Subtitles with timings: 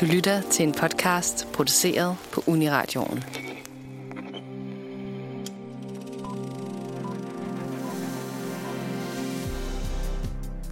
[0.00, 3.24] Du lytter til en podcast produceret på Uniradioen.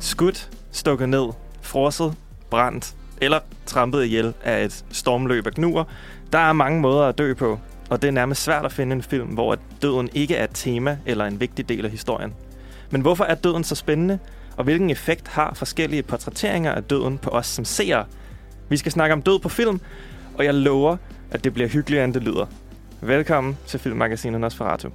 [0.00, 1.28] Skudt, stukket ned,
[1.60, 2.14] frosset,
[2.50, 5.84] brændt eller trampet ihjel af et stormløb af gnuer.
[6.32, 7.58] Der er mange måder at dø på,
[7.90, 10.98] og det er nærmest svært at finde en film, hvor døden ikke er et tema
[11.06, 12.34] eller en vigtig del af historien.
[12.90, 14.18] Men hvorfor er døden så spændende,
[14.56, 18.04] og hvilken effekt har forskellige portrætteringer af døden på os som seere?
[18.68, 19.80] Vi skal snakke om død på film,
[20.38, 20.96] og jeg lover,
[21.30, 22.46] at det bliver hyggeligere, end det lyder.
[23.00, 24.88] Velkommen til Filmmagasinet Nosferatu.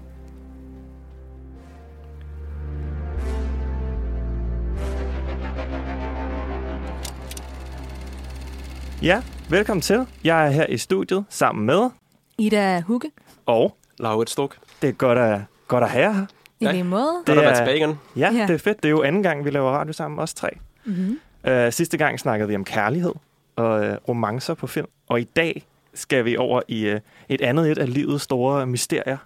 [9.02, 10.08] Ja, velkommen til.
[10.23, 11.89] Jeg er her i studiet sammen med...
[12.38, 13.11] Ida Hugge.
[13.45, 13.77] Og...
[13.99, 14.58] Laurit Stuk.
[14.81, 16.25] Det er godt at, godt at have her.
[16.59, 17.23] I lige måde.
[17.27, 17.99] Det er, tilbage igen.
[18.16, 18.83] Ja, ja, det er fedt.
[18.83, 20.49] Det er jo anden gang, vi laver radio sammen, os tre.
[20.85, 21.19] Mm-hmm.
[21.47, 23.13] Uh, sidste gang snakkede vi om kærlighed
[23.55, 24.87] og uh, romancer på film.
[25.07, 26.99] Og i dag skal vi over i uh,
[27.30, 29.17] et andet et af livets store mysterier.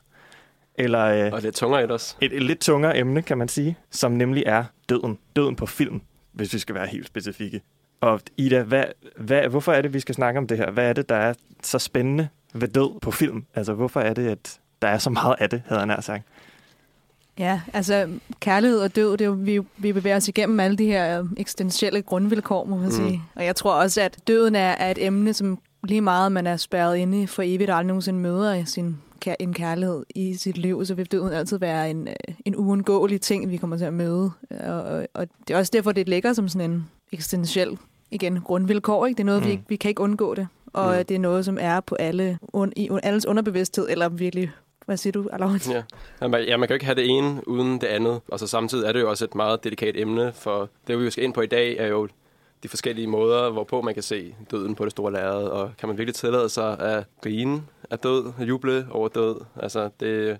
[0.76, 2.16] Eller, uh, og lidt tungere et også.
[2.22, 5.18] Et, et lidt tungere emne, kan man sige, som nemlig er døden.
[5.36, 6.02] Døden på film,
[6.32, 7.62] hvis vi skal være helt specifikke.
[8.02, 8.84] Og Ida, hvad,
[9.18, 10.72] hvad, hvorfor er det, vi skal snakke om det her?
[10.72, 13.46] Hvad er det, der er så spændende ved død på film?
[13.56, 16.24] Altså, hvorfor er det, at der er så meget af det, havde jeg nær sagt?
[17.40, 20.86] Ja, altså kærlighed og død, det er jo, vi, vi bevæger os igennem alle de
[20.86, 22.92] her øh, eksistentielle grundvilkår, må man mm.
[22.92, 23.22] sige.
[23.36, 26.58] Og jeg tror også, at døden er, er et emne, som lige meget man er
[26.58, 28.98] spærret inde for evigt og aldrig nogensinde møder sin,
[29.40, 33.52] en kærlighed i sit liv, så vil døden altid være en, øh, en uundgåelig ting,
[33.52, 34.32] vi kommer til at møde.
[34.50, 37.78] Og, og, og det er også derfor, det ligger som sådan en eksistentiel
[38.12, 39.06] igen, grundvilkår.
[39.06, 39.18] Ikke?
[39.18, 39.48] Det er noget, mm.
[39.50, 40.48] vi, vi kan ikke undgå det.
[40.74, 41.06] Og mm.
[41.06, 44.52] det er noget, som er på alle, un, i alles underbevidsthed, eller virkelig
[44.86, 45.60] hvad siger du, Alon?
[45.70, 45.84] Ja.
[46.22, 48.22] ja, man kan jo ikke have det ene uden det andet.
[48.28, 51.24] Og så samtidig er det jo også et meget delikat emne, for det, vi skal
[51.24, 52.08] ind på i dag, er jo
[52.64, 55.44] de forskellige måder, hvorpå man kan se døden på det store lærred.
[55.44, 59.36] Og kan man virkelig tillade sig at grine af død, at juble over død?
[59.56, 60.38] Altså, det,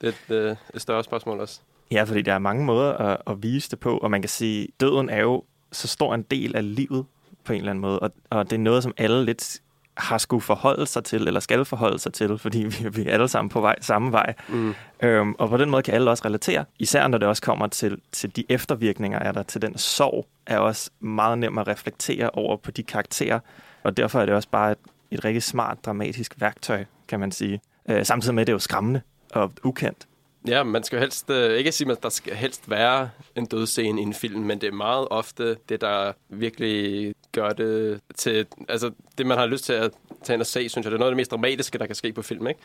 [0.00, 1.60] det er et, et større spørgsmål også.
[1.90, 4.62] Ja, fordi der er mange måder at, at vise det på, og man kan sige,
[4.62, 7.06] at døden er jo så stor en del af livet
[7.44, 9.61] på en eller anden måde, og, og det er noget, som alle lidt
[9.96, 13.28] har skulle forholde sig til, eller skal forholde sig til, fordi vi, vi er alle
[13.28, 14.34] sammen på vej, samme vej.
[14.48, 14.74] Mm.
[15.02, 18.00] Øhm, og på den måde kan alle også relatere, især når det også kommer til,
[18.12, 22.56] til de eftervirkninger af der, til den sorg, er også meget nemt at reflektere over
[22.56, 23.40] på de karakterer,
[23.82, 24.78] og derfor er det også bare et,
[25.10, 27.60] et rigtig smart, dramatisk værktøj, kan man sige.
[27.88, 29.00] Øh, samtidig med, at det er jo skræmmende
[29.32, 30.06] og ukendt.
[30.48, 34.00] Ja, man skal jo helst, øh, ikke sige, at der skal helst være en dødsscene
[34.00, 38.90] i en film, men det er meget ofte det, der virkelig gør det til, altså
[39.18, 39.90] det, man har lyst til at
[40.22, 41.94] tage ind og se, synes jeg, det er noget af det mest dramatiske, der kan
[41.94, 42.60] ske på film, ikke?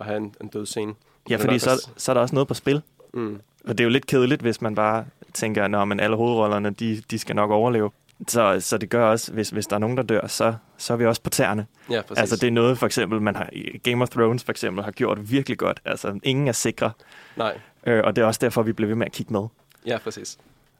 [0.00, 0.94] At have en, en dødsscene.
[1.30, 2.82] Ja, fordi så, så er der også noget på spil.
[3.14, 3.40] Mm.
[3.64, 5.04] Og det er jo lidt kedeligt, hvis man bare
[5.34, 7.90] tænker, at alle hovedrollerne, de, de skal nok overleve.
[8.28, 10.96] Så, så det gør også, hvis, hvis der er nogen, der dør, så, så er
[10.96, 11.66] vi også på tæerne.
[11.90, 12.20] Ja, præcis.
[12.20, 13.50] Altså det er noget, for eksempel, man har,
[13.82, 15.80] Game of Thrones for eksempel har gjort virkelig godt.
[15.84, 16.92] Altså ingen er sikre.
[17.36, 17.58] Nej.
[17.86, 19.46] Øh, og det er også derfor, vi bliver ved med at kigge med.
[19.86, 20.38] Ja, præcis.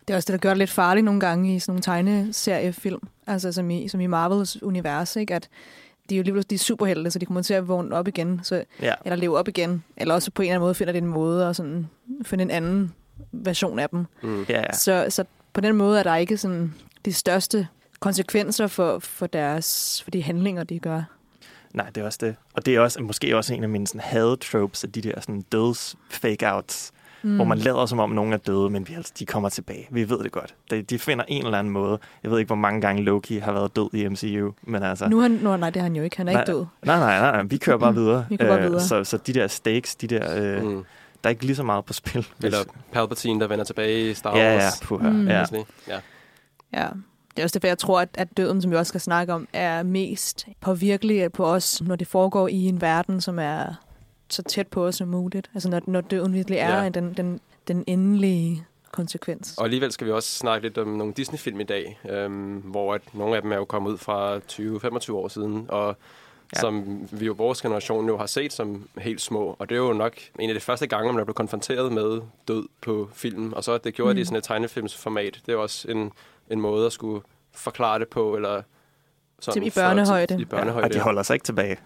[0.08, 3.00] Det er også det, der gør det lidt farligt nogle gange i sådan nogle tegneseriefilm,
[3.26, 5.34] altså som i, som i Marvels univers, ikke?
[5.34, 5.48] at
[6.10, 8.40] de er jo lige de er superhelte, så de kommer til at vågne op igen,
[8.42, 8.94] så, ja.
[9.04, 11.46] eller leve op igen, eller også på en eller anden måde finder de en måde
[11.46, 11.88] at sådan,
[12.22, 12.92] finde en anden
[13.32, 14.06] version af dem.
[14.22, 14.42] Mm.
[14.48, 14.72] Ja, ja.
[14.72, 16.74] Så, så på den måde er der ikke sådan
[17.04, 17.68] de største
[18.00, 21.02] konsekvenser for, for, deres, for de handlinger, de gør.
[21.74, 22.36] Nej, det er også det.
[22.54, 25.42] Og det er også måske også en af mine sådan, had-tropes af de der sådan,
[25.52, 26.90] døds fake-outs,
[27.22, 27.36] mm.
[27.36, 29.86] hvor man lader som om nogen er døde, men vi, altså, de kommer tilbage.
[29.90, 30.54] Vi ved det godt.
[30.70, 31.98] De, de finder en eller anden måde.
[32.22, 35.08] Jeg ved ikke, hvor mange gange Loki har været død i MCU, men altså...
[35.08, 36.16] Nu han, no, nej, det er han jo ikke.
[36.16, 36.66] Han er nej, ikke død.
[36.82, 37.42] Nej, nej, nej, nej.
[37.42, 38.26] Vi kører bare videre.
[38.28, 38.80] vi kører bare øh, videre.
[38.80, 40.36] så, så de der stakes, de der...
[40.36, 40.84] Øh, mm.
[41.24, 42.26] Der er ikke lige så meget på spil.
[42.42, 42.58] Eller
[42.92, 44.38] Palpatine, der vender tilbage i Star Wars.
[44.38, 45.10] Ja, ja, puha.
[45.10, 45.28] Mm.
[45.28, 45.44] ja.
[45.88, 46.00] ja.
[46.72, 46.88] Ja,
[47.30, 49.48] det er også derfor, jeg tror, at, at døden, som vi også skal snakke om,
[49.52, 53.74] er mest påvirkelig på os, når det foregår i en verden, som er
[54.28, 55.50] så tæt på os som muligt.
[55.54, 56.88] Altså når, når døden virkelig er ja.
[56.88, 59.58] den, den, den endelige konsekvens.
[59.58, 63.14] Og alligevel skal vi også snakke lidt om nogle Disney-film i dag, øhm, hvor at
[63.14, 65.96] nogle af dem er jo kommet ud fra 20-25 år siden, og
[66.56, 66.60] ja.
[66.60, 69.56] som vi jo vores generation jo har set som helt små.
[69.58, 72.20] Og det er jo nok en af de første gange, man er blevet konfronteret med
[72.48, 73.52] død på film.
[73.52, 74.16] Og så det gjorde mm.
[74.16, 75.40] det i sådan et tegnefilmsformat.
[75.46, 76.12] Det er også en
[76.50, 78.62] en måde at skulle forklare det på, eller
[79.40, 80.40] sådan i børnehøjde.
[80.40, 80.86] I børnehøjde.
[80.86, 81.76] Ja, og de holder sig ikke tilbage,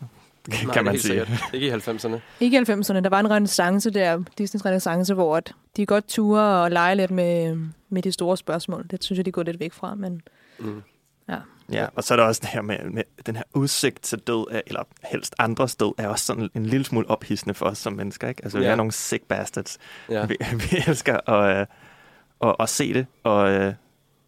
[0.50, 1.26] kan Nej, man sige.
[1.52, 2.16] Ikke i 90'erne.
[2.40, 3.00] Ikke i 90'erne.
[3.00, 5.40] Der var en renaissance der, Disneys renaissance, hvor
[5.76, 7.56] de godt ture og lege lidt med,
[7.88, 8.86] med de store spørgsmål.
[8.90, 10.22] Det synes jeg, de går lidt væk fra, men
[10.58, 10.82] mm.
[11.28, 11.36] ja.
[11.72, 14.62] Ja, og så er der også det her med, med den her udsigt til død,
[14.66, 18.28] eller helst andres død, er også sådan en lille smule ophidsende for os som mennesker.
[18.28, 18.44] Ikke?
[18.44, 18.64] Altså, ja.
[18.64, 19.78] vi er nogle sick bastards.
[20.10, 20.26] Ja.
[20.26, 20.36] Vi,
[20.70, 21.68] vi elsker at, at,
[22.40, 23.74] at, at se det, og,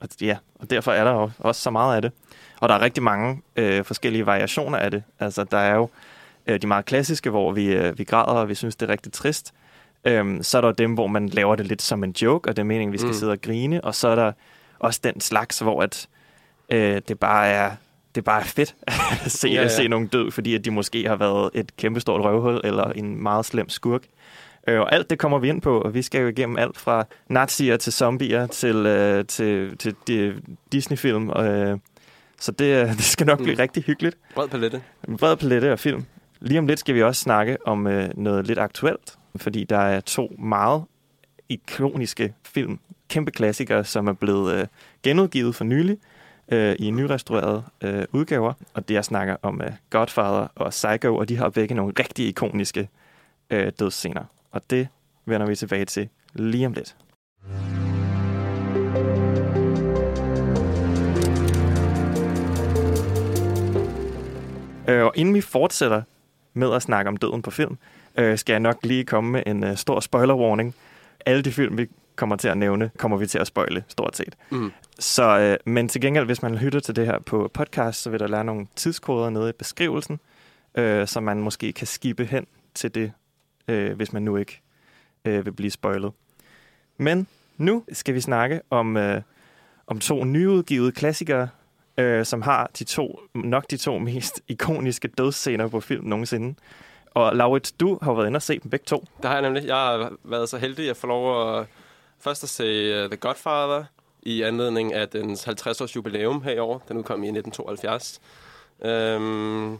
[0.00, 2.12] og, ja, og derfor er der jo også så meget af det.
[2.60, 5.02] Og der er rigtig mange øh, forskellige variationer af det.
[5.20, 5.88] Altså, der er jo
[6.46, 9.12] øh, de meget klassiske, hvor vi, øh, vi græder, og vi synes, det er rigtig
[9.12, 9.54] trist.
[10.04, 12.62] Øhm, så er der dem, hvor man laver det lidt som en joke, og det
[12.62, 13.14] er meningen, vi skal mm.
[13.14, 13.84] sidde og grine.
[13.84, 14.32] Og så er der
[14.78, 16.08] også den slags, hvor at,
[16.68, 17.70] øh, det bare er
[18.14, 18.74] det bare er fedt
[19.24, 19.64] at se, ja, ja.
[19.64, 23.22] at se nogen død, fordi at de måske har været et kæmpestort røvhul eller en
[23.22, 24.02] meget slem skurk.
[24.66, 27.06] Øh, og alt det kommer vi ind på, og vi skal jo igennem alt fra
[27.28, 30.42] nazier til zombier til, øh, til, til de
[30.72, 31.30] Disney-film.
[31.30, 31.78] Øh,
[32.40, 33.58] så det, det skal nok blive mm.
[33.58, 34.16] rigtig hyggeligt.
[34.34, 34.82] Bred palette.
[35.18, 36.04] Bred palette af film.
[36.40, 40.00] Lige om lidt skal vi også snakke om øh, noget lidt aktuelt, fordi der er
[40.00, 40.84] to meget
[41.48, 42.78] ikoniske film,
[43.08, 44.66] kæmpe klassikere, som er blevet øh,
[45.02, 45.98] genudgivet for nylig
[46.52, 48.52] øh, i nyrestaurerede øh, udgaver.
[48.74, 52.28] Og det jeg snakker om øh, Godfather og Psycho, og de har begge nogle rigtig
[52.28, 52.88] ikoniske
[53.50, 54.24] øh, dødsscener.
[54.56, 54.88] Og det
[55.26, 56.96] vender vi tilbage til lige om lidt.
[64.88, 66.02] Øh, og inden vi fortsætter
[66.54, 67.78] med at snakke om døden på film,
[68.18, 70.74] øh, skal jeg nok lige komme med en øh, stor spoiler warning.
[71.26, 71.86] Alle de film, vi
[72.16, 74.36] kommer til at nævne, kommer vi til at spoile, stort set.
[74.50, 74.72] Mm.
[74.98, 78.20] Så, øh, men til gengæld, hvis man lytter til det her på podcast, så vil
[78.20, 80.20] der lære nogle tidskoder nede i beskrivelsen,
[80.74, 83.12] øh, så man måske kan skippe hen til det,
[83.68, 84.60] øh, hvis man nu ikke
[85.24, 86.12] øh, vil blive spoilet.
[86.96, 87.26] Men
[87.56, 89.22] nu skal vi snakke om, øh,
[89.86, 91.48] om to nyudgivede klassikere,
[91.98, 96.54] øh, som har de to, nok de to mest ikoniske dødsscener på film nogensinde.
[97.10, 99.04] Og Laurits, du har været inde og se dem begge to.
[99.16, 99.66] Det har jeg nemlig.
[99.66, 101.66] Jeg har været så heldig at får lov at
[102.18, 103.84] først at se øh, The Godfather
[104.22, 106.84] i anledning af dens 50-års jubilæum her i år.
[106.88, 108.20] Den udkom i 1972.
[108.84, 109.78] Øhm,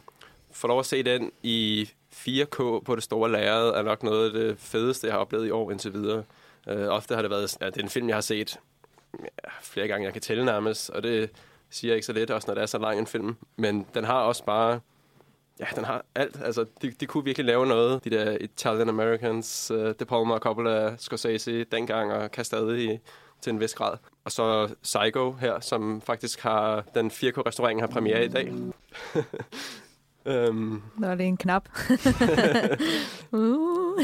[0.51, 4.33] får lov at se den i 4K på det store lærred er nok noget af
[4.33, 6.23] det fedeste, jeg har oplevet i år indtil videre.
[6.67, 8.59] Øh, ofte har det været, ja, det er en film, jeg har set
[9.19, 11.29] ja, flere gange, jeg kan tælle nærmest, og det
[11.69, 13.35] siger ikke så lidt, også når det er så lang en film.
[13.55, 14.79] Men den har også bare...
[15.59, 16.39] Ja, den har alt.
[16.43, 18.03] Altså, de, de kunne virkelig lave noget.
[18.03, 23.01] De der Italian Americans, uh, De Palma, Coppola, Scorsese dengang, og kan stadig
[23.41, 23.97] til en vis grad.
[24.25, 28.53] Og så Psycho her, som faktisk har den 4K-restaurering har premiere i dag.
[30.27, 30.83] um.
[30.97, 31.69] Nå, det er en knap.
[33.31, 33.99] uh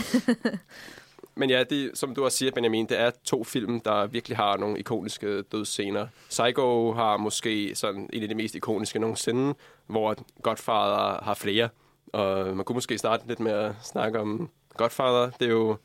[1.36, 4.58] men ja, det, som du også siger, Benjamin, det er to film, der virkelig har
[4.58, 6.08] nogle ikoniske dødsscener.
[6.30, 9.54] Psycho har måske sådan en af de mest ikoniske nogensinde,
[9.88, 11.70] hvor Godfather har flere.
[12.14, 15.30] Og man kunne måske starte lidt med at snakke om Godfather.
[15.40, 15.78] Det er jo,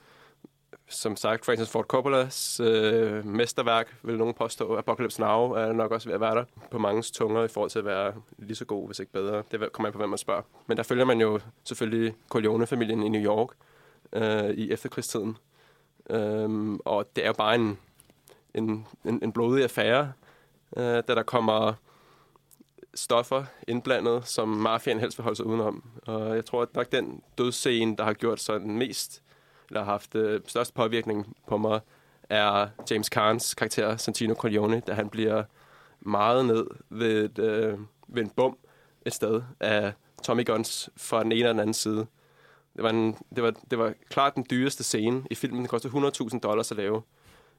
[0.88, 4.76] som sagt, Francis Ford Coppolas øh, mesterværk, vil nogen påstå.
[4.76, 7.78] Apocalypse Now er nok også ved at være der på mange tunger i forhold til
[7.78, 9.42] at være lige så god, hvis ikke bedre.
[9.50, 10.42] Det kommer an på, hvem man spørger.
[10.66, 13.48] Men der følger man jo selvfølgelig Corleone-familien i New York,
[14.12, 15.36] øh, i efterkrigstiden.
[16.10, 17.78] Øh, og det er jo bare en,
[18.54, 20.12] en, en, en blodig affære,
[20.76, 21.72] øh, da der kommer
[22.94, 25.84] stoffer indblandet, som mafiaen helst vil holde sig udenom.
[26.06, 29.22] Og jeg tror at nok den dødsscene, der har gjort sådan mest,
[29.68, 31.80] eller har haft øh, størst påvirkning på mig,
[32.28, 35.44] er James Carnes karakter, Santino Corleone, da han bliver
[36.00, 37.78] meget ned ved, et, øh,
[38.08, 38.56] ved en bum
[39.06, 39.92] et sted af
[40.22, 42.06] Tommy Guns fra den ene eller den anden side.
[42.76, 45.58] Det var, en, det, var, det var klart den dyreste scene i filmen.
[45.58, 47.02] Den kostede 100.000 dollars at lave.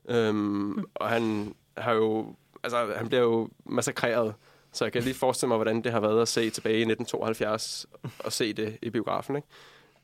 [0.10, 0.86] Øhm.
[0.96, 2.36] Og han har jo...
[2.64, 4.34] Altså, han bliver jo massakreret.
[4.72, 7.86] Så jeg kan lige forestille mig, hvordan det har været at se tilbage i 1972
[8.20, 9.36] og se det i biografen.
[9.36, 9.48] Ikke?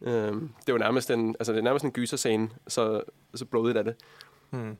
[0.01, 3.01] Øhm, det var nærmest en, altså, det er nærmest en gyserscene, så,
[3.35, 3.95] så blodigt er det.
[4.49, 4.77] Hmm.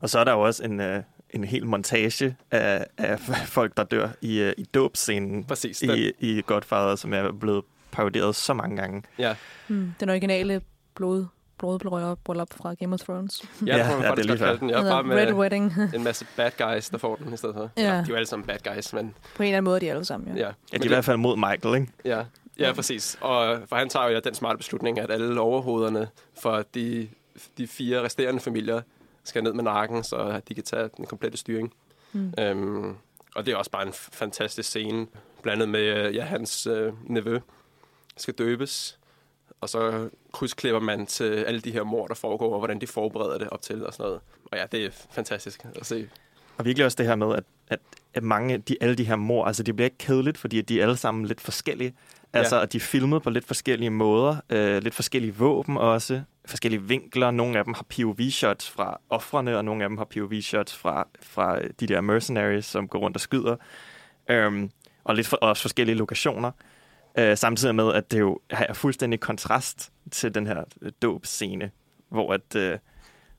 [0.00, 0.96] Og så er der jo også en, uh,
[1.30, 6.42] en hel montage af, af folk, der dør i, uh, i dåbscenen Præcis, i, i
[6.46, 9.02] Godfather, som er blevet paroderet så mange gange.
[9.18, 9.36] Ja.
[9.68, 10.60] Mm, den originale
[10.94, 11.26] blod
[11.58, 13.42] blodbløjer bryllup fra Game of Thrones.
[13.66, 14.56] Ja, ja, ja det er lige før.
[14.56, 14.70] Den.
[14.70, 15.74] Jeg er bare med Red Wedding.
[15.94, 17.70] en masse bad guys, der får den i stedet for.
[17.76, 17.82] Ja.
[17.82, 17.88] ja.
[17.90, 19.14] de er jo alle sammen bad guys, men...
[19.36, 20.42] På en eller anden måde de er alle sammen, ja.
[20.42, 21.92] Ja, ja de er i hvert fald mod Michael, ikke?
[22.04, 22.24] Ja,
[22.58, 23.18] ja, præcis.
[23.20, 27.08] Og for han tager jo den smarte beslutning, at alle overhovederne for de,
[27.58, 28.82] de fire resterende familier
[29.24, 31.74] skal ned med nakken, så de kan tage den komplette styring.
[32.12, 32.34] Mm.
[32.38, 32.96] Øhm,
[33.34, 35.06] og det er også bare en fantastisk scene,
[35.42, 37.38] blandet med ja, hans øh, nevø,
[38.16, 38.98] skal døbes,
[39.60, 43.38] og så krydsklipper man til alle de her mor, der foregår, og hvordan de forbereder
[43.38, 44.20] det op til og sådan noget.
[44.44, 46.08] Og ja, det er fantastisk at se.
[46.58, 47.78] Og virkelig også det her med, at, at,
[48.14, 50.82] at mange, de, alle de her mor, altså de bliver ikke kedeligt, fordi de er
[50.82, 51.94] alle sammen lidt forskellige.
[52.32, 52.62] Altså, ja.
[52.62, 57.30] at de er filmet på lidt forskellige måder, øh, lidt forskellige våben også, forskellige vinkler.
[57.30, 61.58] Nogle af dem har POV-shots fra offrene, og nogle af dem har POV-shots fra, fra
[61.80, 63.56] de der mercenaries, som går rundt og skyder.
[64.30, 64.70] Øhm,
[65.04, 66.50] og lidt for, også forskellige lokationer.
[67.18, 70.64] Øh, samtidig med, at det jo er fuldstændig kontrast til den her
[71.02, 71.70] dåbscene,
[72.08, 72.78] hvor at, øh,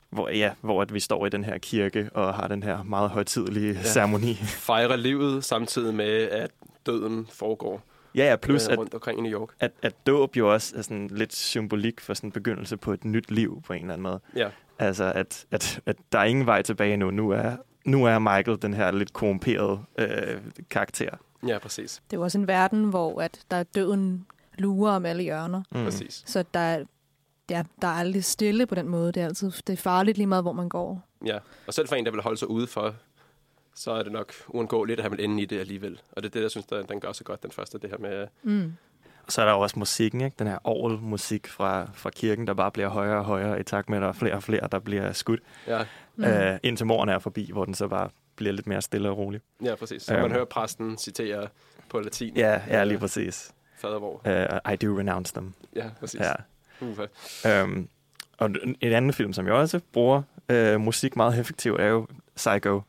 [0.10, 3.10] hvor, ja, hvor at vi står i den her kirke og har den her meget
[3.10, 3.84] højtidelige ja.
[3.84, 4.34] ceremoni.
[4.36, 6.52] Fejrer livet samtidig med, at
[6.86, 7.82] døden foregår
[8.16, 9.50] Ja, ja, plus øh, at, rundt omkring i New York.
[9.60, 13.06] at, at dåb jo også er sådan lidt symbolik for sådan en begyndelse på et
[13.06, 14.20] nyt liv på en eller anden måde.
[14.36, 17.12] Ja, Altså, at, at, at der er ingen vej tilbage nu.
[17.12, 21.10] Nu er, nu er Michael den her lidt korrumperede øh, karakter.
[21.48, 22.02] ja præcis.
[22.10, 24.26] Det er jo også en verden, hvor at der er døden
[24.58, 25.64] lurer om alle hjørner.
[25.72, 25.84] Mm.
[25.84, 26.24] præcis.
[26.26, 26.84] Så der,
[27.50, 29.12] er- ja, der er aldrig stille på den måde.
[29.12, 31.02] Det er altid det er farligt lige meget, hvor man går.
[31.26, 31.38] Ja,
[31.68, 32.96] og selv for en, der vil holde sig ude for,
[33.76, 36.02] så er det nok uundgåeligt, at han vil ende i det alligevel.
[36.12, 37.98] Og det er det, jeg synes, der, den gør så godt, den første, det her
[37.98, 38.28] med...
[38.44, 38.74] Mm.
[39.26, 40.36] Og så er der jo også musikken, ikke?
[40.40, 43.98] den her orgelmusik fra, fra kirken, der bare bliver højere og højere i takt med,
[43.98, 45.86] at der er flere og flere, der bliver skudt, Ja,
[46.16, 46.24] Mm.
[46.24, 49.42] øh, indtil moren er forbi, hvor den så bare bliver lidt mere stille og rolig.
[49.64, 50.04] ja præcis.
[50.04, 50.22] Så Øhm.
[50.22, 51.48] man hører præsten citere
[51.90, 52.38] på latin.
[52.38, 53.52] Ja, ja lige præcis.
[53.78, 54.14] Fader hvor.
[54.66, 55.54] Uh, I do renounce them.
[55.76, 56.20] Ja, præcis.
[56.20, 56.34] Ja.
[56.82, 57.06] Ufa.
[57.64, 57.90] Um,
[58.38, 58.50] og
[58.82, 60.22] en anden film, som jeg også bruger
[60.54, 62.82] uh, musik meget effektivt, er jo Psycho.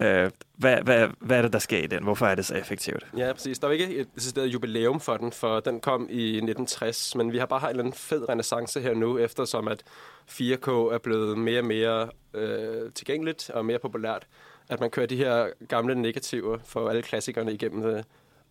[0.00, 2.02] Uh, hvad, hvad, hvad er det, der sker i den?
[2.02, 3.06] Hvorfor er det så effektivt?
[3.16, 3.58] Ja, præcis.
[3.58, 7.38] Der er ikke et decideret jubilæum for den, for den kom i 1960, men vi
[7.38, 9.82] har bare har en fed renaissance her nu, eftersom at
[10.30, 14.26] 4K er blevet mere og mere øh, tilgængeligt og mere populært.
[14.68, 18.04] At man kører de her gamle negativer for alle klassikerne igennem det,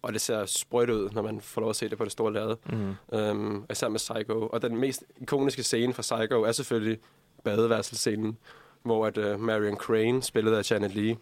[0.06, 2.34] og det ser sprødt ud, når man får lov at se det på det store
[2.34, 2.58] lade.
[2.70, 3.18] Mm.
[3.18, 4.48] Øhm, især med Psycho.
[4.48, 7.00] Og den mest ikoniske scene fra Psycho er selvfølgelig
[7.44, 8.38] badeværelsescenen,
[8.84, 11.18] hvor at, uh, Marion Crane, spillet af Janet Leigh,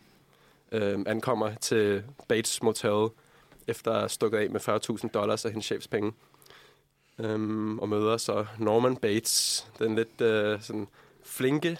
[0.71, 3.07] øhm, ankommer til Bates Motel,
[3.67, 6.11] efter at have stukket af med 40.000 dollars af hendes chefs penge.
[7.19, 10.87] Øhm, og møder så Norman Bates, den lidt øh, sådan
[11.23, 11.77] flinke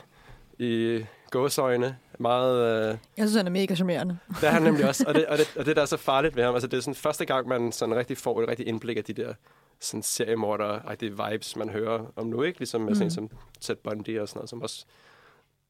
[0.60, 1.98] i gåsøjne.
[2.20, 2.90] Meget...
[2.90, 4.18] Øh, Jeg synes, han er mega charmerende.
[4.42, 6.36] det er han nemlig også, og det, og, det, og det der er så farligt
[6.36, 8.98] ved ham, altså det er sådan første gang, man sådan rigtig får et rigtig indblik
[8.98, 9.34] af de der
[9.80, 12.60] sådan seriemorder de vibes, man hører om nu, ikke?
[12.60, 12.96] Ligesom med mm.
[12.96, 13.30] sådan som
[13.62, 14.86] Ted Bundy og sådan noget, som også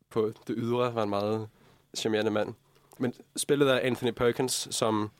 [0.10, 1.48] på det ydre var en meget
[1.98, 2.54] charmerende mand.
[3.00, 5.12] Men spillet af Anthony Perkins, som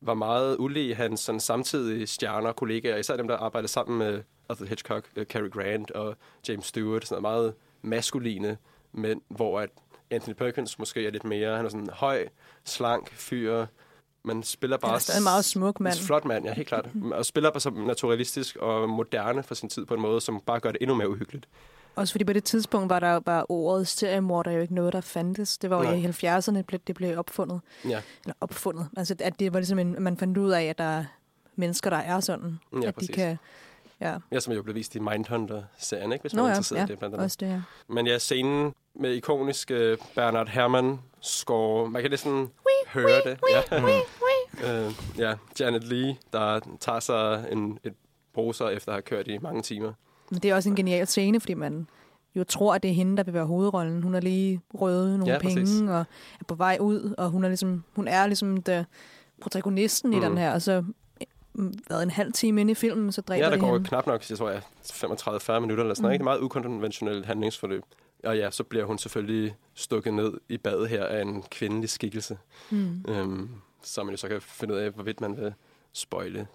[0.00, 4.22] var meget ulig hans sådan, samtidige stjerner og kollegaer, især dem, der arbejdede sammen med
[4.48, 6.16] Arthur Hitchcock, uh, Cary Grant og
[6.48, 8.56] James Stewart, sådan noget meget maskuline
[8.92, 9.70] mænd, hvor at
[10.10, 12.28] Anthony Perkins måske er lidt mere, han er sådan en høj,
[12.64, 13.66] slank fyr,
[14.24, 14.88] man spiller bare...
[14.90, 15.94] Han er stadig en meget smuk mand.
[15.98, 16.88] En flot mand, ja, helt klart.
[17.12, 20.60] Og spiller bare som naturalistisk og moderne for sin tid på en måde, som bare
[20.60, 21.48] gør det endnu mere uhyggeligt.
[21.96, 25.58] Også fordi på det tidspunkt var der bare ordet seriemorder jo ikke noget, der fandtes.
[25.58, 25.94] Det var jo Nej.
[25.94, 27.60] i 70'erne, blev- det blev opfundet.
[27.84, 28.88] Ja, Eller opfundet.
[28.96, 31.04] Altså, at det var ligesom en, man fandt ud af, at der er
[31.56, 32.58] mennesker, der er sådan.
[32.72, 33.14] Ja, at de præcis.
[33.14, 33.38] kan...
[34.00, 36.22] Ja, ja som jo blev vist i Mindhunter-serien, ikke?
[36.22, 36.98] hvis man Nå er ja, interesseret ja, i det.
[36.98, 37.24] Blandt andet.
[37.24, 37.62] også det her.
[37.88, 39.76] Men ja, scenen med ikonisk uh,
[40.14, 42.50] Bernard Herrmann score, man kan næsten
[42.92, 43.38] høre det.
[43.72, 44.86] ja.
[44.86, 47.94] uh, ja, Janet Lee, der tager sig en, et
[48.34, 49.92] bruser efter at have kørt i mange timer.
[50.30, 51.86] Men det er også en genial scene, fordi man
[52.34, 54.02] jo tror, at det er hende, der vil være hovedrollen.
[54.02, 55.80] Hun har lige røvet nogle Ja, penge præcis.
[55.80, 55.98] og
[56.40, 58.86] er på vej ud, og hun er ligesom, hun er ligesom the,
[59.40, 60.16] protagonisten mm.
[60.16, 60.22] i Mm.
[60.24, 60.84] den her, og så
[61.54, 63.88] mm, været en halv time inde i filmen, så dræber Ja, der de går hende.
[63.88, 66.08] knap nok, jeg tror jeg, 35-40 minutter eller sådan.
[66.08, 66.12] Mm.
[66.12, 66.18] ikke?
[66.18, 67.82] Det er meget ukonventionelt handlingsforløb.
[68.24, 72.38] Og ja, så bliver hun selvfølgelig stukket ned i badet her af en kvindelig skikkelse.
[72.70, 73.04] Mm.
[73.08, 73.48] Øhm,
[73.82, 75.54] så man jo så kan finde ud af, hvorvidt man vil
[75.92, 76.46] spoile.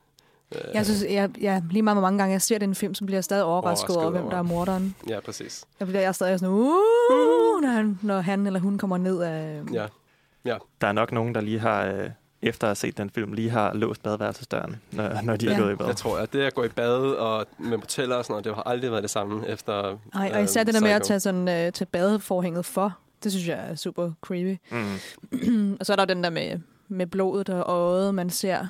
[0.55, 3.05] Øh, Jeg synes, jeg, ja, lige meget hvor mange gange jeg ser den film, så
[3.05, 4.31] bliver jeg stadig overrasket, Overrasket over, hvem over.
[4.31, 4.95] der er morderen.
[5.09, 5.65] Ja, præcis.
[5.79, 9.21] Jeg bliver jeg er stadig sådan, uh, når han, når han eller hun kommer ned
[9.21, 9.61] af...
[9.73, 12.09] Ja, Der er nok nogen, der lige har, øh,
[12.43, 15.53] efter at have set den film, lige har låst badeværelsesdøren, når, når de Ja.
[15.53, 15.85] er gået i bad.
[15.87, 18.55] jeg tror, at det at gå i bad og med moteller og sådan noget, det
[18.55, 19.73] har aldrig været det samme efter
[20.13, 23.31] Ej, og øh, især det der med at tage, sådan, øh, tage badeforhænget for, det
[23.31, 24.57] synes jeg er super creepy.
[24.71, 25.75] Mm.
[25.79, 28.67] og så er der den der med, med blodet og øjet, man ser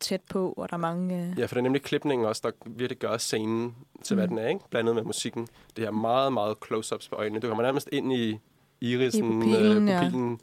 [0.00, 1.16] tæt på, og der er mange...
[1.32, 4.36] Øh, Ja, for det er nemlig klipningen også, der virkelig gør scenen til, hvad Mm.
[4.36, 4.60] den er, ikke?
[4.70, 5.48] Blandet med musikken.
[5.76, 7.40] Det her meget, meget close-ups på øjnene.
[7.40, 8.38] Du kommer nærmest ind i
[8.80, 9.94] irisen, I pupillen, ja.
[9.94, 10.36] øh, pupillen i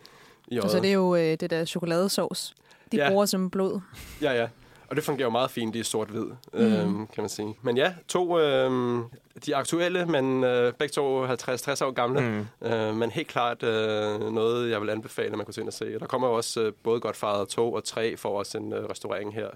[0.59, 0.71] og øjet.
[0.71, 2.53] så er det jo øh, det der chokoladesauce,
[2.91, 3.09] de Ja.
[3.09, 3.79] bruger som blod.
[4.21, 4.47] Ja, ja.
[4.87, 6.59] Og det fungerer jo meget fint i sort-hvid, Mm.
[6.59, 7.57] øhm, kan man sige.
[7.61, 9.03] Men ja, to øhm,
[9.45, 12.21] de aktuelle, men øh, begge to 50-60 år gamle.
[12.61, 12.67] Mm.
[12.67, 15.73] Øh, men helt klart øh, noget, jeg vil anbefale, at man kunne se ind og
[15.73, 15.99] se.
[15.99, 19.33] Der kommer jo også øh, både Godfather 2 og 3 for os en øh, restaurering
[19.33, 19.47] her.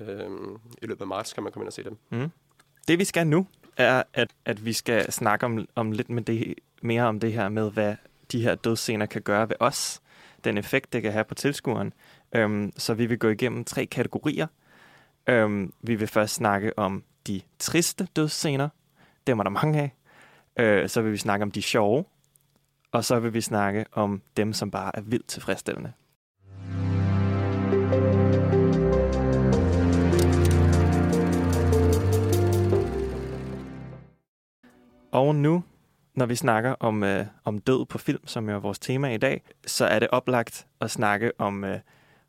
[0.00, 0.18] Øh,
[0.82, 1.96] I løbet af marts kan man komme ind og se dem.
[2.10, 2.30] Mm.
[2.88, 3.46] Det vi skal nu,
[3.76, 7.48] er, at, at vi skal snakke om, om lidt med det, mere om det her
[7.48, 7.96] med, hvad
[8.32, 10.00] de her dødsscener kan gøre ved os.
[10.44, 11.92] Den effekt, det kan have på tilskueren.
[12.34, 14.46] Øhm, så vi vil gå igennem tre kategorier.
[15.26, 18.68] Øhm, vi vil først snakke om de triste dødsscener.
[19.26, 19.92] Dem er der mange af.
[20.58, 22.04] Øh, så vil vi snakke om de sjove.
[22.92, 25.92] Og så vil vi snakke om dem, som bare er vildt tilfredsstillende.
[35.12, 35.62] Og nu
[36.14, 39.16] når vi snakker om, øh, om død på film, som jo er vores tema i
[39.16, 41.78] dag, så er det oplagt at snakke om, øh,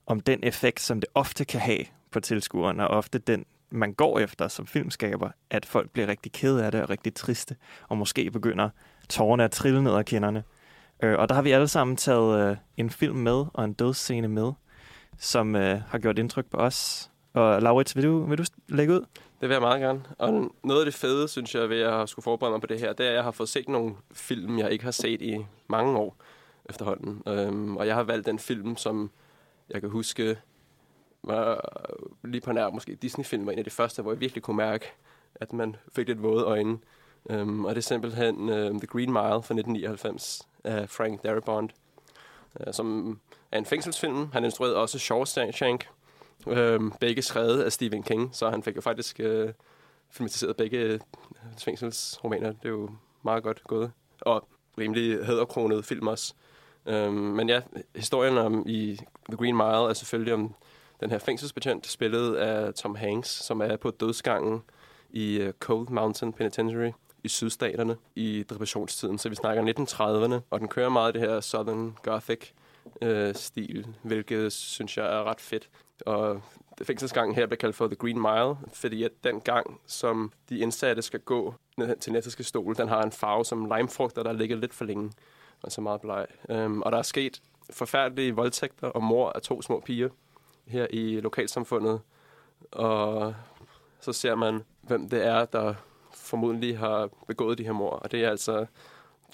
[0.06, 4.20] om den effekt, som det ofte kan have på tilskueren, og ofte den, man går
[4.20, 7.56] efter som filmskaber, at folk bliver rigtig kede af det og rigtig triste,
[7.89, 8.70] og måske begynder
[9.10, 10.44] tårerne at trille ned ad kinderne.
[11.04, 14.27] Øh, og der har vi alle sammen taget øh, en film med og en dødsscene
[14.27, 14.51] med,
[15.18, 17.12] som øh, har gjort indtryk på os.
[17.34, 19.06] Og Laurits, vil du, vil du lægge ud?
[19.46, 20.04] Det vil jeg meget gerne.
[20.18, 22.94] Og noget af det fede, synes jeg, ved at skulle forberede mig på det her,
[22.94, 25.98] det er, at jeg har fået set nogle film, jeg ikke har set i mange
[25.98, 26.18] år
[26.70, 27.24] efterhånden.
[27.28, 29.12] Øhm, og jeg har valgt den film, som
[29.70, 30.38] jeg kan huske
[31.24, 31.62] var
[32.24, 34.86] lige på nær måske Disney-film var en af de første, hvor jeg virkelig kunne mærke,
[35.36, 36.78] at man fik lidt våde øjne.
[37.30, 41.72] Øhm, og det er simpelthen øhm, The Green Mile fra 1999 af Frank Darabont,
[42.60, 43.20] øh, som
[43.52, 44.32] er en fængselsfilm.
[44.32, 45.88] Han instruerede også Shawshank,
[46.48, 49.50] Øh, begge skrevet af Stephen King, så han fik jo faktisk øh,
[50.10, 51.00] filmatiseret begge øh,
[51.60, 52.48] fængselsromaner.
[52.52, 52.90] Det er jo
[53.24, 53.92] meget godt gået.
[54.22, 54.48] Og
[54.78, 56.34] rimelig hæderkronet film også.
[56.86, 57.62] Øh, men ja,
[57.96, 59.00] historien om i
[59.30, 60.56] The Green Mile er selvfølgelig om
[61.00, 64.64] den her fængselsbetjent, spillet af Tom Hanks, som er på dødsgangen
[65.10, 66.92] i øh, Cold Mountain Penitentiary
[67.24, 69.18] i sydstaterne i depressionstiden.
[69.18, 74.98] Så vi snakker 1930'erne, og den kører meget det her Southern Gothic-stil, øh, hvilket synes
[74.98, 75.70] jeg er ret fedt.
[76.02, 76.42] Og
[76.82, 81.02] fængselsgangen her blev kaldt for The Green Mile, fordi at den gang, som de indsatte
[81.02, 84.74] skal gå ned til Nettiske stol, den har en farve som limefrugter, der ligger lidt
[84.74, 85.12] for længe,
[85.62, 86.25] og så meget bleg.
[86.50, 90.10] Um, og der er sket forfærdelige voldtægter og mor af to små piger
[90.68, 92.02] her i lokalsamfundet,
[92.72, 93.36] og
[94.00, 95.74] så ser man, hvem det er, der
[96.14, 97.90] formodentlig har begået de her mor.
[97.90, 98.66] Og det er altså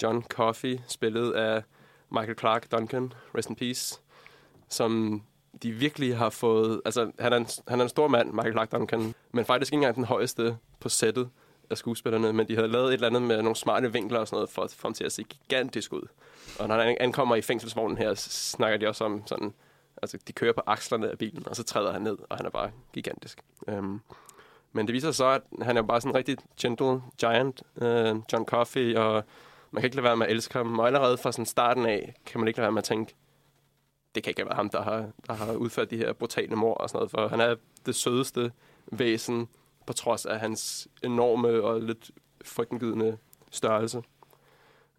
[0.03, 1.63] John Coffey, spillet af
[2.09, 4.01] Michael Clark Duncan, rest in peace,
[4.69, 5.21] som
[5.63, 6.81] de virkelig har fået...
[6.85, 9.77] Altså, han er en, han er en stor mand, Michael Clark Duncan, men faktisk ikke
[9.77, 11.29] engang den højeste på sættet
[11.69, 14.35] af skuespillerne, men de havde lavet et eller andet med nogle smarte vinkler og sådan
[14.35, 16.07] noget, for at få ham til at se gigantisk ud.
[16.59, 19.53] Og når han ankommer i fængselsvognen her, snakker de også om sådan...
[20.01, 22.49] Altså, de kører på akslerne af bilen, og så træder han ned, og han er
[22.49, 23.41] bare gigantisk.
[23.67, 24.01] Um,
[24.73, 28.45] men det viser så, at han er bare sådan en rigtig gentle giant, uh, John
[28.45, 29.23] Coffey, og
[29.71, 30.79] man kan ikke lade være med at elske ham.
[30.79, 33.15] Og allerede fra sådan starten af, kan man ikke lade være med at tænke,
[34.15, 36.89] det kan ikke være ham, der har, der har udført de her brutale mor og
[36.89, 38.51] sådan noget, for han er det sødeste
[38.91, 39.47] væsen,
[39.85, 42.11] på trods af hans enorme og lidt
[42.45, 43.17] frygtindgydende
[43.51, 44.01] størrelse.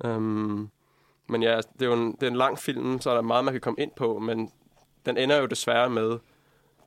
[0.05, 0.71] Um,
[1.29, 3.45] men ja, det er jo en, det er en lang film, så er der meget,
[3.45, 4.51] man kan komme ind på, men
[5.07, 6.19] den ender jo desværre med,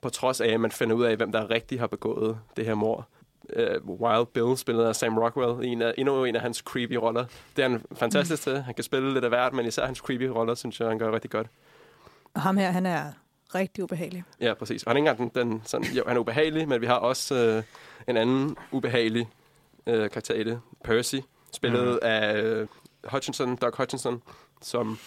[0.01, 2.75] på trods af, at man finder ud af, hvem der rigtig har begået det her
[2.75, 3.07] mor.
[3.43, 7.25] Uh, Wild Bill, spillet af Sam Rockwell, en af, endnu en af hans creepy roller.
[7.55, 8.61] Det er han fantastisk til.
[8.61, 11.11] Han kan spille lidt af hvert, men især hans creepy roller, synes jeg, han gør
[11.11, 11.47] rigtig godt.
[12.35, 13.11] Og ham her, han er
[13.55, 14.23] rigtig ubehagelig.
[14.41, 14.83] Ja, præcis.
[14.83, 16.95] Og han er ikke engang den, den sådan, jo, han er ubehagelig, men vi har
[16.95, 19.29] også uh, en anden ubehagelig
[19.87, 20.61] uh, karakter i det.
[20.83, 21.15] Percy,
[21.53, 21.99] spillet mm.
[22.01, 22.67] af uh,
[23.11, 24.21] Hutchinson, Doug Hutchinson,
[24.61, 24.97] som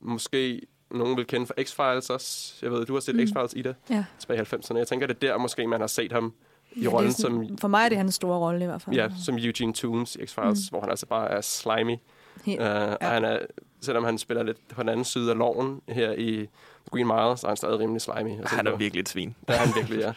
[0.00, 2.54] måske nogen vil kende fra X-Files også.
[2.62, 3.20] Jeg ved, du har set mm.
[3.22, 4.04] X-Files, Ida, Ja.
[4.18, 4.76] tilbage i 90'erne.
[4.78, 6.32] Jeg tænker, det er der måske, man har set ham
[6.72, 8.82] i Ja, rollen det sådan, som, For mig er det hans store rolle i hvert
[8.82, 8.96] fald.
[8.96, 10.56] ja, som Eugene Toombs i X-Files, mm.
[10.70, 11.96] hvor han altså bare er slimy.
[12.44, 12.60] Helt.
[12.60, 12.94] Uh, ja.
[12.94, 13.38] Og han er,
[13.84, 16.48] selvom han spiller lidt på den anden side af loven her i
[16.90, 18.40] Green Mile, så er han stadig rimelig slimy.
[18.42, 19.34] at se Han er virkelig et svin.
[19.48, 20.12] Ja, han virkelig, ja.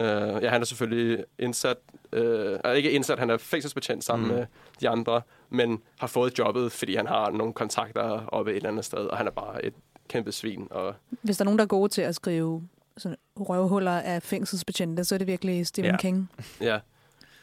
[0.00, 0.06] Uh,
[0.42, 1.76] ja, han er selvfølgelig indsat,
[2.16, 4.32] uh, ikke indsat, han er fængselsbetjent sammen Mm.
[4.32, 4.38] mm.
[4.38, 4.46] med
[4.80, 8.84] de andre, men har fået jobbet, fordi han har nogle kontakter oppe et eller andet
[8.84, 9.74] sted, og han er bare et
[10.08, 10.68] kæmpe svin.
[10.70, 15.04] Og Hvis der er nogen, der er gode til at skrive sådan røvhuller af fængselsbetjente,
[15.04, 15.96] så er det virkelig Stephen Ja.
[15.96, 16.30] King.
[16.60, 16.80] ja, jeg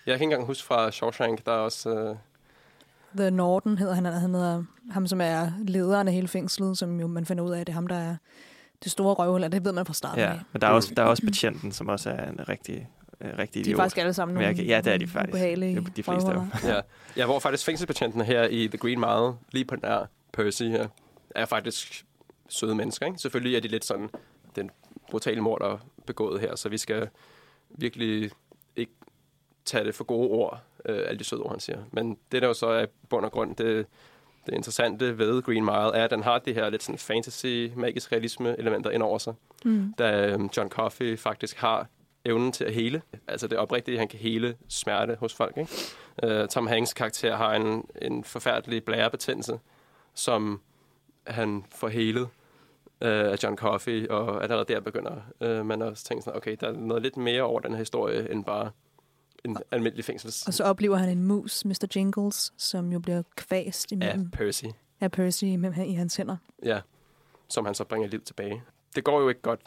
[0.06, 2.10] kan ikke engang huske fra Shawshank, der er også...
[2.10, 2.18] Uh,
[3.18, 7.08] The Norton hedder han, han hedder ham, som er lederen af hele fængslet, som jo
[7.08, 8.16] man finder ud af, at det er ham, der er
[8.84, 10.40] det store røvhul, og det ved man fra starten Ja, af.
[10.54, 12.88] men der er også, der er også betjenten, som også er en rigtig,
[13.22, 13.78] øh, rigtig De er idiot.
[13.78, 15.30] faktisk alle sammen nogle ja, det er de faktisk.
[15.34, 16.48] ubehagelige De- fleste af dem.
[16.64, 16.82] ja.
[17.18, 20.88] ja, hvor faktisk fængselsbetjenten her i The Green Mile, lige på nær Percy her,
[21.36, 22.06] er faktisk
[22.50, 23.06] søde mennesker.
[23.06, 23.18] Ikke?
[23.20, 24.10] Selvfølgelig er de lidt sådan
[24.56, 24.70] den
[25.12, 27.10] brutale mord, der er begået her, så vi skal
[27.70, 28.32] virkelig
[28.76, 28.92] ikke
[29.66, 31.78] tage det for gode ord, øh, alle de søde ord, han siger.
[31.92, 33.86] Men det, der jo så er bund og grund, det,
[34.46, 38.12] det interessante ved Green Mile, er, at den har det her lidt sådan fantasy, magisk
[38.12, 39.34] realisme elementer ind over sig.
[39.66, 39.94] Mm.
[39.98, 41.88] Da øhm, John Coffey faktisk har
[42.26, 43.02] evnen til at hele.
[43.28, 45.58] Altså det er oprigtigt, at han kan hele smerte hos folk.
[45.58, 46.42] Ikke?
[46.42, 49.60] Uh, Tom Hanks karakter har en, en forfærdelig blærebetændelse,
[50.14, 50.62] som
[51.28, 52.28] han får helet uh,
[53.02, 56.72] af John Coffey, og allerede der begynder uh, man også tænke sådan, okay, der er
[56.72, 58.72] noget lidt mere over den her historie, end bare
[59.46, 61.88] en almindelig fængsels Og så oplever han en mus, Mr.
[61.96, 64.66] Jingles, som jo bliver kvæst af imellem Percy.
[65.02, 66.38] af Percy imellem, i hans hænder.
[66.64, 66.82] Ja,
[67.48, 68.64] som han så bringer liv tilbage.
[68.96, 69.62] Det går jo ikke godt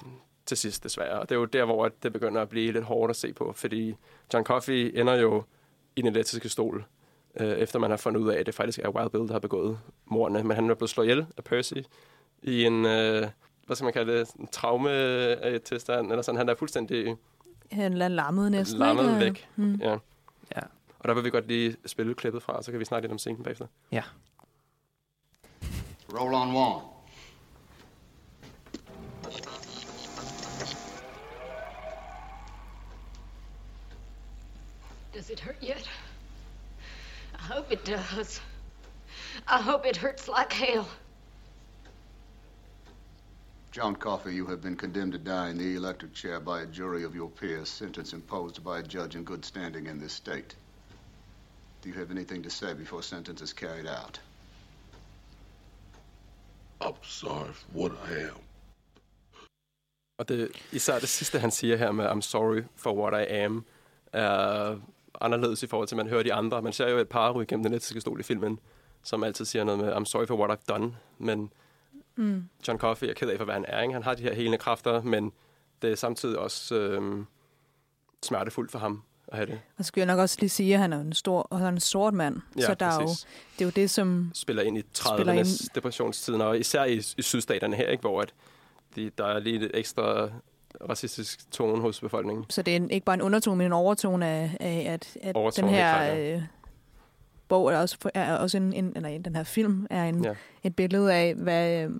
[0.46, 1.20] til sidst, desværre.
[1.20, 3.52] Og det er jo der, hvor det begynder at blive lidt hårdt at se på,
[3.52, 3.94] fordi
[4.34, 5.42] John Coffey ender jo
[5.96, 6.84] i den elektriske stol
[7.40, 9.38] øh, efter man har fundet ud af, at det faktisk er Wild Bill, der har
[9.38, 10.42] begået mordene.
[10.44, 11.74] Men han er blevet slået ihjel af Percy
[12.42, 13.26] i en, øh,
[13.66, 16.38] hvad skal man kalde det, en traume-tilstand, eller sådan.
[16.38, 17.16] Han er fuldstændig
[17.72, 18.78] Han er lammet næsten.
[18.78, 19.24] lammet ikke?
[19.24, 19.48] væk.
[19.56, 19.74] Mm.
[19.74, 19.90] Ja.
[20.56, 20.60] Ja.
[20.98, 23.18] Og der vil vi godt lige spille klippet fra, så kan vi snakke lidt om
[23.18, 23.66] scenen bagefter.
[23.92, 24.02] Ja.
[26.18, 26.80] Roll on one.
[35.14, 35.88] Does it hurt yet?
[37.34, 38.40] I hope it does.
[39.48, 40.84] I hope it hurts like hell.
[43.76, 47.04] John Coffey, you have been condemned to die in the electric chair by a jury
[47.04, 50.56] of your peers, sentence imposed by a judge in good standing in this state.
[51.82, 54.20] Do you have anything to say before sentence is carried out?
[56.80, 58.38] I'm sorry for what I am.
[60.18, 63.64] Og det, især det sidste, han siger her med, I'm sorry for what I am,
[64.12, 64.76] er
[65.20, 66.62] anderledes i forhold til, at man hører de andre.
[66.62, 68.58] Man ser jo et par ryge gennem den elektriske stol i filmen,
[69.02, 70.96] som altid siger noget med, I'm sorry for what I've done.
[71.18, 71.52] Men
[72.16, 72.48] Mm.
[72.68, 73.82] John Coffey er ked af for, hvad han er.
[73.82, 73.94] Ikke?
[73.94, 75.32] Han har de her helende kræfter, men
[75.82, 77.26] det er samtidig også øhm,
[78.22, 79.60] smertefuldt for ham at have det.
[79.78, 81.66] Og så skal jeg nok også lige sige, at han er en stor, og han
[81.66, 82.40] er en sort mand.
[82.58, 84.30] Ja, så der er jo, det er jo det, som...
[84.34, 88.00] Spiller ind i Spiller 30'ernes ind- depressionstiden, og især i, i sydstaterne her, ikke?
[88.00, 88.34] hvor at
[88.96, 90.30] de, der er lige lidt ekstra
[90.88, 92.44] racistisk tone hos befolkningen.
[92.50, 95.36] Så det er en, ikke bare en undertone, men en overtone af, af at, at
[95.36, 96.42] Overtone, den her øh,
[97.48, 100.34] bog er også, er også en, en, eller den her film er en, Ja.
[100.64, 101.90] et billede af, hvad, øh,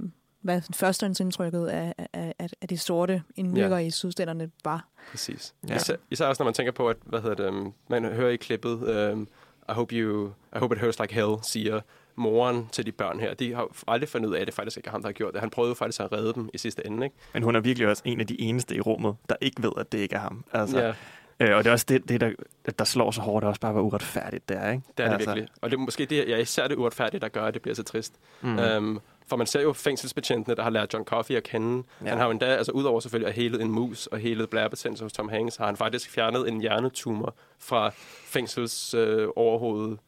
[0.41, 3.87] hvad førstehåndsindtrykket af, af, af, af de sorte indbyggere ja.
[3.87, 4.89] i sydstaterne var.
[5.11, 5.55] Præcis.
[5.69, 5.73] Ja.
[5.73, 5.77] Ja.
[5.77, 8.37] Især, især også, når man tænker på, at hvad hedder det, um, man hører i
[8.37, 9.29] klippet, um,
[9.69, 11.81] I, hope you, I hope it hurts like hell, siger
[12.17, 13.35] moren til de børn her.
[13.35, 15.33] De har aldrig fundet ud af, at det faktisk ikke er ham, der har gjort
[15.33, 15.41] det.
[15.41, 17.17] Han prøvede faktisk at redde dem i sidste ende, ikke?
[17.35, 19.93] Men hun er virkelig også en af de eneste i rummet, der ikke ved, at
[19.93, 20.45] det ikke er ham.
[20.53, 20.95] Altså, Ja,
[21.41, 22.31] øh, og det er også det, det der,
[22.79, 24.71] der slår så hårdt, det er også bare, hvor uretfærdigt det er.
[24.71, 24.83] Ikke?
[24.97, 25.49] det er det altså, virkelig.
[25.63, 27.83] Og det er måske det, ja, især det uretfærdige, der gør, at det bliver så
[27.83, 28.15] trist.
[28.41, 28.59] Mm.
[28.59, 31.77] Um, for man ser jo fængselsbetjentene, der har lært John Coffey at kende.
[32.01, 32.05] Ja.
[32.05, 32.11] Ja.
[32.11, 35.13] Han har jo endda, altså udover selvfølgelig at helet en mus og helet blærebetændelse hos
[35.13, 37.91] Tom Hanks, har han faktisk fjernet en hjernetumor fra
[38.27, 39.99] fængsels øh, overhovedet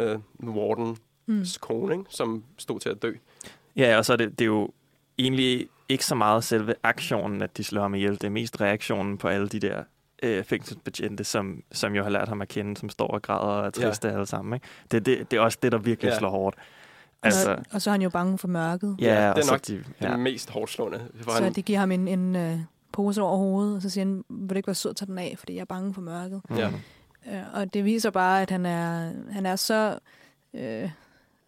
[0.00, 1.44] øh, Wardens Mm.
[1.60, 2.04] kone, ikke?
[2.08, 3.12] som stod til at dø.
[3.76, 4.70] Ja, og så er det, det er jo
[5.18, 8.12] egentlig ikke så meget selve aktionen, at de slår ham ihjel.
[8.12, 9.84] Det er mest reaktionen på alle de der
[10.22, 13.66] øh, fængselsbetjente, som, som jo har lært ham at kende, som står og græder og
[13.66, 14.14] er triste ja.
[14.14, 14.54] alle sammen.
[14.54, 14.66] Ikke?
[14.90, 16.18] Det, det, det er også det, der virkelig ja.
[16.18, 16.56] Slår hårdt.
[17.22, 18.96] Altså, og, og så er han jo bange for mørket.
[19.00, 20.10] ja, Ja, det er nok de, Ja.
[20.10, 21.00] Det mest hårdt slående.
[21.28, 22.58] Så han, de giver ham en, en øh,
[22.92, 25.18] pose over hovedet, og så siger han, vil du ikke være sød at tage den
[25.18, 26.42] af, fordi jeg er bange for mørket.
[26.50, 26.70] Ja.
[27.28, 29.98] Øh, og det viser bare, at han er, han er så
[30.54, 30.90] øh,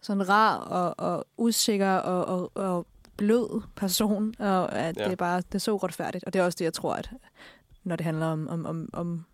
[0.01, 4.97] sådan rar og, og usikker og, og, og blød person, og at.
[4.97, 5.03] Ja.
[5.03, 6.23] det er bare det er så uretfærdigt.
[6.23, 7.09] Og det er også det, jeg tror, at
[7.89, 9.25] når det handler om, om, om, om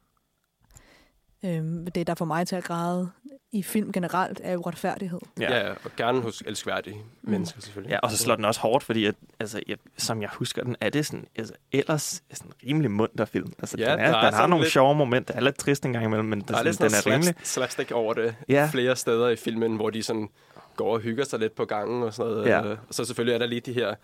[1.46, 3.10] øh, det, der får mig til at græde
[3.52, 5.20] i film generelt, er uretfærdighed.
[5.40, 5.56] Ja.
[5.58, 5.68] ja.
[5.68, 7.30] ja, og gerne hos elskværdige mm.
[7.32, 7.92] mennesker selvfølgelig.
[7.92, 10.76] Ja, og så slår den også hårdt, fordi at, altså, jeg, som jeg husker den,
[10.82, 13.54] er det sådan, altså, ellers sådan en rimelig munter film.
[13.60, 15.44] Altså, Ja, den, er, der er den har sådan nogle lidt- sjove momenter, der er
[15.44, 17.34] lidt trist en gang imellem, men Der er den, lidt den sådan er rimelig...
[17.36, 18.54] slaps, slapstick over det Ja.
[18.54, 18.70] ja.
[18.72, 20.30] flere steder i filmen, hvor de sådan
[20.76, 22.46] går og hygger sig lidt på gangen og sådan noget.
[22.48, 22.64] Ja.
[22.66, 23.96] Øh, Og så selvfølgelig er der lige de her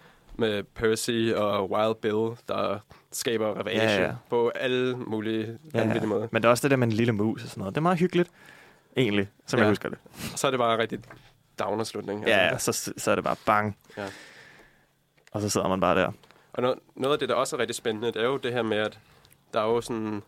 [0.41, 2.79] med Percy og Wild Bill, der
[3.11, 4.07] skaber ravage Ja, ja, ja.
[4.07, 4.13] ja.
[4.29, 6.27] på alle mulige Ja, vanvittige måder.
[6.31, 7.75] Men der er også det der med en lille mus og sådan noget.
[7.75, 8.29] Det er meget hyggeligt,
[8.97, 9.61] egentlig, som ja.
[9.61, 9.65] Ja.
[9.65, 9.97] jeg husker det.
[10.33, 10.99] Og så er det bare rigtig
[11.59, 12.27] downer-slutning.
[12.27, 13.77] Ja, ja så, så er det bare bang.
[13.97, 14.05] Ja.
[15.31, 16.11] Og så sidder man bare der.
[16.53, 18.61] Og noget, noget af det, der også er rigtig spændende, det er jo det her
[18.61, 18.99] med, at
[19.53, 20.21] der er jo sådan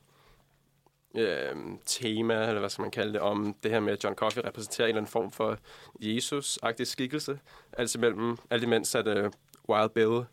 [1.16, 4.42] øh, tema, eller hvad skal man kalde det, om det her med, at John Coffey
[4.46, 5.58] repræsenterer en eller anden form for
[6.00, 7.40] Jesus-agtig skikkelse.
[7.78, 9.32] Altså mellem, alt imens at uh,
[9.70, 10.26] Wild Bill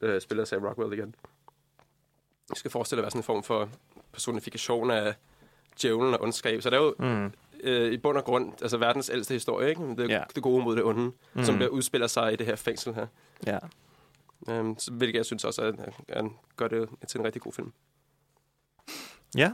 [0.00, 1.14] øh, spiller Sam Rockwell igen.
[2.48, 3.68] Jeg skal forestille at være sådan en form for
[4.12, 5.14] personifikation af
[5.82, 6.62] djævlen og ondskab.
[6.62, 7.32] Så det er jo Mm.
[7.60, 9.82] øh, i bund og grund altså verdens ældste historie, ikke?
[9.96, 10.22] Det, ja.
[10.34, 11.44] det gode mod det onde, Mm.
[11.44, 13.06] som der udspiller sig i det her fængsel her.
[13.46, 13.58] Ja.
[14.60, 17.52] Um, så, hvilket jeg synes også er, er, er, gør det til en rigtig god
[17.52, 17.72] film.
[19.36, 19.52] Ja.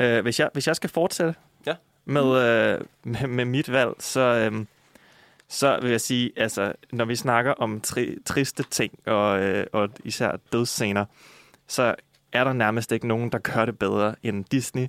[0.00, 1.34] Øh, hvis, jeg, hvis jeg skal fortsætte
[1.66, 1.76] Ja.
[2.04, 4.66] med, øh, med, med mit valg, så, øh,
[5.52, 9.88] så vil jeg sige, altså, når vi snakker om tri, triste ting, og, øh, og
[10.04, 11.04] især dødsscener,
[11.68, 11.94] så
[12.32, 14.86] er der nærmest ikke nogen, der gør det bedre end Disney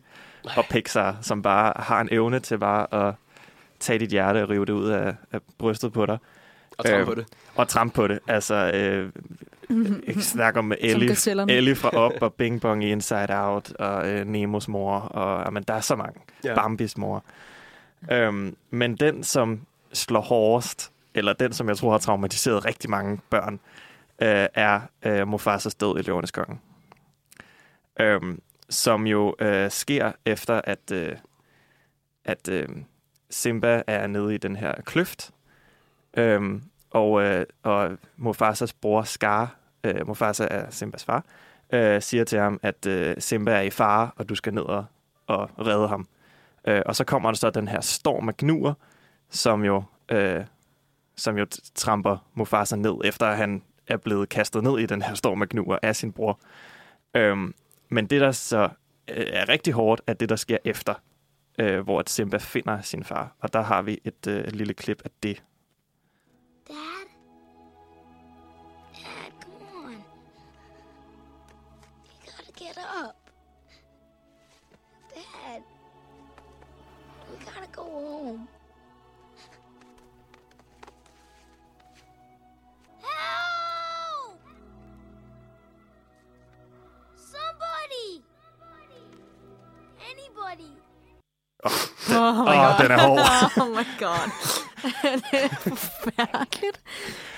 [0.57, 3.13] og Pixar, som bare har en evne til bare at
[3.79, 6.17] tage dit hjerte og rive det ud af, af brystet på dig.
[6.77, 7.25] Og trampe Øhm, på det.
[7.55, 8.19] Og trampe på det.
[8.27, 9.11] Altså, øh,
[10.07, 11.15] jeg snakker om Ellie.
[11.49, 14.99] Ellie fra Up og Bing Bong i Inside Out og øh, Nemos mor.
[14.99, 16.21] Og, jamen, der er så mange.
[16.43, 16.55] Ja.
[16.55, 17.23] Bambis mor.
[18.11, 19.61] Øhm, men den, som
[19.93, 23.59] slår hårdest, eller den, som jeg tror har traumatiseret rigtig mange børn,
[24.21, 26.59] øh, er øh, Mufasas død i Løvernes Konge.
[27.99, 31.15] Øhm, som jo øh, sker efter, at, øh,
[32.25, 32.67] at øh,
[33.29, 35.31] Simba er nede i den her kløft,
[36.17, 41.25] øhm, og, øh, og Mufasas bror Scar, øh, Mufasa er Simbas far,
[41.73, 44.85] øh, siger til ham, at øh, Simba er i fare, og du skal ned og,
[45.27, 46.07] og redde ham.
[46.67, 48.73] Øh, og så kommer der så den her storm af gnuer,
[49.33, 50.45] som jo, øh,
[51.15, 55.41] som jo tramper Mufasa ned, efter han er blevet kastet ned i den her storm
[55.41, 56.39] af gnuer af sin bror.
[57.13, 57.53] Øhm,
[57.89, 58.69] men det, der så
[59.07, 60.93] øh, er rigtig hårdt, er det, der sker efter,
[61.59, 63.35] øh, hvor at Simba finder sin far.
[63.39, 65.43] Og der har vi et, øh, et lille klip af det.
[66.67, 66.75] Dad?
[68.93, 69.93] Dad, come on.
[72.05, 73.22] You gotta get up.
[92.81, 93.19] Den er hård.
[93.63, 94.27] oh my god.
[95.31, 96.81] det er forfærdeligt.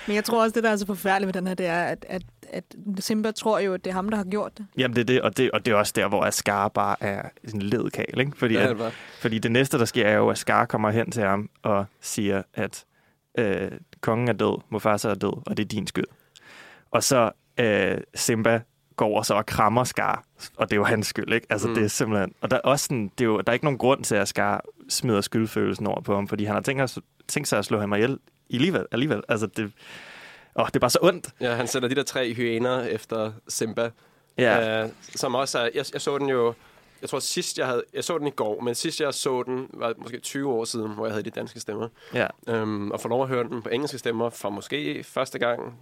[0.06, 2.06] Men jeg tror også, det der er så forfærdeligt ved den her, det er, at,
[2.08, 2.22] at,
[2.52, 2.64] at
[2.98, 4.66] Simba tror jo, at det er ham, der har gjort det.
[4.78, 7.22] Jamen, det er det, og det, og det er også der, hvor Ascar bare er
[7.54, 8.32] en ledkal, ikke?
[8.36, 11.10] Fordi, Ja, at, det fordi det næste, der sker, er jo, at Scar kommer hen
[11.10, 12.84] til ham og siger, at
[13.38, 13.70] øh,
[14.00, 16.06] kongen er død, Mufasa er død, og det er din skyld.
[16.90, 18.60] Og så øh, Simba
[18.96, 20.24] går over så og krammer Scar,
[20.56, 21.46] og det er jo hans skyld, ikke?
[21.50, 21.74] Altså, mm.
[21.74, 22.34] det er simpelthen...
[22.40, 24.28] Og der er også sådan, det er jo, der er ikke nogen grund til, at
[24.28, 27.80] Scar smider skyldfølelsen over på ham, fordi han har tænkt, at, tænkt sig at slå
[27.80, 28.18] ham ihjel
[28.52, 28.86] alligevel.
[28.92, 29.22] alligevel.
[29.28, 29.72] Altså, det,
[30.56, 31.30] åh, det er bare så ondt.
[31.40, 33.90] Ja, han sætter de der tre hyæner efter Simba.
[34.38, 34.84] Ja.
[34.84, 36.54] Øh, som også er, jeg, jeg så den jo,
[37.00, 39.68] jeg tror sidst jeg havde, jeg så den i går, men sidst jeg så den
[39.74, 41.88] var måske 20 år siden, hvor jeg havde de danske stemmer.
[42.14, 42.26] Ja.
[42.48, 45.78] Øhm, og få lov at høre den på engelske stemmer for måske første gang,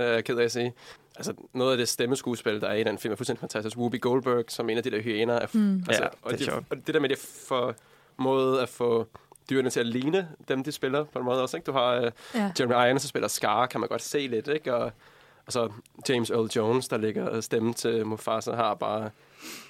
[0.00, 0.74] øh, ked af at sige.
[1.16, 3.76] Altså noget af det stemmeskuespil, der er i den film, er fuldstændig fantastisk.
[3.76, 5.34] Whoopi Goldberg, som en af de der hyæner.
[5.34, 5.84] Er, mm.
[5.88, 7.74] altså, Ja, og, det er de, og det der med det for
[8.16, 9.06] måde at få
[9.50, 11.56] dyrene til at ligne dem, de spiller på en måde også.
[11.56, 11.66] Ikke?
[11.66, 12.52] Du har øh, Ja.
[12.60, 14.74] Jeremy Irons, der spiller Scar, kan man godt se lidt, ikke?
[14.74, 14.92] Og,
[15.46, 15.70] og så
[16.08, 19.10] James Earl Jones, der ligger stemme til Mufasa, har bare,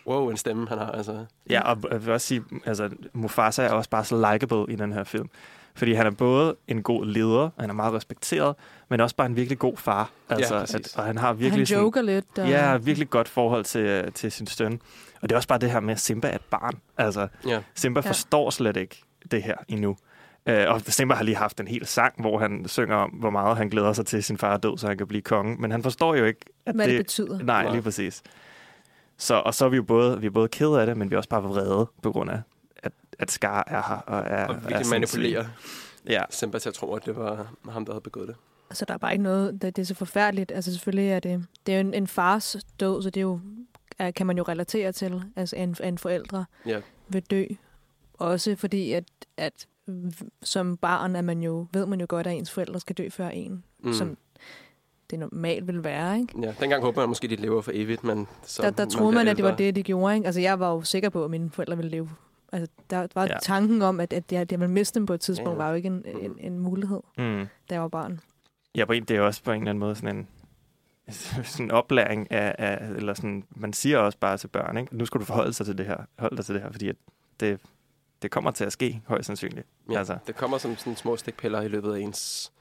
[0.06, 1.24] wow, en stemme han har, altså.
[1.50, 4.92] Ja, og jeg vil også sige, altså, Mufasa er også bare så likable i den
[4.92, 5.30] her film.
[5.78, 8.56] Fordi han er både en god leder, han er meget respekteret,
[8.88, 10.10] men også bare en virkelig god far.
[10.28, 10.74] Altså, præcis.
[10.74, 12.24] at, og han har Virkelig virkelig han joker lidt.
[12.24, 12.36] Og...
[12.36, 14.80] sådan, ja, virkelig godt forhold til, til sin søn.
[15.22, 16.74] Og det er også bare det her med, at Simba er et barn.
[16.98, 17.60] Altså, Ja.
[17.74, 18.08] Simba Ja.
[18.10, 19.96] forstår slet ikke det her endnu.
[20.46, 23.56] Øh, og Simba har lige haft en hel sang, hvor han synger om, hvor meget
[23.56, 25.56] han glæder sig til, sin far er død, så han kan blive konge.
[25.56, 27.38] Men han forstår jo ikke, at Hvad det betyder.
[27.42, 27.72] Nej, Nej.
[27.72, 28.22] lige præcis.
[29.18, 31.14] Så, og så er vi jo både, vi er både kede af det, men vi
[31.14, 32.40] er også bare vrede på grund af,
[33.18, 33.96] at, Scar er her.
[34.06, 34.90] Og, er, Og er virkelig sindssyg.
[34.94, 35.44] manipulerer
[36.08, 38.36] Ja, Simba til at tro, at det var ham, der havde begået det.
[38.72, 40.52] Så der er bare ikke noget, det, det er så forfærdeligt.
[40.52, 43.40] Altså selvfølgelig er det, det er jo en, en fars død, så det er jo,
[43.98, 46.80] er, kan man jo relatere til, altså en, en forældre Ja.
[47.08, 47.44] vil dø.
[48.14, 49.04] Også fordi, at,
[49.36, 49.66] at
[50.42, 53.28] som barn er man jo, ved man jo godt, at ens forældre skal dø før
[53.28, 53.92] en, Mm.
[53.92, 54.16] som
[55.10, 56.40] det normalt vil være, ikke?
[56.42, 59.12] Ja, dengang håber man måske, at de lever for evigt, men så Der, der troede
[59.12, 60.26] man, at det var det, de gjorde, ikke?
[60.26, 62.10] Altså jeg var jo sikker på, at mine forældre ville leve.
[62.52, 63.38] Altså der var Ja.
[63.42, 65.56] tanken om, at, at jeg, at jeg ville miste dem på et tidspunkt, ja.
[65.56, 67.46] var jo ikke en, en, en mulighed, mm.
[67.70, 68.20] da jeg var barn.
[68.74, 70.28] ja på en, det er også på en eller anden måde sådan en
[71.44, 74.96] sådan en oplæring af, af, eller sådan, man siger også bare til børn, ikke?
[74.96, 76.96] nu skal du forholde sig til det her, hold dig til det her, fordi at
[77.40, 77.60] det,
[78.22, 79.66] det kommer til at ske, højst sandsynligt.
[79.90, 80.18] Ja, altså.
[80.26, 82.52] Det kommer som sådan små stikpiller i løbet af ens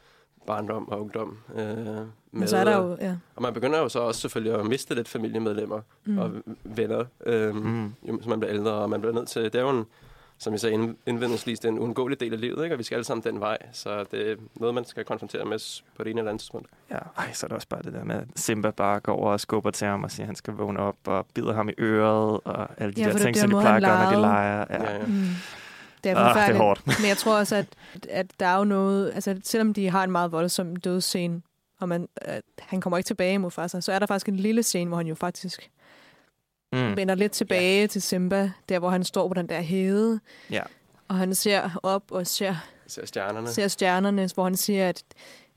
[0.48, 1.38] barndom og ungdom.
[1.56, 3.16] Øh, Men med, så er der jo, ja.
[3.36, 6.18] Og man begynder jo så også selvfølgelig at miste lidt familiemedlemmer Mm.
[6.18, 6.32] og
[6.64, 7.86] venner, øh, Mm.
[8.04, 9.44] jo, som man bliver ældre, og man bliver nødt til...
[9.44, 9.86] Det er jo en,
[10.40, 12.76] som jeg sagde ind- indledningsvis, det er en uundgåelig del af livet, ikke?
[12.76, 13.58] og vi skal alle sammen den vej.
[13.72, 16.70] Så det er noget, man skal konfrontere med på det ene eller andet tidspunkt.
[16.92, 19.32] Ja, ej, så er det også bare det der med, at Simba bare går over
[19.32, 21.74] og skubber til ham og siger, at han skal vågne op og bider ham i
[21.80, 24.22] øret og alle de Ja, der er ting, som de plejer at gøre, når de
[24.22, 24.66] leger.
[24.70, 24.84] Ja.
[24.84, 25.06] Ja, ja.
[25.06, 25.24] Mm.
[26.16, 26.62] Det er Ah, det er forfærdeligt.
[26.64, 26.88] hårdt.
[27.02, 27.66] Men jeg tror også, at,
[28.10, 29.12] at der er jo noget...
[29.16, 31.42] Altså, selvom de har en meget voldsom dødsscene,
[31.80, 34.64] og man, at han kommer ikke tilbage mod Mufasa, så er der faktisk en lille
[34.64, 35.70] scene, hvor han jo faktisk
[36.74, 36.96] Mm.
[36.96, 37.88] vender lidt tilbage ja.
[37.88, 40.20] til Simba, der hvor han står på den der hede,
[40.52, 40.62] Ja.
[41.08, 42.56] og han ser op og ser,
[42.88, 43.48] Ser stjernerne.
[43.48, 45.04] ser stjernerne, hvor han siger, at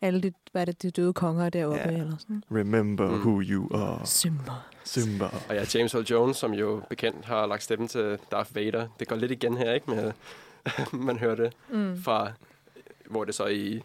[0.01, 1.91] alle de, hvad er det, de døde konger er deroppe, Ja.
[1.91, 2.43] eller sådan.
[2.51, 3.15] Remember Mm.
[3.21, 4.53] who you are, Simba.
[4.85, 5.25] Simba.
[5.25, 8.87] Og ja, James Earl Jones, som jo bekendt har lagt stemmen til Darth Vader.
[9.01, 9.91] Det går lidt igen her, ikke?
[9.91, 10.13] Med,
[11.07, 12.03] man hører det Mm.
[12.03, 12.33] fra,
[13.07, 13.83] hvor det så i,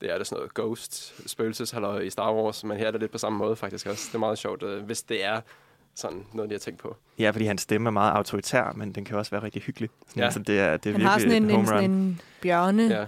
[0.00, 3.12] det er det sådan noget ghost, spøgelseshalløj i Star Wars, men her er det lidt
[3.12, 4.04] på samme måde faktisk også.
[4.08, 5.40] Det er meget sjovt, øh, hvis det er
[5.94, 6.96] sådan noget, de har tænkt på.
[7.18, 9.90] Ja, fordi hans stemme er meget autoritær, men den kan også være rigtig hyggelig.
[10.08, 10.30] Sådan, Ja.
[10.30, 13.06] Så det er, det er Han virkelig har sådan en, en, sådan en bjørne Ja.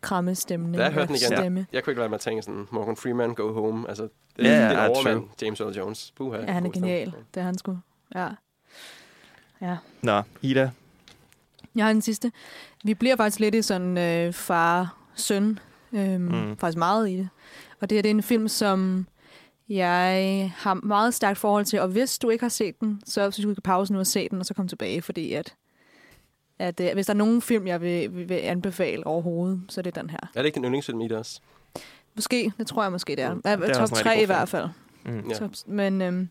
[0.00, 0.78] Krammestemme.
[0.78, 1.66] Da jeg hørte den igen, stemme.
[1.72, 3.88] Jeg kunne ikke lade mig at tænke sådan, Morgan Freeman, go home.
[3.88, 5.04] Altså, det, Ja, det ja, er en true.
[5.06, 6.12] overmand, James Earl Jones.
[6.16, 6.88] Puha, Ja, han er god stemme.
[6.88, 7.12] genial.
[7.34, 7.78] Det er han sgu.
[8.14, 8.28] Ja.
[9.62, 9.76] Ja.
[10.02, 10.70] Nå, Ida,
[11.74, 12.32] Jeg har den sidste.
[12.84, 15.58] Vi bliver faktisk lidt i sådan øh, far-søn.
[15.92, 16.56] Øhm, mm.
[16.56, 17.28] Faktisk meget i det.
[17.80, 19.06] Og det her det er en film, som
[19.68, 21.80] jeg har meget stærkt forhold til.
[21.80, 24.06] Og hvis du ikke har set den, så synes jeg, du kan pause nu og
[24.06, 25.02] se den, og så komme tilbage.
[25.02, 25.54] Fordi at,
[26.60, 29.82] at øh, hvis der er nogen film, jeg vil, vil, vil anbefale overhovedet, så er
[29.82, 30.18] det den her.
[30.34, 31.40] Er det ikke din yndlingsfilm i det også?
[32.16, 33.34] Måske, det tror jeg måske, det er.
[33.34, 33.40] Mm.
[33.44, 34.68] Ja, Det er top også en rigtig 3 god i hvert fald.
[35.04, 35.30] Mm.
[35.34, 36.28] Så, men øhm,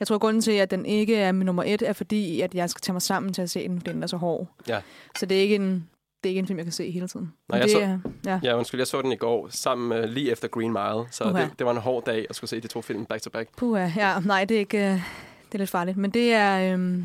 [0.00, 2.70] jeg tror, grunden til, at den ikke er min nummer et, er fordi, at jeg
[2.70, 4.48] skal tage mig sammen til at se den, fordi den er så hård.
[4.68, 4.80] Ja.
[5.18, 5.88] Så det er ikke en,
[6.24, 7.32] det er ikke en film, jeg kan se hele tiden.
[7.48, 8.40] Nej, jeg det, så- er- ja.
[8.42, 11.50] Ja, undskyld, jeg så den i går sammen med, lige efter Green Mile, så det,
[11.58, 13.48] det var en hård dag at skulle se de to film back to back.
[13.56, 15.96] Puha, ja, nej, det er ikke, øh, det er lidt farligt.
[15.96, 17.04] Men det er øhm,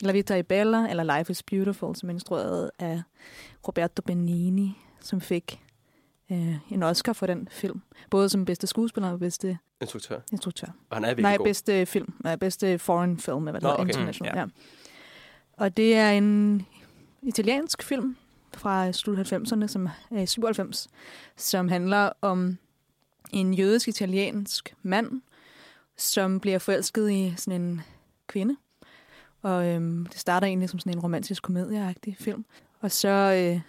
[0.00, 3.02] La Vita e Bella, eller Life is Beautiful, som er instrueret af
[3.68, 5.62] Roberto Benigni, som fik
[6.32, 7.82] øh, en Oscar for den film.
[8.10, 10.20] Både som bedste skuespiller og bedste Instruktør.
[10.32, 10.66] instruktør.
[10.90, 11.46] Og han er virkelig Nej, god.
[11.46, 12.14] bedste film.
[12.24, 13.90] Nej, bedste foreign film, eller hvad det Nå, hedder, okay.
[13.92, 14.32] international.
[14.32, 14.40] Mm, ja.
[14.40, 14.46] ja.
[15.52, 16.66] Og det er en
[17.22, 18.16] italiensk film
[18.54, 20.88] fra slut 90'erne, som er i 97,
[21.36, 22.58] som handler om
[23.32, 25.22] en jødisk-italiensk mand,
[25.96, 27.80] som bliver forelsket i sådan en
[28.26, 28.56] kvinde.
[29.46, 32.44] Og øhm, det starter egentlig som sådan en romantisk komedieagtig film.
[32.80, 33.60] Og så, øh,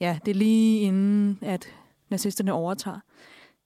[0.00, 1.68] ja, det er lige inden, at
[2.08, 3.00] nazisterne overtager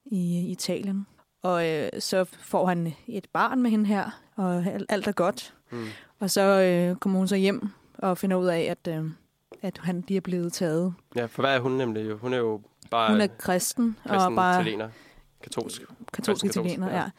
[0.05, 1.07] i, i Italien.
[1.43, 5.55] Og øh, så får han et barn med hende her, og alt, er godt.
[5.71, 5.85] Mm.
[6.21, 7.69] Og så øh, kommer hun så hjem
[7.99, 9.11] og finder ud af, at, øh,
[9.63, 10.95] at han lige er blevet taget.
[11.17, 12.09] Ja, for hvad er hun nemlig?
[12.09, 12.17] jo?
[12.17, 14.89] Hun er jo bare Hun er kristen, kristen og bare italiener.
[15.43, 15.83] Katolsk.
[16.13, 16.89] katolsk katolsk, italiener.
[16.91, 16.97] ja.
[16.97, 17.11] Ja.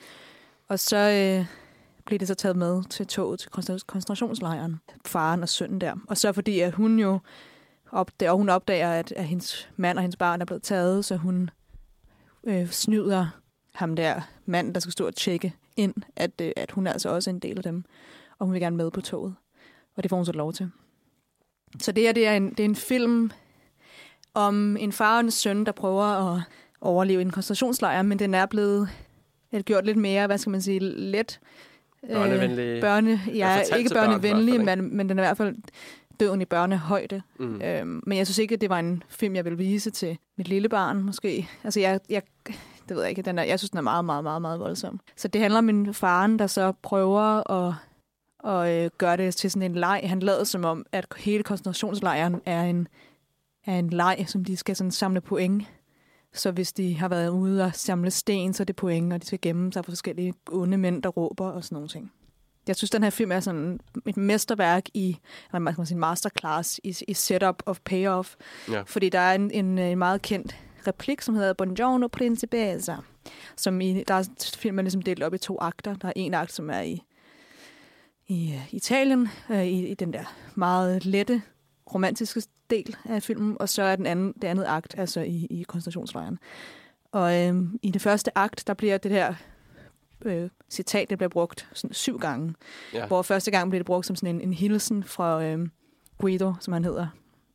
[0.67, 1.45] Og så øh,
[2.05, 3.49] bliver det så taget med til toget til
[3.87, 4.79] koncentrationslejren.
[5.05, 5.95] Faren og sønnen der.
[6.07, 7.19] Og så fordi, at hun jo
[7.91, 11.15] opdager, og hun opdager, at, at hendes mand og hendes barn er blevet taget, så
[11.15, 11.49] hun
[12.43, 13.27] øh, snyder
[13.73, 17.09] ham der mand, der skal stå og tjekke ind, at, øh, at hun er altså
[17.09, 17.83] også en del af dem.
[18.39, 19.35] Og hun vil gerne med på toget.
[19.95, 20.71] Og det får hun så lov til.
[21.79, 23.31] Så det her det er, en, det er en film
[24.33, 26.41] om en far og en søn, der prøver at
[26.81, 28.89] overleve i en koncentrationslejr, men den er blevet
[29.51, 31.39] er gjort lidt mere, hvad skal man sige, let.
[32.13, 32.63] Børnevenlig.
[32.63, 35.55] Øh, børne, ja, ikke børn børnevenlig, fald, men, men den er i hvert fald
[36.19, 37.21] døden i børnehøjde.
[37.39, 37.61] Mm.
[37.61, 40.47] Øhm, men jeg synes ikke, at det var en film, jeg ville vise til mit
[40.47, 41.49] lille barn, måske.
[41.63, 42.21] Altså, jeg, jeg,
[42.89, 43.21] det ved jeg ikke.
[43.21, 44.99] Den er, jeg synes, den er meget, meget, meget, meget voldsom.
[45.15, 47.73] Så det handler om min faren, der så prøver at,
[48.45, 50.01] at øh, gøre det til sådan en leg.
[50.03, 52.87] Han lader som om, at hele koncentrationslejren er en,
[53.65, 55.63] er en leg, som de skal sådan samle point.
[56.35, 59.27] Så hvis de har været ude og samle sten, så er det point, og de
[59.27, 62.11] skal gemme sig for forskellige onde mænd, der råber og sådan nogle ting.
[62.67, 65.17] Jeg synes, den her film er sådan et mesterværk i,
[65.49, 68.35] eller man kan sige masterclass i, i setup of payoff.
[68.71, 68.81] Ja.
[68.81, 70.55] Fordi der er en, en, en meget kendt
[70.87, 72.95] replik, som hedder Buongiorno Principessa.
[73.55, 74.23] Som i, der er
[74.57, 75.95] filmen ligesom delt op i to akter.
[75.95, 77.03] Der er en akt, som er i,
[78.27, 81.41] i øh, Italien, øh, i, i den der meget lette,
[81.93, 85.63] romantiske del af filmen, og så er den anden, det andet akt, altså i, i
[85.63, 86.39] koncentrationslejren.
[87.11, 89.33] Og øh, i det første akt, der bliver det her
[90.21, 92.53] øh, citat, det bliver brugt sådan syv gange.
[92.93, 93.07] Ja.
[93.07, 95.67] Hvor første gang bliver det brugt som sådan en, en hilsen fra øh,
[96.17, 97.07] Guido, som han hedder.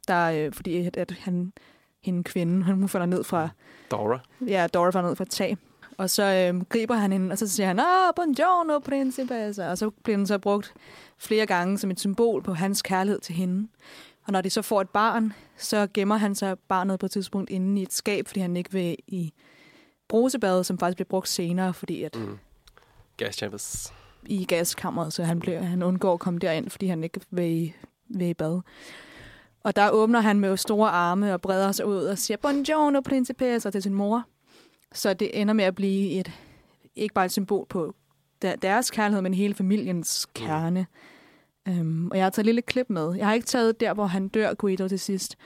[0.09, 1.53] Der, øh, fordi at, at han,
[2.03, 3.49] hende kvinde, hun falder ned fra,
[3.91, 4.19] Dora.
[4.47, 5.57] ja, Dora falder ned fra et tag.
[5.97, 9.71] Og så øh, griber han hende, og så siger han, ah, buongiorno, principessa.
[9.71, 10.75] Og så bliver den så brugt
[11.19, 13.69] flere gange som et symbol på hans kærlighed til hende.
[14.31, 17.51] Og når de så får et barn, så gemmer han så barnet på et tidspunkt
[17.51, 19.33] inde i et skab, fordi han ikke vil i
[20.09, 22.39] brusebadet, som faktisk bliver brugt senere, fordi at Mm.
[23.17, 23.93] Gas chambers.
[24.27, 27.75] i gaskammeret, så han, bliver, han undgår at komme derind, fordi han ikke vil i,
[28.09, 28.61] vil i bad.
[29.65, 33.71] Og der åbner han med store arme og breder sig ud og siger, Buongiorno, principessa,
[33.71, 34.25] til sin mor.
[34.93, 36.33] Så det ender med at blive et,
[36.97, 37.95] ikke bare et symbol på
[38.43, 40.81] der- deres kærlighed, men hele familiens kerne.
[40.81, 40.87] Mm.
[41.69, 43.15] Um, og jeg har taget et lille klip med.
[43.15, 45.37] Jeg har ikke taget der, hvor han dør, Guido, til sidst.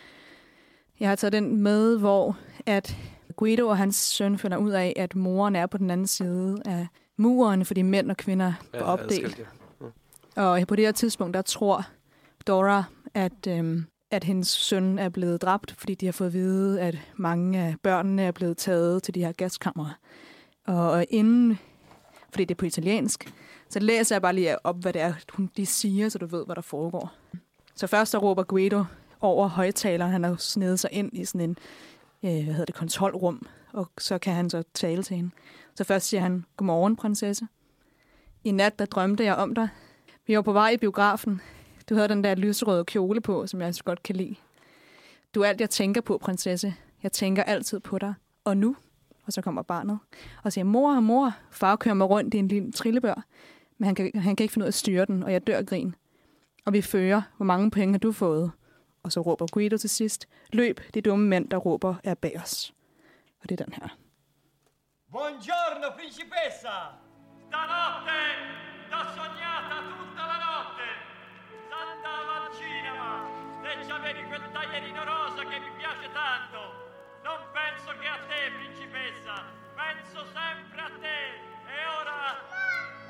[1.01, 2.97] Jeg har taget den med, hvor at
[3.37, 6.87] Guido og hans søn finder ud af, at moren er på den anden side af
[7.17, 9.25] muren, fordi mænd og kvinder er opdelt.
[9.25, 9.39] adskilt,
[10.37, 10.43] ja.
[10.43, 11.87] Og på det her tidspunkt, der tror
[12.47, 16.81] Dora, at, øhm, at hendes søn er blevet dræbt, fordi de har fået at vide,
[16.81, 19.99] at mange af børnene er blevet taget til de her gaskammer.
[20.67, 21.59] Og inden,
[22.31, 23.33] fordi det er på italiensk,
[23.75, 26.47] så læser jeg bare lige op, hvad det er, hun de siger, så du ved,
[26.47, 27.13] hvad der foregår.
[27.75, 28.85] Så først så råber Guido
[29.21, 31.57] over højtaleren, han har snedet sig ind i sådan en,
[32.23, 35.31] øh, hvad hedder det, kontrolrum, og så kan han så tale til hende.
[35.75, 37.47] Så først siger han, godmorgen, prinsesse.
[38.45, 39.69] I nat, der drømte jeg om dig.
[40.27, 41.41] Vi var på vej i biografen.
[41.89, 44.35] Du havde den der lyserøde kjole på, som jeg så godt kan lide.
[45.35, 46.75] Du er alt, jeg tænker på, prinsesse.
[47.03, 48.15] Jeg tænker altid på dig.
[48.45, 48.77] Og nu?
[49.27, 49.99] Og så kommer barnet
[50.43, 53.25] og siger, mor, mor, far kører mig rundt i en lille trillebør,
[53.79, 55.59] men han kan, han kan ikke finde ud af at styre den, og jeg dør
[55.59, 55.95] af grin.
[56.67, 58.53] Og vi fører, hvor mange penge har du fået?
[59.03, 62.75] Og så råber Guido til sidst, løb, de dumme mænd, der råber, er bag os.
[63.43, 63.89] Og det er den her.
[65.15, 66.77] Buongiorno principessa!
[67.47, 68.21] Stanotte
[68.91, 70.89] t'ho sognata tutta la notte!
[71.71, 73.11] S'andava al cinema
[73.69, 76.61] e c'avevi quel taglierino rosa che mi piace tanto!
[77.27, 79.35] Non penso che a te, principessa!
[79.83, 81.19] Penso sempre a te!
[81.77, 82.19] E ora...
[82.19, 83.04] Mamma,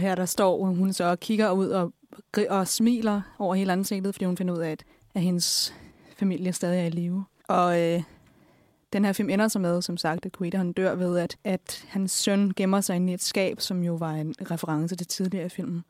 [0.00, 1.92] og her der står hun så og kigger ud og,
[2.48, 5.74] og smiler over hele ansigtet, fordi hun finder ud af, at, at hendes
[6.16, 7.24] familie stadig er i live.
[7.48, 8.02] Og øh,
[8.92, 11.84] den her film ender så med, som sagt, at Guido han dør ved, at, at
[11.88, 15.46] hans søn gemmer sig inde i et skab, som jo var en reference til tidligere
[15.46, 15.84] i filmen.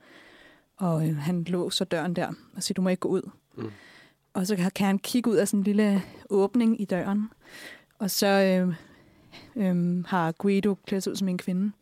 [0.76, 3.30] Og øh, han låser døren der og siger, du må ikke gå ud.
[3.56, 3.70] Mm.
[4.34, 7.28] Og så kan, kan han kigge ud af sådan en lille åbning i døren.
[7.98, 8.74] Og så øh,
[9.56, 11.72] øh, har Guido klædt sig ud som en kvinde.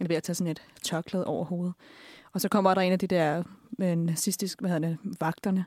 [0.00, 1.74] Eller ved at tage sådan et tørklæde over hovedet.
[2.32, 3.42] Og så kommer der en af de der
[3.80, 5.64] øh, nazistiske, hvad hedder det, vagterne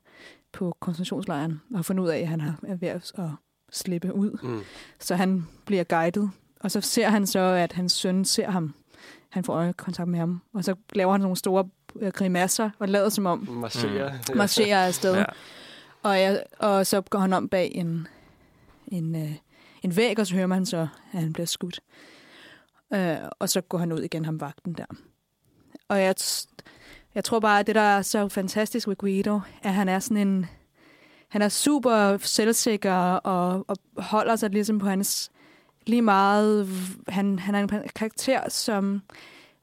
[0.51, 3.30] på koncentrationslejren, og har fundet ud af, at han har- er ved at at
[3.72, 4.38] slippe ud.
[4.43, 4.61] Mm.
[4.99, 6.30] Så han bliver guidet.
[6.59, 8.74] Og så ser han så, at hans søn ser ham.
[9.30, 10.41] Han får øjekontakt med ham.
[10.53, 11.69] Og så laver han nogle store
[11.99, 14.13] øh, grimasser og lader som om, Marcherer.
[14.30, 14.38] mm.
[14.38, 15.15] marcherer afsted.
[15.15, 15.26] Ja.
[16.03, 18.07] Og, jeg, og så går han om bag en,
[18.88, 19.32] en, øh,
[19.84, 21.80] en væg, og så hører man så, at han bliver skudt.
[22.93, 24.86] Øh, og så går han ud igen, ham vagten der.
[25.88, 26.15] Og jeg,
[27.15, 29.99] jeg tror bare, at det, der er så fantastisk ved Guido, er, at han er
[29.99, 30.45] sådan en...
[31.32, 35.32] Han er super selvsikker og, og holder sig ligesom på hans
[35.86, 36.69] lige meget...
[37.07, 39.01] Han, han er en karakter, som...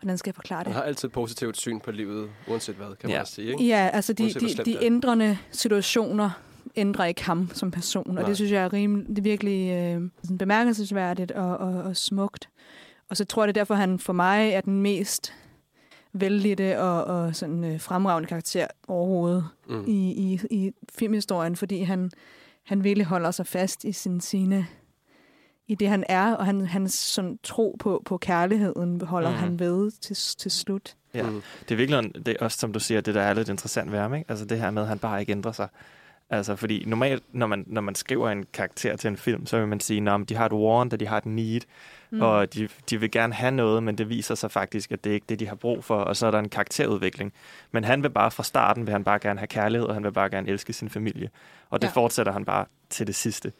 [0.00, 0.66] Hvordan skal jeg forklare det?
[0.66, 3.20] Han har altid et positivt syn på livet, uanset hvad, kan man Ja.
[3.20, 3.50] også sige.
[3.50, 3.66] Ikke?
[3.66, 6.30] Ja, altså de, Uanset de, de ændrende situationer
[6.76, 8.22] ændrer ikke ham som person, og Nej.
[8.22, 12.48] det synes jeg er rimelig, det er virkelig øh, bemærkelsesværdigt og, og, og smukt.
[13.10, 15.34] Og så tror jeg, det er derfor, han for mig er den mest
[16.20, 19.84] vældigte og, og sådan øh, fremragende karakter overhovedet Mm.
[19.86, 22.10] i, i, i filmhistorien, fordi han,
[22.64, 24.66] han virkelig holder sig fast i sin sine
[25.66, 29.36] i det, han er, og han, hans sådan, tro på, på kærligheden holder mm.
[29.36, 30.96] han ved til, til slut.
[31.14, 31.22] Ja.
[31.30, 31.42] Mm.
[31.62, 33.98] Det er virkelig, det er også, som du siger, det der er lidt interessant ved
[33.98, 34.30] ham, ikke?
[34.30, 35.68] Altså det her med, at han bare ikke ændrer sig.
[36.30, 39.68] Altså, fordi normalt, når man, når man skriver en karakter til en film, så vil
[39.68, 41.60] man sige, at de har et want, og de har et need,
[42.10, 42.20] mm.
[42.22, 45.14] og de, de vil gerne have noget, men det viser sig faktisk, at det er
[45.14, 47.32] ikke det, de har brug for, og så er der en karakterudvikling.
[47.72, 50.12] Men han vil bare fra starten, vil han bare gerne have kærlighed, og han vil
[50.12, 51.30] bare gerne elske sin familie.
[51.70, 51.92] Og det Ja.
[51.92, 53.52] fortsætter han bare til det sidste.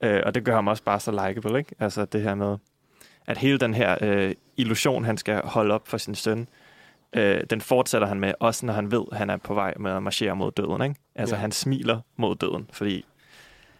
[0.00, 1.74] Øh, og det gør ham også bare så likable, ikke?
[1.80, 2.56] Altså det her med,
[3.26, 6.46] at hele den her øh, illusion, han skal holde op for sin søn, øh,
[7.50, 10.02] den fortsætter han med, også når han ved, at han er på vej med at
[10.02, 10.82] marchere mod døden.
[10.82, 10.94] Ikke?
[11.14, 11.40] Altså Ja.
[11.40, 13.04] han smiler mod døden, fordi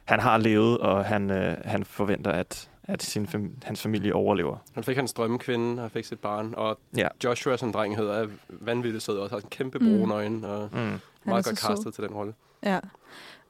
[0.05, 4.57] han har levet, og han, øh, han forventer, at, at sin fam- hans familie overlever.
[4.75, 6.55] Han fik hans drømmekvinde, og fik sit barn.
[6.57, 7.09] Og Ja.
[7.25, 9.35] Joshua, som drengen hedder, er vanvittigt sød også.
[9.35, 9.85] Har en kæmpe Mm.
[9.99, 10.79] brune øjne, og Mm.
[11.25, 12.35] meget godt castet til den rolle.
[12.65, 12.79] Ja.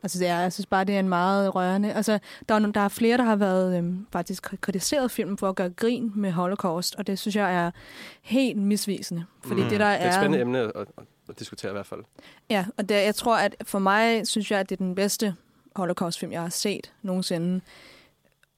[0.03, 1.93] Altså, det er, jeg synes bare, det er en meget rørende...
[1.93, 5.55] Altså, der er, der er flere, der har været øhm, faktisk kritiseret filmen for at
[5.57, 7.71] gøre grin med Holocaust, og det synes jeg er
[8.23, 9.25] helt misvisende.
[9.45, 9.69] Fordi Mm.
[9.69, 10.21] det, der Det er et er...
[10.21, 10.87] spændende emne at, at,
[11.29, 12.01] at diskutere i hvert fald.
[12.51, 15.35] Ja, og det, jeg tror, at for mig synes jeg, at det er den bedste
[15.77, 17.61] Holocaust-film, jeg har set nogensinde.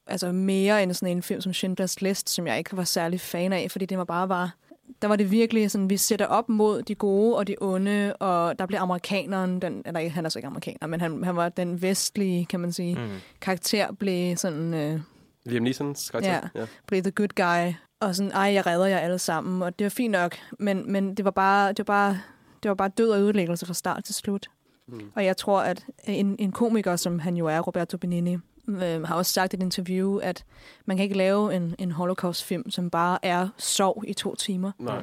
[0.07, 3.53] Altså mere end sådan en film som Schindlers List, som jeg ikke var særlig fan
[3.53, 4.55] af, fordi det var bare var...
[5.03, 8.59] Der var det virkelig sådan, vi sætter op mod de gode og de onde, og
[8.59, 11.83] der blev amerikaneren, den, eller han er så ikke amerikaner, men han, han var den
[11.83, 13.09] vestlige, kan man sige, Mm.
[13.41, 15.01] karakter, blev sådan, øh,
[15.47, 16.33] Liam Neesons karakter.
[16.55, 16.61] Ja.
[16.61, 16.67] ja.
[16.87, 19.89] blev the good guy, og sådan, ej, jeg redder jer alle sammen, og det var
[19.91, 22.19] fint nok, men, men det var bare, det var bare,
[22.63, 24.47] det var bare død og ødelæggelse fra start til slut.
[24.89, 25.01] Mm.
[25.15, 28.37] Og jeg tror, at en, en komiker, som han jo er, Roberto Benigni,
[28.69, 30.45] øh, har også sagt i et interview, at
[30.87, 34.73] man kan ikke lave en, en holocaust-film, som bare er sov i to timer.
[34.79, 35.03] Nej.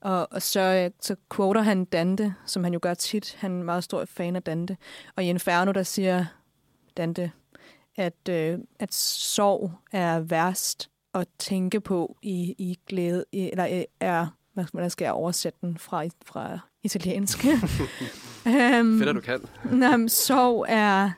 [0.00, 3.36] Og, og så, øh, så quoter han Dante, som han jo gør tit.
[3.40, 4.76] Han er en meget stor fan af Dante.
[5.16, 6.24] Og i Inferno, der siger
[6.96, 7.30] Dante,
[7.96, 13.84] at, øh, at sorg er værst at tænke på i, i glæde, i, eller øh,
[14.00, 17.44] er, hvad, hvordan skal jeg oversætte den fra, fra italiensk?
[17.44, 17.60] um,
[18.98, 19.40] Fedt, at du kan.
[19.72, 21.10] Nej, sorg er,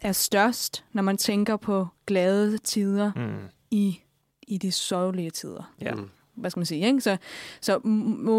[0.00, 3.36] er størst, når man tænker på glade tider Mm.
[3.70, 4.00] i,
[4.42, 5.72] i de sørgelige tider.
[5.80, 5.94] Ja.
[5.94, 6.08] Mm.
[6.34, 6.86] Hvad skal man sige?
[6.86, 7.00] Ikke?
[7.00, 7.16] Så,
[7.60, 7.78] så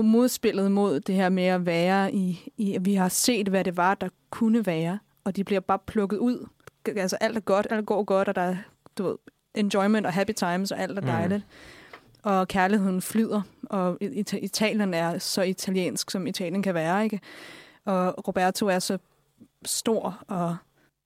[0.03, 3.77] modspillet mod det her med at være i, i, at vi har set, hvad det
[3.77, 6.47] var, der kunne være, og de bliver bare plukket ud.
[6.85, 8.55] Altså alt er godt, alt går godt, og der er
[8.97, 9.15] du ved,
[9.55, 11.07] enjoyment og happy times, og alt er Mm.
[11.07, 11.45] dejligt.
[12.23, 17.19] Og kærligheden flyder, og Ita- Italien er så italiensk, som Italien kan være, ikke?
[17.85, 18.97] og Roberto er så
[19.65, 20.55] stor og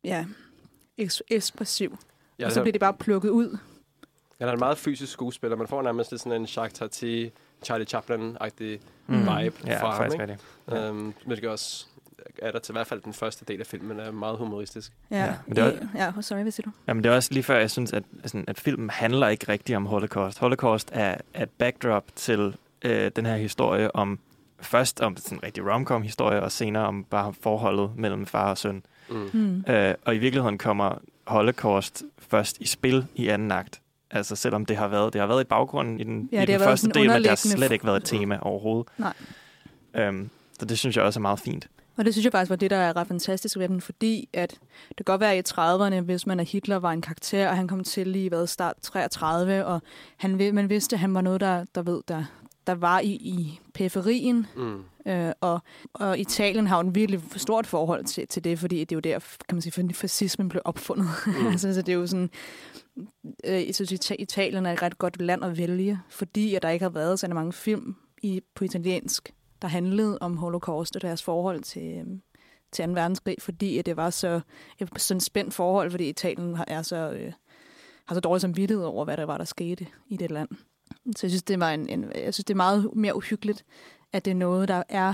[0.03, 0.25] ja,
[1.29, 1.97] ekspressiv.
[2.39, 3.57] Ja, og så bliver det bare plukket ud.
[4.39, 5.57] Han er en meget fysisk skuespiller.
[5.57, 7.31] Man får nærmest lidt sådan en Jacques Tati,
[7.63, 9.19] Charlie Chaplin-agtig Mm.
[9.19, 9.97] vibe Ja, fra ham.
[9.97, 10.23] faktisk Ikke?
[10.33, 10.41] rigtigt.
[10.71, 10.87] Ja.
[10.87, 11.85] Øhm, hvilket også
[12.41, 14.91] er der til i hvert fald den første del af filmen er meget humoristisk.
[15.11, 16.71] Ja, Ja, ja, men det er- ja sorry, hvad siger du?
[16.87, 19.75] Jamen, det er også lige før, jeg synes, at, sådan, at filmen handler ikke rigtigt
[19.75, 20.39] om Holocaust.
[20.39, 24.19] Holocaust er, er et backdrop til øh, den her historie om,
[24.59, 28.83] først om sådan en rigtig romcom-historie, og senere om bare forholdet mellem far og søn.
[29.09, 29.63] Mm.
[29.67, 33.81] Øh, og i virkeligheden kommer Holocaust først i spil i anden akt.
[34.11, 36.59] Altså selvom det har været, det har været i baggrunden i den, Ja, i den
[36.59, 38.87] første del, men det har slet ikke været et tema overhovedet.
[38.97, 39.13] Nej.
[39.95, 40.29] Øhm,
[40.59, 41.67] så det synes jeg også er meget fint.
[41.97, 44.51] Og det synes jeg faktisk var det, der er ret fantastisk ved den, fordi at
[44.89, 47.67] det kan godt være i 30'erne, hvis man af Hitler var en karakter, og han
[47.67, 49.81] kom til i hvad, start 33, og
[50.17, 52.23] han, man vidste, at han var noget, der, der ved, der,
[52.67, 54.83] der var i, i periferien, Mm.
[55.05, 55.59] Øh, og,
[55.93, 58.99] og Italien har jo en virkelig stort forhold til, til det, fordi det er jo
[58.99, 61.07] der, kan man sige, for fascismen blev opfundet.
[61.25, 61.47] Mm.
[61.51, 62.29] altså, så det er jo sådan,
[63.45, 66.69] øh, jeg synes, Ita- Italien er et ret godt land at vælge, fordi at der
[66.69, 71.23] ikke har været så mange film i, på italiensk, der handlede om holocaust og deres
[71.23, 72.05] forhold til, øh,
[72.71, 72.91] til 2.
[72.91, 74.41] verdenskrig, fordi at det var så
[74.79, 77.33] et sådan spændt forhold, fordi Italien har- er så, øh,
[78.05, 80.49] har så dårlig samvittighed over, hvad der var, der skete i det land.
[81.05, 83.65] Så jeg synes, det, var en, en, jeg synes, det er meget mere uhyggeligt,
[84.13, 85.13] at det er noget, der er,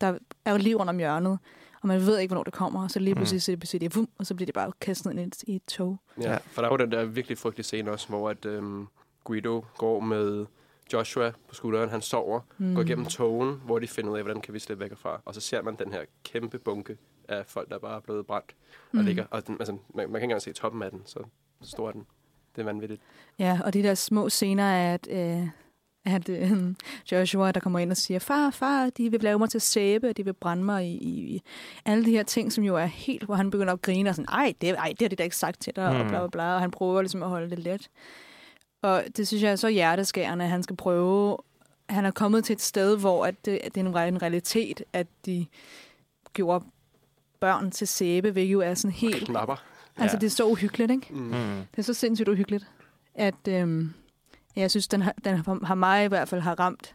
[0.00, 1.38] der er liv rundt om hjørnet,
[1.82, 3.16] og man ved ikke, hvornår det kommer, og så lige Mm.
[3.16, 5.98] pludselig så siger det, vum, og så bliver det bare kastet ind i et, tog.
[6.20, 8.86] Ja, for der er jo den der virkelig frygtelige scene også, hvor at, øhm,
[9.24, 10.46] Guido går med
[10.92, 11.88] Joshua på skulderen.
[11.90, 12.74] Han sover, mm.
[12.74, 15.20] går igennem togen, hvor de finder ud af, hvordan kan vi slippe væk herfra.
[15.24, 16.96] Og så ser man den her kæmpe bunke
[17.28, 18.54] af folk, der bare er blevet brændt.
[18.92, 19.04] Og Mm.
[19.04, 21.24] ligger, og den, altså, man, man kan ikke engang se toppen af den, så
[21.62, 22.06] stor er den.
[22.56, 23.02] Det er vanvittigt.
[23.38, 25.48] Ja, og de der små scener af, at, øh,
[26.04, 26.74] at øh,
[27.12, 30.16] Joshua, der kommer ind og siger, far, far, de vil lave mig til sæbe, og
[30.16, 31.42] de vil brænde mig i, i, i
[31.84, 34.28] alle de her ting, som jo er helt, hvor han begynder at grine og sådan,
[34.28, 36.00] ej, det, ej, det har de da ikke sagt til dig, mm.
[36.00, 37.90] og bla, bla, bla, og han prøver ligesom at holde det let.
[38.82, 41.36] Og det synes jeg er så hjerteskærende, at han skal prøve,
[41.88, 44.82] han er kommet til et sted, hvor at det, at det er en, en realitet,
[44.92, 45.46] at de
[46.32, 46.64] gjorde
[47.40, 49.26] børn til sæbe, hvilket jo er sådan helt...
[49.26, 49.64] Knapper.
[50.00, 50.20] Altså, Ja.
[50.20, 51.06] det er så uhyggeligt, ikke?
[51.10, 51.18] Mm.
[51.20, 51.30] Mm.
[51.32, 52.66] Det er så sindssygt uhyggeligt,
[53.14, 53.92] at øhm,
[54.56, 56.94] jeg synes, den har, den har, har mig i hvert fald har ramt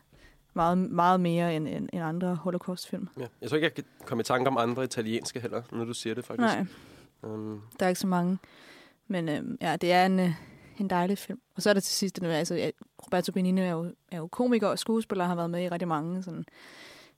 [0.53, 3.07] meget, meget mere end, end, end andre holocaust-film.
[3.19, 3.25] Ja.
[3.41, 6.15] Jeg tror ikke, jeg kan komme i tanke om andre italienske heller, når du siger
[6.15, 6.55] det faktisk.
[6.57, 6.65] Nej,
[7.23, 8.37] Um, der er ikke så mange.
[9.07, 10.31] Men øhm, ja, det er en, øh,
[10.77, 11.39] en dejlig film.
[11.55, 12.69] Og så er der til sidst, den, altså, ja,
[13.05, 16.23] Roberto Benigni er jo, er jo komiker og skuespiller, har været med i rigtig mange
[16.23, 16.45] sådan,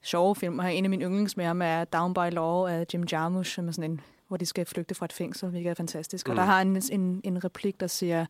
[0.02, 0.60] sjove film.
[0.60, 3.68] Og en af mine yndlings med ham er Down by Law af Jim Jarmusch, som
[3.68, 6.28] er sådan en, hvor de skal flygte fra et fængsel, hvilket er fantastisk.
[6.28, 6.32] Mm.
[6.32, 6.38] Og Mm.
[6.38, 8.26] der har en, en, en replik, der siger,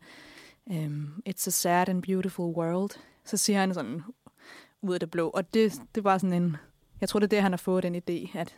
[0.66, 2.90] um, It's a sad and beautiful world.
[3.24, 4.02] Så siger han sådan
[4.82, 5.28] ud af det blå.
[5.30, 6.56] Og det, det var sådan en...
[7.00, 8.56] Jeg tror, det er der, han har fået den idé, at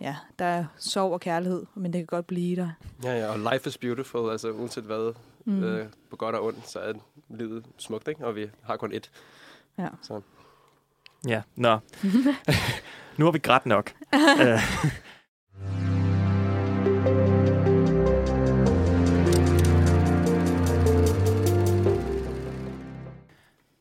[0.00, 2.70] ja, der er sorg og kærlighed, men det kan godt blive der.
[3.04, 5.52] ja, ja, og life is beautiful, altså uanset hvad, Mm.
[5.52, 5.62] mm.
[5.64, 6.92] øh, på godt og ondt, så er
[7.28, 8.26] livet smukt, ikke?
[8.26, 9.08] Og vi har kun ét.
[9.78, 9.88] Ja.
[10.02, 10.20] Så.
[11.26, 11.78] Ja, nå.
[13.18, 13.92] nu har vi grædt nok.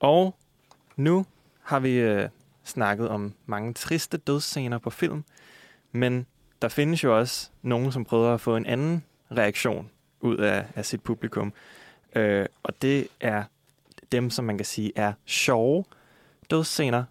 [0.02, 0.36] Og
[0.96, 1.26] nu
[1.62, 2.30] har vi øh,
[2.64, 5.24] snakket om mange triste dødsscener på film,
[5.92, 6.26] men
[6.62, 9.90] der findes jo også nogen, som prøver at få en anden reaktion
[10.22, 11.54] ud af, af sit publikum.
[12.16, 13.44] Øh, og det er
[14.12, 15.86] dem, som man kan sige er sjove
[16.50, 17.04] dødsscener.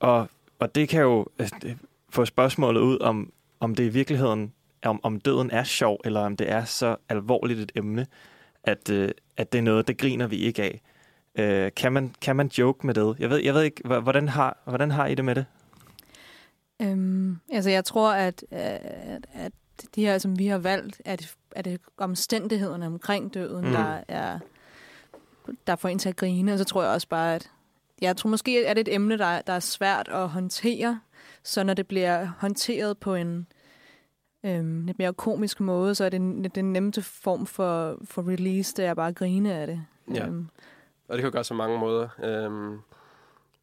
[0.00, 0.28] Og,
[0.58, 1.76] og det kan jo øh, øh
[2.10, 4.52] få spørgsmålet ud om, om det i virkeligheden,
[4.84, 8.06] om, om døden er sjov, eller om det er så alvorligt et emne,
[8.64, 10.80] at, øh, at det er noget, det griner vi ikke af.
[11.38, 13.16] Øh, kan, man, kan man joke med det?
[13.18, 15.46] Jeg ved, jeg ved ikke, hvordan har, hvordan har I det med det?
[16.82, 19.52] Øhm, altså, jeg tror, at, at, at
[19.94, 23.72] de her, som vi har valgt, er det, er det omstændighederne omkring døden, Mm.
[23.72, 24.38] der er
[25.66, 26.52] der får en til at grine.
[26.52, 27.50] Og så tror jeg også bare, at
[28.00, 31.00] jeg tror måske, er det et emne, der, er- der er svært at håndtere.
[31.42, 33.46] Så når det bliver håndteret på en
[34.44, 38.74] øhm, lidt mere komisk måde, så er det en- den nemmeste form for, for release,
[38.76, 39.82] det er bare at grine af det.
[40.14, 40.26] Ja.
[40.26, 40.48] Øhm,
[41.08, 42.08] Og det kan jo gøres på mange måder.
[42.24, 42.78] Øhm,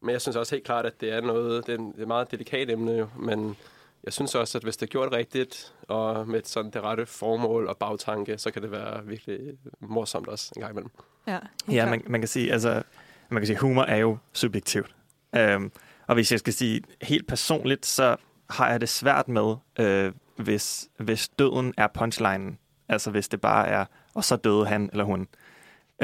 [0.00, 2.02] men jeg synes også helt klart, at det er noget, det er, en, det er
[2.02, 3.56] et meget delikat emne jo, men
[4.04, 7.66] jeg synes også, at hvis det er gjort rigtigt, og med sådan det rette formål
[7.66, 9.40] og bagtanke, så kan det være virkelig
[9.80, 10.90] morsomt også en gang imellem.
[11.26, 11.38] ja,
[11.70, 12.82] Ja, man, man kan sige, altså,
[13.28, 14.94] man kan sige, humor er jo subjektivt.
[15.38, 15.72] Um,
[16.06, 18.16] og hvis jeg skal sige helt personligt, så
[18.50, 22.58] har jeg det svært med, øh, hvis, hvis døden er punchlinen.
[22.88, 23.84] Altså hvis det bare er,
[24.14, 25.28] og så døde han eller hun.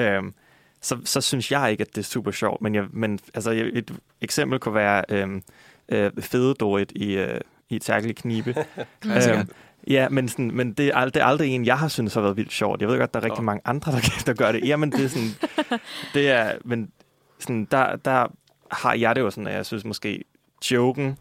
[0.01, 0.35] Um,
[0.87, 2.63] så, så synes jeg ikke, at det er super sjovt.
[2.63, 5.43] Men, jeg, men altså, jeg- et eksempel kunne være øhm,
[5.89, 8.55] øh, Fede Dorit i, øh, i særligt knibe.
[9.07, 9.49] Øhm,
[9.89, 12.21] ja, men, sådan, men det, er ald- det er aldrig en, jeg har syntes har
[12.21, 12.81] været vildt sjovt.
[12.81, 13.45] Jeg ved godt, der er rigtig Nå.
[13.45, 14.65] mange andre, der, der gør det.
[14.69, 15.29] Jamen, det er sådan...
[16.15, 16.91] det er, men
[17.39, 18.27] sådan, der, der
[18.71, 20.25] har jeg det jo sådan, at jeg synes måske,
[20.71, 21.19] joken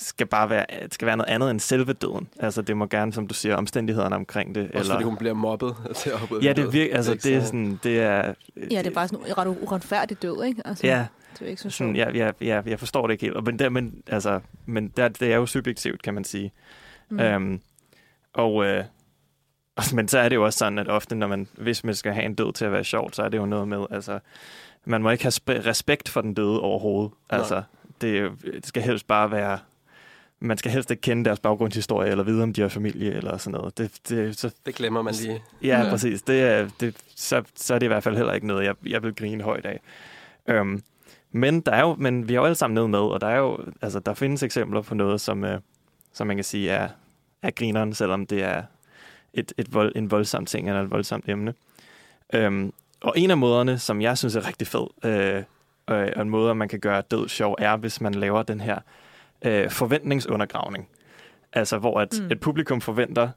[0.00, 2.28] skal bare være, skal være noget andet end selve døden.
[2.40, 4.70] Altså, det må gerne, som du siger, omstændighederne omkring det.
[4.74, 7.80] Også fordi hun bliver mobbet til at Ja, det er virkelig, altså, det er sådan,
[7.82, 8.34] det er...
[8.70, 10.62] Ja, det er bare sådan en ret uretfærdig død, ikke?
[10.64, 11.06] Altså, Ja,
[11.38, 12.16] Det er ikke så sådan, sjovt.
[12.16, 13.36] ja, ja, ja, jeg forstår det ikke helt.
[13.36, 16.52] Og Men, der, men, altså, men der, det er jo subjektivt, kan man sige.
[17.10, 17.20] Mm.
[17.20, 17.60] Øhm,
[18.32, 18.84] og, øh,
[19.94, 22.24] men så er det jo også sådan, at ofte, når man, hvis man skal have
[22.24, 24.18] en død til at være sjovt, så er det jo noget med, altså,
[24.84, 27.12] man må ikke have spe- respekt for den døde overhovedet.
[27.30, 27.38] Nej.
[27.40, 27.62] Altså,
[28.00, 29.58] det, jo- det skal helst bare være,
[30.40, 33.58] man skal helst ikke kende deres baggrundshistorie, eller vide, om de har familie, eller sådan
[33.58, 33.78] noget.
[33.78, 35.42] Det, det, så, Det glemmer man lige.
[35.62, 35.90] Ja, Ja.
[35.90, 36.22] præcis.
[36.22, 39.02] Det er, det, så, så er det i hvert fald heller ikke noget, jeg, jeg
[39.02, 39.80] vil grine højt af.
[40.48, 40.82] Øhm,
[41.32, 43.38] men, der er jo, men vi har jo alle sammen noget med, og der, er
[43.38, 45.60] jo, altså, der findes eksempler på noget, som, øh,
[46.12, 46.88] som man kan sige er,
[47.42, 48.62] er grineren, selvom det er
[49.34, 51.54] et, et vold, en voldsom ting eller et voldsomt emne.
[52.32, 55.42] Øhm, og en af måderne, som jeg synes er rigtig fed, øh,
[55.90, 58.78] øh, og en måde, man kan gøre død sjov, er, hvis man laver den her
[59.44, 60.88] øh, forventningsundergravning.
[61.52, 62.30] Altså, hvor at Mm.
[62.30, 63.30] et publikum forventer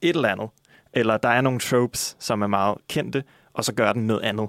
[0.00, 0.48] et eller andet,
[0.92, 4.48] eller der er nogle tropes, som er meget kendte, og så gør den noget andet.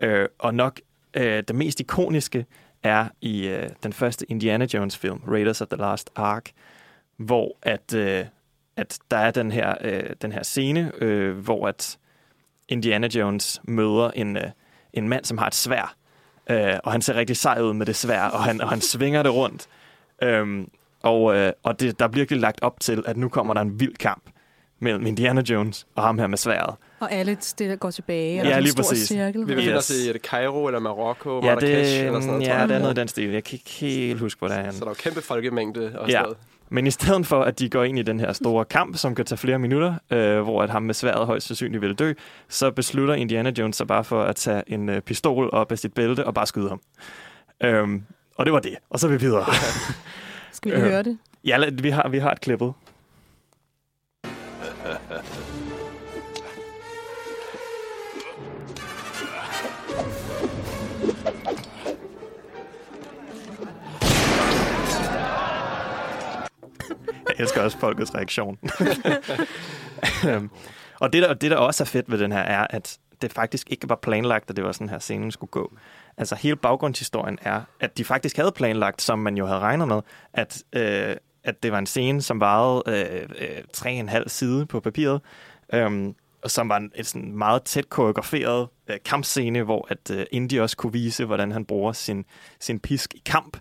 [0.00, 0.80] Øh, og nok
[1.14, 2.46] øh, det mest ikoniske
[2.82, 6.50] er i øh, den første Indiana Jones-film, Raiders of the Lost Ark,
[7.16, 8.24] hvor at, øh,
[8.76, 11.98] at der er den her, øh, den her scene, øh, hvor at
[12.68, 14.50] Indiana Jones møder en, øh,
[14.92, 15.94] en mand, som har et svær,
[16.50, 19.22] øh, og han ser rigtig sej ud med det svær, og han, og han svinger
[19.22, 19.68] det rundt.
[20.22, 20.68] Øhm,
[21.02, 23.80] og øh, og det, der er virkelig lagt op til, at nu kommer der en
[23.80, 24.22] vild kamp
[24.80, 26.74] mellem Indiana Jones og ham her med sværet.
[27.00, 29.08] Og alle stille går tilbage, og Ja, der er lige en stor præcis.
[29.08, 29.40] cirkel.
[29.40, 29.90] Vi befinder Yes.
[29.90, 32.46] os i er det Cairo eller Marokko, Ja, Marrakesh det, eller sådan noget.
[32.46, 32.68] tror ja, jeg.
[32.68, 33.30] det er noget i den stil.
[33.30, 34.70] Jeg kan ikke helt huske, hvor det er.
[34.70, 36.22] Så der er jo kæmpe folkemængde og Ja.
[36.22, 36.36] noget.
[36.70, 39.24] Men i stedet for, at de går ind i den her store kamp, som kan
[39.24, 42.12] tage flere minutter, øh, hvor at ham med sværet højst sandsynligt vil dø,
[42.48, 45.94] så beslutter Indiana Jones sig bare for at tage en øh, pistol op af sit
[45.94, 46.80] bælte og bare skyde ham.
[47.64, 48.02] Øhm,
[48.38, 48.76] og det var det.
[48.90, 49.44] Og så er vi videre.
[50.52, 50.82] Skal vi Øh.
[50.82, 51.18] høre det?
[51.44, 52.72] ja, vi har, vi har et klippet.
[67.28, 68.58] Jeg elsker også folkets reaktion.
[70.28, 70.50] Øhm,
[71.00, 73.70] og det der, det, der også er fedt ved den her, er, at det faktisk
[73.70, 75.72] ikke var planlagt, at det var sådan her scenen skulle gå.
[76.18, 80.00] Altså hele baggrundshistorien er, at de faktisk havde planlagt, som man jo havde regnet med,
[80.32, 84.28] at, øh, at det var en scene, som varede øh, øh, tre og en halv
[84.28, 85.20] side på papiret,
[85.72, 86.12] øh,
[86.42, 90.60] og som var en et sådan meget tæt koreograferet øh, kampscene, hvor at øh, Indy
[90.60, 92.24] også kunne vise, hvordan han bruger sin,
[92.60, 93.56] sin pisk i kamp,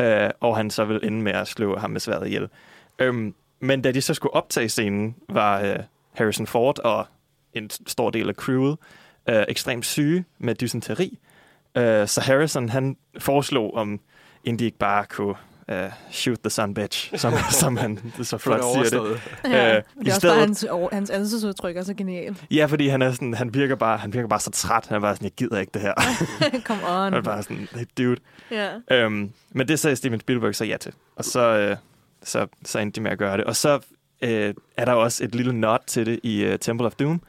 [0.00, 2.48] øh, og han så vil ende med at slå ham med sværet ihjel.
[2.98, 5.78] Øh, men da de så skulle optage scenen, var øh,
[6.12, 7.06] Harrison Ford og
[7.54, 8.78] en stor del af crewet
[9.28, 11.18] øh, ekstremt syge med dysenteri.
[11.22, 11.29] Øh,
[12.06, 14.00] så Harrison han foreslog, om
[14.44, 15.34] Indy ikke bare kunne
[15.68, 19.20] øh, shoot the sun bitch, som, som han så flot siger det.
[19.44, 22.36] Ja, Øh, det i er også stedet- bare hans, over- hans ansigtsudtryk er så genial.
[22.50, 24.86] Ja, fordi han, er sådan, han, virker bare, han virker bare så træt.
[24.86, 25.94] Han er bare sådan, jeg gider ikke det her.
[26.66, 27.24] Come han er on.
[27.24, 28.16] bare sådan, hey, dude.
[28.50, 28.68] Ja.
[28.90, 30.92] Øhm, men det sagde Steven Spielberg så ja til.
[31.16, 31.76] Og så, øh,
[32.22, 33.44] så, så endte de med at gøre det.
[33.44, 33.78] Og så
[34.22, 37.22] øh, er der også et lille nod til det i uh, Temple of Doom,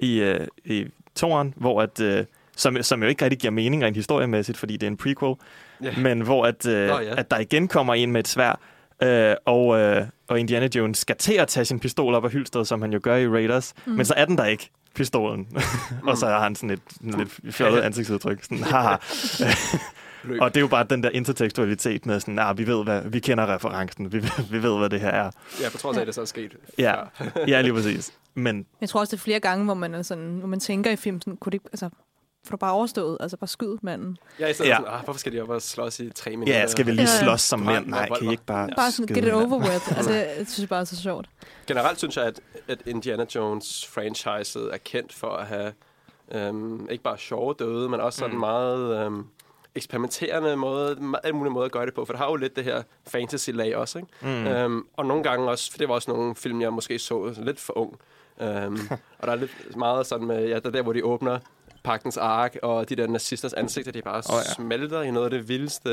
[0.00, 2.24] i, øh, i toren, hvor at, øh,
[2.58, 5.34] som, som jo ikke rigtig giver mening rent historiemæssigt, fordi det er en prequel,
[5.82, 5.92] Ja.
[5.96, 7.14] men hvor at, øh, Nå, ja.
[7.18, 8.58] at der igen kommer en med et svær,
[9.02, 12.68] øh, og, øh, og Indiana Jones skal til at tage sin pistol op af hylstret,
[12.68, 13.92] som han jo gør i Raiders, mm.
[13.92, 15.48] men så er den der ikke, pistolen.
[16.08, 18.42] og så har han sådan et sådan lidt fjollet ansigtsudtryk.
[18.44, 18.96] Sådan, haha.
[20.40, 23.20] Og det er jo bare den der intertekstualitet med sådan, nah, vi ved, hvad, vi
[23.20, 25.30] kender referencen, vi, ved- vi ved, hvad det her er.
[25.62, 26.56] Ja, på trods af, at det så er sket.
[26.78, 26.94] Ja,
[27.48, 28.12] ja lige præcis.
[28.34, 30.90] Men Jeg tror også, det er flere gange, hvor man, er sådan, hvor man tænker
[30.90, 31.88] i film, sådan, kunne det ikke, altså,
[32.44, 34.18] får du bare overstået, altså bare skyd manden.
[34.40, 34.76] Ja, i stedet Ja.
[34.76, 36.58] sådan, ah, hvorfor skal de op og slås i tre minutter?
[36.58, 37.18] ja, skal vi lige Ja.
[37.24, 37.86] slås som mænd?
[37.86, 39.96] Nej, og kan I ikke bare Bare sådan, get it over with.
[39.96, 41.26] Altså, det synes jeg bare er så sjovt.
[41.66, 45.72] Generelt synes jeg, at, at Indiana Jones-franchiset er kendt for at have
[46.32, 48.40] øhm, ikke bare sjove døde, men også sådan Mm.
[48.40, 49.24] meget øhm,
[49.74, 52.64] eksperimenterende måde, alle mulige måder at gøre det på, for det har jo lidt det
[52.64, 54.10] her fantasy-lag også, ikke?
[54.22, 54.46] Mm.
[54.46, 57.60] Øhm, og nogle gange også, for det var også nogle film, jeg måske så lidt
[57.60, 57.96] for ung.
[58.40, 58.78] Øhm,
[59.18, 61.38] og der er lidt meget sådan med, ja, der, der hvor de åbner
[61.88, 64.52] pagtens ark, og de der nazisters ansigter, de bare oh, ja.
[64.54, 65.90] smelter i noget af det vildeste.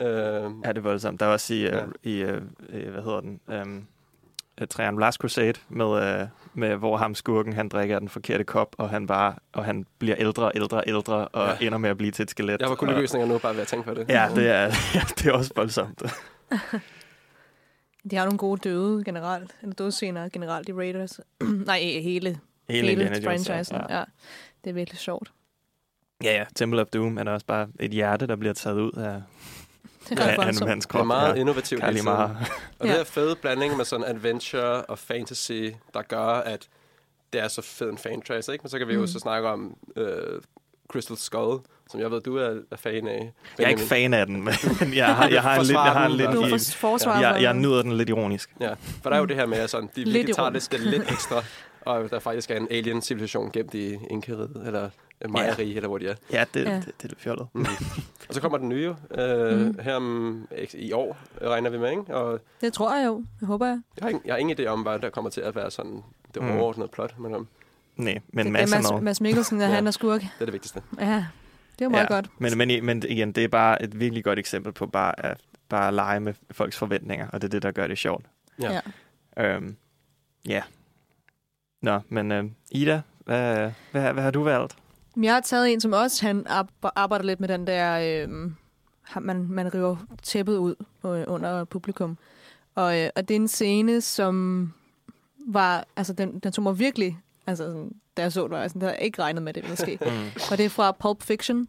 [0.00, 1.20] Øhm, Ja, det er voldsomt.
[1.20, 1.82] Der var også i, uh, Ja.
[2.10, 2.30] i uh,
[2.90, 3.86] hvad hedder den, um,
[4.70, 5.86] Trian Last Crusade, med,
[6.22, 9.86] uh, med, hvor ham skurken, han drikker den forkerte kop, og han bare, og han
[9.98, 11.66] bliver ældre og ældre og ældre, og Ja.
[11.66, 12.60] ender med at blive til et skelet.
[12.60, 14.08] jeg var kun og, løsninger nu, bare ved at tænke på det.
[14.08, 14.62] Ja, det er,
[14.94, 16.02] ja, det er også voldsomt.
[18.10, 21.20] De har nogle gode døde generelt, eller døde scener generelt i Raiders.
[21.66, 22.38] Nej, hele,
[22.70, 23.76] Hele hele, franchisen.
[23.88, 23.98] Ja.
[23.98, 24.04] ja.
[24.64, 25.32] Det er virkelig sjovt.
[26.24, 26.44] Ja, ja.
[26.56, 29.02] Temple of Doom er der også bare et hjerte, der bliver taget ud af
[30.10, 30.68] er af en voldsomt.
[30.68, 31.00] mands Det krop.
[31.00, 32.14] er meget innovativt Kali hele tiden.
[32.16, 32.34] Maher.
[32.78, 32.92] Og Ja.
[32.92, 35.62] det er fede blanding med sådan adventure og fantasy,
[35.94, 36.68] der gør, at
[37.32, 38.62] det er så fed en franchise, ikke?
[38.62, 39.06] Men så kan vi jo Mm.
[39.06, 40.40] så snakke om øh,
[40.88, 41.58] Crystal Skull,
[41.90, 43.32] som jeg ved, du er, er fan af.
[43.58, 43.88] Jeg er ikke Benjamin.
[43.88, 44.54] fan af den, men
[44.94, 46.50] jeg har, jeg har en lidt, jeg har en lidt, Du i-
[47.20, 47.62] jeg, jeg den.
[47.62, 48.54] nyder den lidt ironisk.
[48.60, 51.02] Ja, for der er jo det her med, at sådan, de virkelig tager det lidt
[51.12, 51.42] ekstra,
[51.86, 54.90] og der faktisk er en alien-civilisation gemt i Inkariget, eller
[55.28, 56.14] Maja-rige, eller hvor de er.
[56.32, 56.70] Ja, det, Ja.
[56.70, 56.76] ja.
[56.76, 57.46] det, det er lidt fjollet.
[57.52, 57.66] Mm.
[58.28, 59.78] og så kommer den nye øh, Mm.
[59.82, 62.16] her om, i år, regner vi med, ikke?
[62.16, 63.24] Og Det tror jeg jo.
[63.40, 63.80] Det håber jeg.
[63.96, 66.02] jeg har, ingen, jeg har ingen idé om, hvad der kommer til at være sådan
[66.34, 66.50] det Mm.
[66.50, 67.46] overordnede plot, men um,
[67.96, 69.74] Nej, men det, masser det er af Mads, Mads Mikkelsen, der Ja.
[69.74, 70.20] han er skurk.
[70.20, 70.82] det er det vigtigste.
[71.00, 71.24] Ja,
[71.78, 72.14] det er meget ja.
[72.14, 72.28] godt.
[72.38, 75.36] Men, men, men igen, det er bare et virkelig godt eksempel på bare at
[75.68, 78.24] bare lege med folks forventninger, og det er det, der gør det sjovt.
[78.62, 78.80] Ja.
[79.36, 79.44] Ja.
[79.56, 79.76] Øhm,
[80.48, 80.62] ja.
[81.82, 84.76] Nå, men øh, Ida, hvad, hvad, hvad har du valgt?
[85.22, 88.50] Jeg har taget en, som også han ar- arbejder lidt med den der, øh,
[89.20, 90.74] man, man river tæppet ud
[91.04, 92.18] øh, under publikum.
[92.74, 94.72] Og, øh, og det er en scene, som
[95.46, 98.70] var, altså den, den tog mig virkelig, altså sådan, da jeg så det, var jeg
[98.70, 99.98] sådan, der havde ikke regnet med, det ville ske.
[100.06, 100.28] Mm.
[100.50, 101.68] og det er fra Pulp Fiction.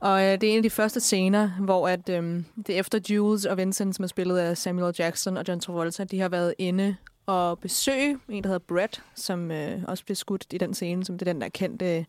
[0.00, 2.98] Og øh, det er en af de første scener, hvor at, øh, det er efter
[3.10, 6.54] Jules og Vincent, som er spillet af Samuel Jackson og John Travolta, de har været
[6.58, 6.96] inde
[7.30, 11.18] og besøge en, der hedder Brett, som øh, også blev skudt i den scene, som
[11.18, 12.06] det er den der kendte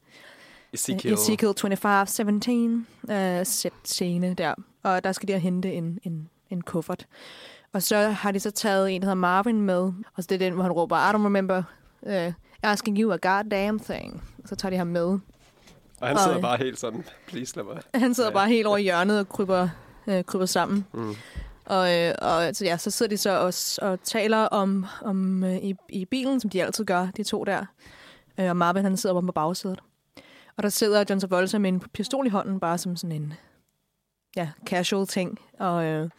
[0.73, 1.13] Ezekiel.
[1.13, 3.15] Ezekiel 2517 uh,
[3.83, 4.53] scene der.
[4.83, 7.07] Og der skal de hente en, en, en kuffert.
[7.73, 9.79] Og så har de så taget en, der hedder Marvin med.
[9.81, 9.93] Og
[10.23, 11.63] så det er den, hvor han råber, I don't remember
[12.01, 14.23] uh, asking you a goddamn thing.
[14.43, 15.05] Og så tager de ham med.
[16.01, 17.81] Og han sidder Og- bare helt sådan, please lad mig.
[17.95, 18.33] Han sidder Ja.
[18.33, 19.69] bare helt over i hjørnet og kryber,
[20.07, 20.85] øh, kryber sammen.
[20.93, 21.15] Mm.
[21.71, 25.55] Og, øh, og så, ja, så sidder de så også og taler om, om øh,
[25.55, 27.65] i, i bilen, som de altid gør, de to der.
[28.39, 29.79] Øh, og Marvin, han sidder oppe på bagsædet.
[30.57, 33.33] Og der sidder John Travolta med en pistol i hånden, bare som sådan en
[34.35, 35.39] ja, casual ting.
[35.59, 36.09] Og, øh,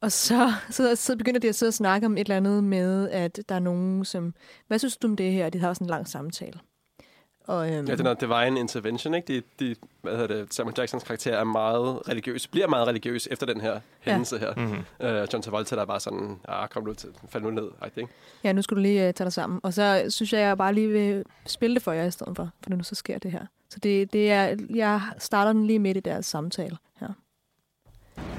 [0.00, 3.10] og så, så, så begynder de at sidde og snakke om et eller andet med,
[3.10, 4.34] at der er nogen, som...
[4.66, 5.50] Hvad synes du om det her?
[5.50, 6.60] De har sådan en lang samtale.
[7.46, 9.34] Og, øhm, Ja, den er divine intervention, ikke?
[9.34, 13.46] De, de, hvad hedder det, Samuel Jacksons karakter er meget religiøs, bliver meget religiøs efter
[13.46, 14.54] den her hændelse her.
[14.56, 14.84] Mm-hmm.
[15.00, 17.90] Uh, John Travolta, der er bare sådan, ah, kom nu til, fald nu ned, I
[17.96, 18.10] think.
[18.44, 19.60] Ja, nu skal du lige uh, tage dig sammen.
[19.62, 22.50] Og så synes jeg, jeg bare lige vil spille det for jer i stedet for,
[22.62, 23.46] for nu så sker det her.
[23.70, 27.08] Så det, det er, jeg starter den lige midt i deres samtale her.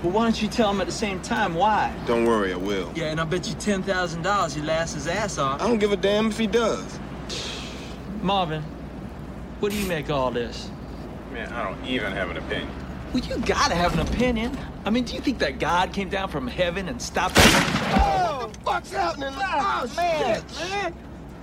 [0.04, 1.90] Well, why don't you tell him at the same time why?
[2.08, 2.88] Don't worry, I will.
[2.98, 5.62] Yeah, and I bet you ten thousand dollars he laughs his ass off.
[5.62, 7.00] I don't give a damn if he does.
[8.24, 8.64] Marvin,
[9.64, 10.70] what do you make of all this?
[11.32, 12.68] Man, I don't even have an opinion.
[13.14, 14.58] Well, you gotta have an opinion.
[14.84, 17.36] I mean, do you think that God came down from heaven and stopped?
[17.38, 19.30] Oh, What the fuck's happening?
[19.38, 20.70] Ah, oh, man, shit.
[20.70, 20.94] man.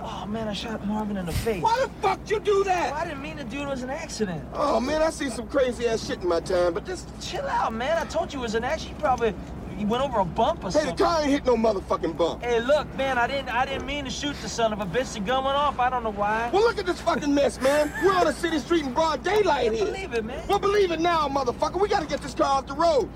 [0.03, 1.63] Oh man, I shot Marvin in the face.
[1.63, 2.91] Why the fuck you do that?
[2.91, 3.63] Well, I didn't mean to do it.
[3.63, 4.43] It was an accident.
[4.53, 7.73] Oh man, I seen some crazy ass shit in my time, but just Chill out,
[7.73, 7.97] man.
[7.97, 8.99] I told you it was an accident.
[8.99, 9.33] You probably
[9.81, 12.43] you went over a bump or hey, the car ain't hit no motherfucking bump.
[12.43, 13.17] Hey, look, man.
[13.17, 13.49] I didn't.
[13.49, 15.13] I didn't mean to shoot the son of a bitch.
[15.13, 15.79] The gun went off.
[15.79, 16.49] I don't know why.
[16.53, 17.91] Well, look at this fucking mess, man.
[18.03, 19.85] We're on a city street in broad daylight here.
[19.85, 20.47] Believe it, man.
[20.47, 21.81] Well, believe it now, motherfucker.
[21.81, 23.09] We gotta get this car off the road.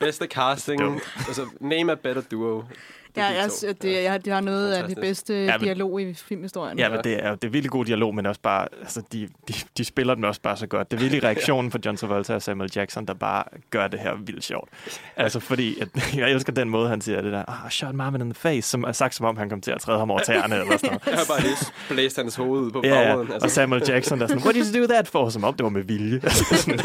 [0.00, 2.66] Bedste casting, altså name a better duo.
[3.14, 3.66] Det er Ja, jeg, to.
[3.82, 5.00] det, jeg, de har noget af de Fantastisk.
[5.00, 6.78] bedste Ja, men- dialog i filmhistorien.
[6.78, 9.54] Ja, men det er, det er virkelig god dialog, men også bare, altså, de, de,
[9.78, 10.90] de spiller den også bare så godt.
[10.90, 14.14] Det er virkelig reaktionen fra John Travolta og Samuel Jackson, der bare gør det her
[14.14, 14.68] vildt sjovt.
[15.16, 15.88] Altså, fordi at,
[16.20, 18.84] jeg elsker den måde, han siger det der, ah, shot Marvin in the face, som
[18.84, 21.06] er sagt som om, han kom til at træde ham over tæerne, eller sådan noget.
[21.06, 21.56] Jeg har bare lige
[21.88, 23.04] blæst hans hoved på Ja, ja.
[23.16, 23.42] bagruden.
[23.42, 25.28] og Samuel Jackson, der er sådan, what did you do that for?
[25.28, 26.20] Som om det var med vilje.
[26.22, 26.78] Altså, sådan.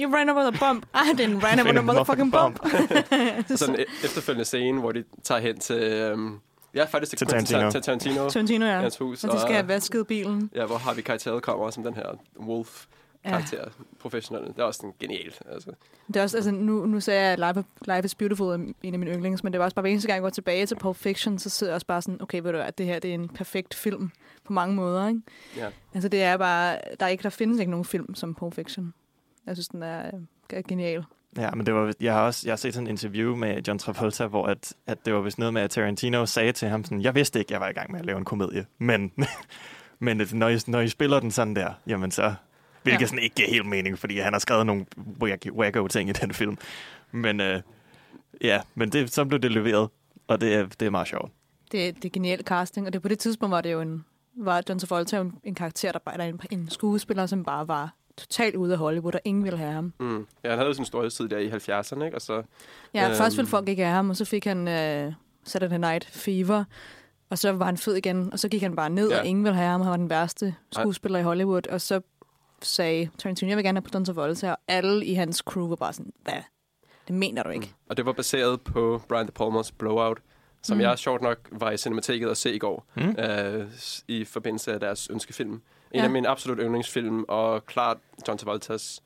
[0.00, 0.86] You ran over the bump.
[1.06, 2.60] I didn't run over the motherfucking bump.
[3.52, 5.82] Og sådan en efterfølgende scene, hvor de tager hen til...
[5.82, 6.38] Øhm,
[6.74, 7.70] ja, faktisk til, Til Quentin Tarantino.
[7.70, 8.28] Til Tarantino.
[8.28, 8.80] Tarantino, ja.
[8.80, 9.24] Hans hus.
[9.24, 10.50] Og de skal have vasket bilen.
[10.54, 12.86] Ja, hvor Harvey Keitel kommer som den her wolf
[13.24, 13.84] karakter, ja.
[14.00, 14.46] professionel.
[14.46, 15.42] Det er også sådan genialt.
[15.52, 15.70] Altså.
[16.06, 18.94] Det er også, altså, nu, nu sagde jeg, at Life, Life is Beautiful er en
[18.94, 20.74] af mine yndlings, men det var også bare hver eneste gang, jeg går tilbage til
[20.74, 23.10] Pulp Fiction, så sidder jeg også bare sådan, okay, ved du hvad, det her det
[23.10, 24.10] er en perfekt film
[24.44, 25.20] på mange måder, ikke?
[25.56, 25.68] Ja.
[25.94, 28.94] Altså, det er bare, der, er ikke, der findes ikke nogen film som Pulp Fiction.
[29.48, 30.10] Jeg synes, den er,
[30.50, 31.04] er genial.
[31.36, 33.78] Ja, men det var, jeg har også jeg har set sådan en interview med John
[33.78, 37.02] Travolta, hvor at, at det var vist noget med, at Tarantino sagde til ham sådan,
[37.02, 39.12] jeg vidste ikke, jeg var i gang med at lave en komedie, men,
[39.98, 42.34] men når, I, når I spiller den sådan der, jamen så,
[42.82, 43.06] hvilket Ja.
[43.06, 44.86] sådan ikke giver helt mening, fordi han har skrevet nogle
[45.22, 46.58] wack- wacko ting i den film.
[47.12, 47.62] Men øh,
[48.40, 49.88] ja, men det, så blev det leveret,
[50.28, 51.32] og det er, det er meget sjovt.
[51.72, 54.04] Det, det er genial casting, og det på det tidspunkt var det jo en,
[54.36, 57.94] var John Travolta en, en karakter, der bare, eller en, en skuespiller, som bare var
[58.18, 59.92] totalt ude af Hollywood, og ingen ville have ham.
[60.00, 60.26] Mm.
[60.44, 62.16] Ja, han havde jo sin storhedstid der i 70'erne, ikke?
[62.16, 62.42] Og så,
[62.94, 63.16] Ja, øhm.
[63.16, 65.12] først ville folk ikke have ham, og så fik han øh,
[65.44, 66.64] Saturday Night Fever,
[67.30, 69.18] og så var han fed igen, og så gik han bare ned, Ja.
[69.20, 69.80] og ingen ville have ham.
[69.80, 72.00] Han var den værste skuespiller i Hollywood, og så
[72.62, 75.68] sagde Tarantino, jeg vil gerne have på Sons of Volta, og alle i hans crew
[75.68, 76.42] var bare sådan, hvad?
[77.08, 77.74] Det mener du ikke.
[77.88, 80.18] Og det var baseret på Brian De Palmas Blowout,
[80.62, 80.78] som Mm.
[80.78, 80.82] mm.
[80.82, 83.02] jeg sjovt nok var i Cinemateket at se i går, Mm.
[83.02, 83.16] mm.
[83.18, 83.66] øh,
[84.08, 85.60] i forbindelse af deres ønskefilm.
[85.92, 86.04] En Ja.
[86.04, 87.96] af mine absolut yndlingsfilm, og klart
[88.28, 89.02] John Travoltas,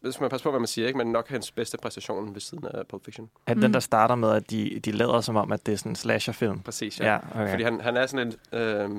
[0.00, 0.98] hvis man passer på, hvad man siger, ikke?
[0.98, 3.30] men nok hans bedste præstation ved siden af Pulp Fiction.
[3.46, 5.92] Er den, der starter med, at de, de lader som om, at det er sådan
[5.92, 6.58] en slasherfilm?
[6.60, 7.12] Præcis, ja.
[7.12, 7.50] Ja, okay.
[7.50, 8.90] Fordi han, han er sådan en øh,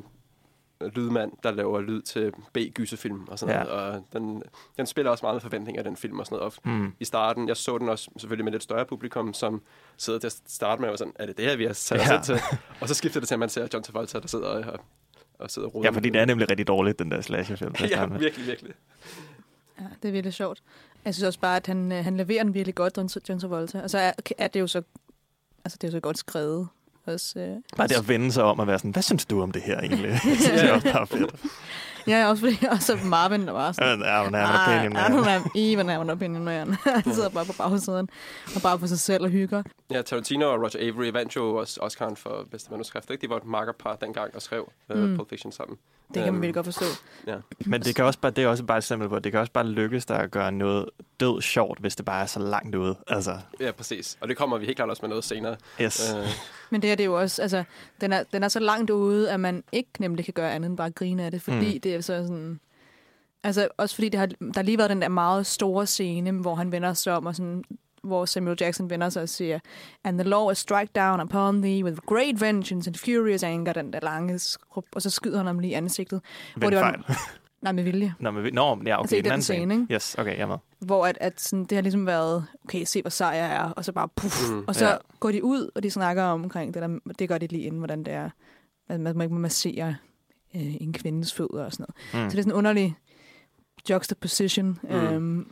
[0.96, 3.64] lydmand, der laver lyd til B-gyserfilm og sådan Ja.
[3.64, 3.80] noget.
[3.96, 4.44] Og den,
[4.78, 6.54] den spiller også meget med forventninger, den film og sådan noget.
[6.66, 6.94] Og Mm.
[7.00, 9.62] I starten, jeg så den også selvfølgelig med lidt større publikum, som
[9.98, 12.00] sidder til at starte med og var sådan, er det det her, vi har sat
[12.02, 12.16] os Ja.
[12.16, 12.40] ind til?
[12.82, 14.80] Og så skifter det til, at man ser John Travolta, der sidder og, og
[15.48, 15.84] sidder og.
[15.84, 17.76] Ja, fordi det er nemlig rigtig dårligt, den der slasherfilm.
[17.80, 18.74] at Ja, virkelig, virkelig.
[19.80, 20.64] Ja, det er virkelig sjovt.
[21.06, 23.82] Jeg synes også bare, at han, øh, han leverer den virkelig godt, John, John Travolta.
[23.82, 24.82] Og så er, er det jo så,
[25.66, 26.68] altså det er jo så godt skrevet.
[27.08, 29.52] Også, øh, Bare det at vende sig om og være sådan, hvad synes du om
[29.52, 30.10] det her egentlig?
[30.24, 31.36] det synes jeg også bare er fedt.
[32.08, 35.20] Ja, også fordi også Marvin, der var sådan, I don't have an opinion, I man."
[35.20, 36.74] don't have even have an opinion, man.
[36.84, 38.10] Han sidder bare på bagsiden
[38.56, 39.64] og bare for sig selv og hygger.
[39.92, 43.10] Ja, Tarantino og Roger Avery vandt jo også Oscar'en for bedste manuskript.
[43.10, 43.22] Ikke?
[43.22, 45.16] De var et makkerpar dengang og skrev uh, Mm.
[45.18, 45.78] Pulp Fiction sammen.
[46.14, 46.86] Det kan man Øhm, virkelig godt forstå.
[47.28, 47.36] Ja.
[47.66, 49.42] Men det, kan også bare, det er også bare et eksempel på, at det kan
[49.42, 50.90] også bare lykkes dig at gøre noget
[51.20, 52.96] død sjovt, hvis det bare er så langt ude.
[53.08, 54.18] Altså, Ja, præcis.
[54.22, 55.56] Og det kommer vi helt klart også med noget senere.
[55.82, 56.14] Yes.
[56.16, 56.28] Øh,
[56.70, 57.64] Men det her, det er jo også, altså,
[58.02, 60.78] den er, den er så langt ude, at man ikke nemlig kan gøre andet end
[60.78, 61.82] bare grine af det, fordi Mm.
[61.82, 62.60] det er så sådan...
[63.44, 66.56] Altså, også fordi det har, der har lige været den der meget store scene, hvor
[66.56, 67.64] han vender sig om, og sådan,
[68.04, 69.60] hvor Samuel Jackson vender sig og siger,
[70.04, 73.94] And the law is strike down upon thee with great vengeance and furious anger, den
[73.94, 76.22] der lange skrup, og så skyder han ham lige i ansigtet.
[76.58, 77.18] Vend det var, fejl.
[77.62, 78.14] Nej, med vilje.
[78.20, 79.94] Nå, men, vi- nå, ja, okay, Altså i den den anden scene, ikke?
[79.94, 80.58] Yes, okay, jeg er med.
[80.80, 83.86] Hvor at, at sådan, det har ligesom været, okay, se hvor sej jeg er, og
[83.86, 84.96] så bare puff, Mm, og så ja.
[85.20, 87.78] går de ud, og de snakker om, omkring det der, det gør de lige inden,
[87.80, 88.30] hvordan det er,
[88.90, 89.96] at man, ikke må massere
[90.56, 92.24] øh, en kvindes fødder og sådan noget.
[92.26, 92.30] Mm.
[92.30, 92.96] Så det er sådan en underlig
[93.90, 94.80] juxtaposition.
[94.84, 94.90] Mm.
[94.90, 95.48] Øhm,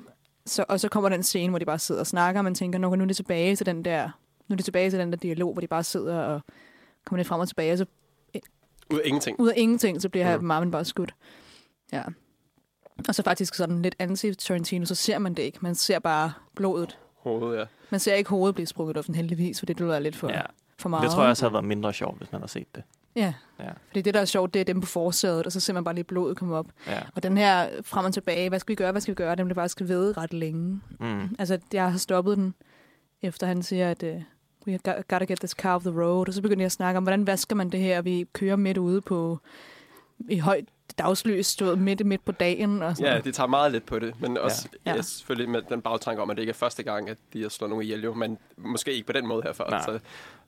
[0.46, 2.80] så, og så kommer den scene, hvor de bare sidder og snakker, og man tænker,
[2.80, 4.04] nu nu er det tilbage til den der,
[4.48, 6.42] nu er det tilbage til den der dialog, hvor de bare sidder og
[7.06, 7.86] kommer lidt frem og tilbage, og så
[8.94, 9.40] ud af ingenting.
[9.40, 10.44] ud af ingenting, så bliver Mm.
[10.44, 11.16] Marvin bare skudt.
[11.94, 12.04] Ja.
[13.08, 15.58] Og så faktisk sådan lidt anti-Tarantino, så ser man det ikke.
[15.62, 16.98] Man ser bare blodet.
[17.16, 17.66] Hovedet, ja.
[17.90, 20.42] Man ser ikke hovedet blive sprunget op, heldigvis, for det være lidt for, Ja.
[20.80, 21.04] for meget.
[21.04, 22.84] Det tror jeg også havde været mindre sjovt, hvis man havde set det.
[23.16, 23.34] Ja.
[23.60, 23.70] Ja.
[23.88, 25.96] Fordi det, der er sjovt, det er dem på forsædet, og så ser man bare
[25.96, 26.66] lige blodet komme op.
[26.88, 27.00] Ja.
[27.16, 29.46] Og den her frem og tilbage, hvad skal vi gøre, hvad skal vi gøre, den
[29.46, 30.82] bliver faktisk ved ret længe.
[31.00, 31.36] Mm.
[31.40, 32.54] Altså, jeg har stoppet den,
[33.22, 34.10] efter han siger, at uh,
[34.68, 36.28] we got- gotta get this car off the road.
[36.28, 38.02] Og så begynder jeg at snakke om, hvordan vasker man det her?
[38.02, 39.40] Vi kører midt ude på
[40.30, 40.66] i højt
[40.98, 42.84] dagslys, stået midt midt på dagen.
[42.84, 44.96] Og sådan Ja, det tager meget lidt på det, men også Ja.
[44.96, 45.02] ja.
[45.02, 47.70] Selvfølgelig med den bagtanke om, at det ikke er første gang, at de har slået
[47.70, 49.82] nogen ihjel, jo, men måske ikke på den måde her før.
[49.86, 50.00] Så,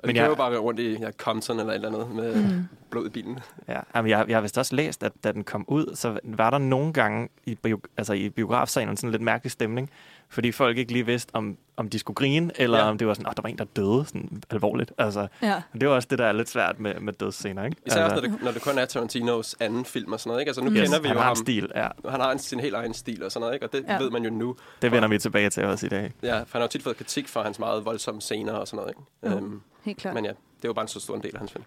[0.04, 2.36] og Men jeg- kører jo bare rundt i ja, Compton eller et eller andet med
[2.36, 2.64] Mm.
[2.90, 3.40] blod i bilen.
[3.68, 6.50] Ja, jamen, jeg, jeg har vist også læst, at da den kom ud, så var
[6.50, 9.90] der nogle gange i, bio, altså i biografsalen sådan en lidt mærkelig stemning,
[10.34, 12.90] fordi folk ikke lige vidste, om, om de skulle grine, eller Ja.
[12.90, 14.92] om det var sådan, at der var en, der døde sådan alvorligt.
[14.98, 15.62] Altså, Ja.
[15.82, 17.78] Det var også det, der er lidt svært med, med dødsscener, ikke?
[17.86, 20.42] Især altså, også, når det, når det kun er Tarantinos anden film og sådan noget.
[20.42, 20.50] Ikke?
[20.50, 21.32] Altså, nu Yes, kender vi han jo har ham.
[21.32, 21.88] en stil, ja.
[22.10, 23.66] Han har en, sin helt egen stil og sådan noget, ikke?
[23.66, 23.98] og det Ja.
[23.98, 24.56] ved man jo nu.
[24.82, 26.12] Det vender vi tilbage til også i dag.
[26.24, 28.78] Ja, for han har jo tit fået kritik for hans meget voldsomme scener og sådan
[28.78, 28.94] noget.
[29.32, 29.36] Ikke?
[29.46, 30.14] Jo, helt klart.
[30.16, 30.32] Men ja,
[30.62, 31.64] det jo bare en så stor en del af hans film.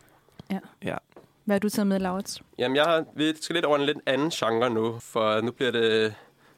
[0.50, 0.58] Ja.
[0.84, 0.96] Ja.
[1.44, 2.42] Hvad har du taget med, Laurits?
[2.58, 5.70] Jamen, jeg har, vi skal lidt over en lidt anden genre nu, for nu bliver
[5.70, 6.14] det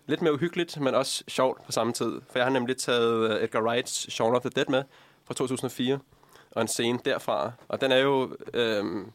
[0.09, 2.21] lidt mere uhyggeligt, men også sjovt på samme tid.
[2.31, 4.83] For jeg har nemlig taget øh, Edgar Wrights Shaun of the Dead med
[5.25, 5.99] fra 2004,
[6.51, 7.53] og en scene derfra.
[7.69, 9.11] Og den er jo øhm,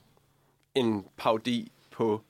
[0.75, 2.21] en parodi på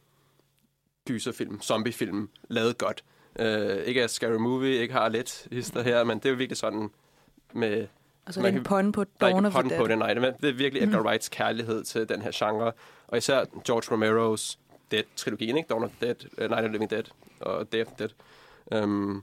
[1.07, 3.03] gyserfilm, zombiefilm, lavet godt.
[3.39, 6.57] Øh, ikke af Scary Movie, ikke har lidt hister her, men det er jo virkelig
[6.57, 6.89] sådan
[7.53, 7.87] med...
[8.25, 9.77] Altså, man en kan- pun på Dawn of the Dead.
[9.79, 10.13] på det, nej.
[10.13, 11.07] Det er- virkelig Edgar Mhm.
[11.07, 12.71] Wrights kærlighed til den her genre.
[13.07, 14.57] Og især George Romero's
[14.91, 15.67] Dead-trilogien, ikke?
[15.69, 17.03] Dawn of the Dead, uh, Night of the Living Dead
[17.39, 18.09] og Day of the Dead.
[18.71, 19.21] Øhm,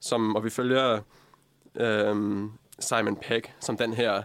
[0.00, 1.00] som, og vi følger
[1.74, 4.22] øhm, Simon Pegg som den her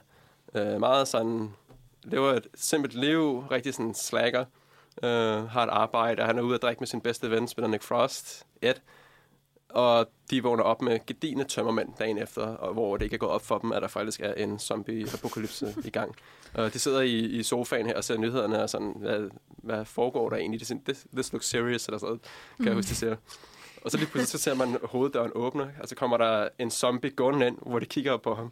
[0.56, 1.52] øh, meget sådan...
[2.04, 4.46] lever et simpelt liv, rigtig sådan slacker.
[5.04, 7.70] øh, har et arbejde, og han er ude at drikke med sin bedste ven, spiller
[7.70, 8.74] Nick Frost, Ed.
[9.70, 13.32] Og de vågner op med gedine tømmermænd dagen efter, og hvor det ikke er gået
[13.32, 16.16] op for dem, at der faktisk er en zombie-apokalypse i gang.
[16.54, 20.30] Og de sidder i, i sofaen her og ser nyhederne og sådan, hvad, hvad foregår
[20.30, 20.60] der egentlig?
[20.60, 22.22] Det, this, this looks serious, eller sådan noget,
[22.58, 23.16] kan jeg huske, det siger.
[23.84, 27.10] Og så lige pludselig så ser man hoveddøren åbne, og så kommer der en zombie
[27.12, 28.52] gående ind, hvor de kigger op på ham.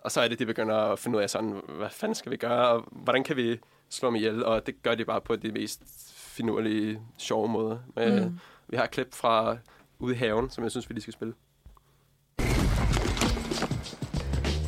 [0.00, 2.36] Og så er det, de begynder at finde ud af sådan, hvad fanden skal vi
[2.36, 4.44] gøre, og hvordan kan vi slå dem ihjel?
[4.44, 5.82] Og det gør de bare på de mest
[6.16, 7.78] finurlige, sjove måder.
[7.96, 8.24] Mm.
[8.24, 8.38] Mm.
[8.68, 9.56] Vi har et klip fra
[9.98, 11.34] ude i haven, som jeg synes, vi lige skal spille.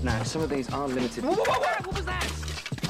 [0.05, 1.24] Now, some of these are limited.
[1.24, 2.26] Whoa, whoa, whoa, what was that?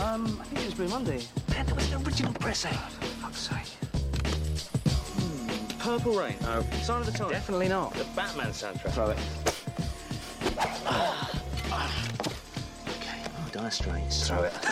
[0.03, 1.20] Um, I think it was Blue Monday.
[1.49, 2.92] Man, there was an original press out.
[2.92, 3.84] For fuck's sake.
[5.85, 6.35] Purple Rain.
[6.41, 6.62] No.
[6.82, 7.30] Sign of the Times.
[7.32, 7.93] Definitely not.
[7.93, 8.93] The Batman soundtrack.
[8.93, 9.18] Throw it.
[12.89, 13.20] Okay.
[13.37, 14.26] Oh, Dire Straits.
[14.28, 14.53] Throw it.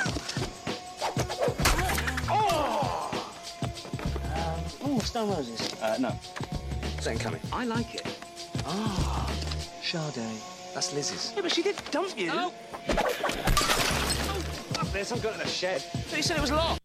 [2.34, 3.10] Oh,
[4.84, 5.74] Oh, Stone Roses.
[5.82, 6.18] Uh, no.
[7.00, 7.40] Second Coming.
[7.52, 8.06] I like it.
[8.66, 9.30] Ah,
[9.82, 10.24] Sade.
[10.72, 11.32] That's Liz's.
[11.36, 12.30] Yeah, but she did dump you.
[12.32, 12.52] Oh.
[14.80, 15.84] Up there, some guy in a shed.
[16.08, 16.80] But you said it was locked.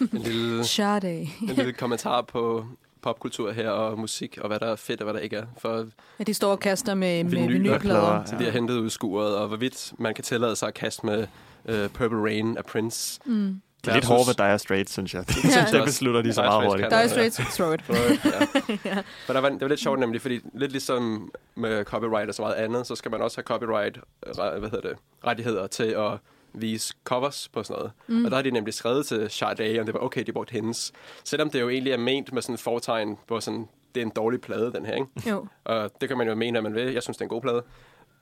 [0.00, 1.06] En lille, Sade.
[1.48, 2.66] en lille kommentar på
[3.02, 5.44] popkultur her, og musik, og hvad der er fedt, og hvad der ikke er.
[5.58, 5.86] For
[6.18, 8.24] Ja, de står og kaster med, med vinyler, vinylplader.
[8.24, 11.26] så de har hentet ud skuret, og hvorvidt man kan tillade sig at kaste med
[11.64, 13.20] uh, Purple Rain af Prince.
[13.26, 13.60] Mm.
[13.84, 15.24] Det er lidt hårdt ved Dire Straits, synes jeg.
[15.72, 15.78] Ja.
[15.78, 16.90] det beslutter de så meget hurtigt.
[16.90, 17.80] Dire Straits, throw it.
[18.84, 19.02] ja.
[19.26, 22.42] For der var, det var lidt sjovt nemlig, fordi lidt ligesom med copyright og så
[22.42, 26.10] meget andet, så skal man også have copyright re- hvad hedder det, rettigheder til at
[26.54, 27.92] vise covers på sådan noget.
[28.06, 28.24] Mm.
[28.24, 30.92] Og der har de nemlig skrevet til Sade, om det var okay, de brugte hendes.
[31.24, 34.12] Selvom det jo egentlig er ment med sådan en fortegn på sådan, det er en
[34.16, 35.30] dårlig plade, den her, ikke?
[35.30, 35.46] Jo.
[35.64, 36.92] Og det kan man jo mene, at man vil.
[36.92, 37.62] Jeg synes, det er en god plade.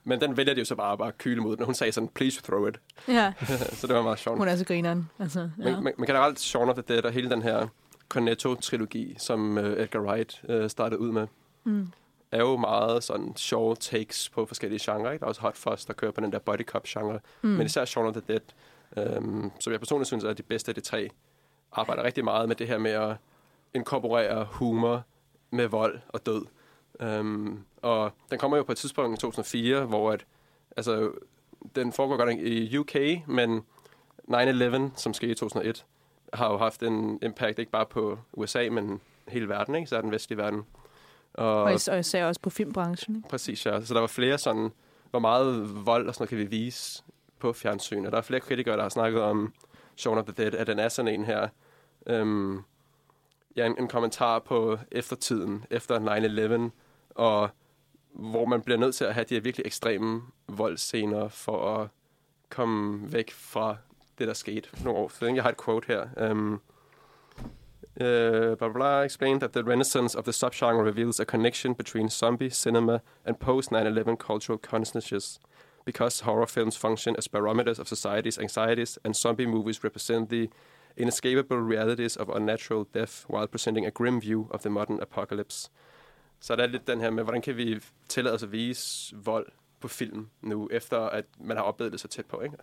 [0.03, 1.65] Men den vælger de jo så bare, bare at kyle mod den.
[1.65, 2.79] Hun sagde sådan, please throw it.
[3.07, 3.33] Ja.
[3.79, 4.37] så det var meget sjovt.
[4.37, 5.09] Hun er så grineren.
[5.19, 5.63] Altså, ja.
[5.63, 7.67] Men, men, men generelt Shaun of the Dead og hele den her
[8.13, 11.27] Cornetto-trilogi, som uh, Edgar Wright uh, startede ud med,
[11.63, 11.87] Mm.
[12.31, 15.11] Er jo meget sådan sjove takes på forskellige genrer.
[15.11, 15.19] Ikke?
[15.19, 17.19] Der er også Hot Fuzz, der kører på den der body cop-genre.
[17.41, 17.49] Mm.
[17.49, 17.55] Mm.
[17.55, 20.75] Men især Shaun of the Dead, um, som jeg personligt synes er de bedste af
[20.75, 21.09] de tre,
[21.71, 23.15] arbejder rigtig meget med det her med at
[23.73, 25.03] inkorporere humor
[25.49, 26.45] med vold og død.
[27.19, 30.25] Um, og den kommer jo på et tidspunkt i 2004, hvor at,
[30.77, 31.11] altså,
[31.75, 32.95] den foregår godt i UK,
[33.27, 33.61] men
[34.29, 35.85] 9-11, som skete i 2001,
[36.33, 39.87] har jo haft en impact ikke bare på USA, men hele verden, ikke?
[39.87, 40.63] Så er den vestlige verden.
[41.33, 43.15] Og, Og, is- og især også på filmbranchen.
[43.15, 43.29] Ikke?
[43.29, 43.81] Præcis, ja.
[43.81, 44.71] Så der var flere sådan,
[45.09, 47.03] hvor meget vold og sådan noget kan vi vise
[47.39, 48.05] på fjernsyn.
[48.05, 49.53] Og der er flere kritikere, der har snakket om
[49.97, 51.47] Shaun of the Dead, at den er sådan en her,
[52.07, 52.59] øhm,
[53.55, 56.71] ja, en, en kommentar på eftertiden, efter 9-11,
[57.15, 57.49] og
[58.13, 61.87] hvor man bliver nødt til at have de her virkelig ekstreme voldscener for at
[62.49, 63.75] komme væk fra
[64.19, 65.35] det, der skete nogle år siden.
[65.35, 66.31] Jeg har et quote her.
[66.31, 66.61] Um,
[68.01, 71.75] Øh, uh, blah, blah, blah, explained that the renaissance of the subgenre reveals a connection
[71.75, 75.39] between zombie cinema and post-9-11 cultural consciousness,
[75.85, 80.47] Because horror films function as barometers of society's anxieties, and zombie movies represent the
[80.95, 85.69] inescapable realities of unnatural death, while presenting a grim view of the modern apocalypse.
[86.39, 89.47] Så der er lidt den her med, hvordan kan vi tillade os at vise vold
[89.79, 92.57] på film nu, efter at man har oplevet det så tæt på, ikke?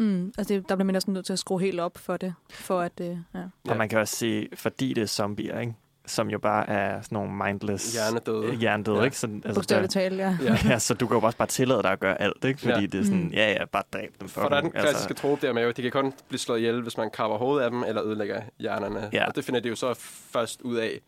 [0.00, 0.32] Mm.
[0.38, 2.34] Altså, det, der bliver man næsten nødt til at skrue helt op for det.
[2.50, 3.42] For at, øh, ja.
[3.68, 5.74] Og man kan også se, fordi det er zombier, ikke?
[6.06, 7.92] som jo bare er sådan nogle mindless...
[7.92, 8.54] Hjernedøde.
[8.54, 9.04] Hjernedøde, Ja.
[9.04, 9.18] ikke?
[9.18, 10.36] Så, altså, Bogstaveligt talt, ja.
[10.44, 10.56] ja.
[10.64, 10.78] ja.
[10.78, 12.60] så du kan jo også bare tillade dig at gøre alt, ikke?
[12.60, 12.86] Fordi Ja.
[12.86, 13.28] det er sådan, Mm.
[13.28, 14.28] ja, ja, bare dræb dem.
[14.28, 16.82] For der er den klassiske trope der med, at de kan kun blive slået ihjel,
[16.82, 19.10] hvis man kapper hovedet af dem, eller ødelægger hjernerne.
[19.12, 19.26] Ja.
[19.26, 19.94] Og det finder de jo så
[20.32, 21.00] først ud af,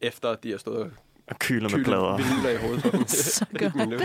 [0.00, 0.90] efter de har stået
[1.28, 2.16] og kyler med plader.
[2.16, 3.06] vinyler i hovedet på dem.
[3.08, 4.02] Så godt.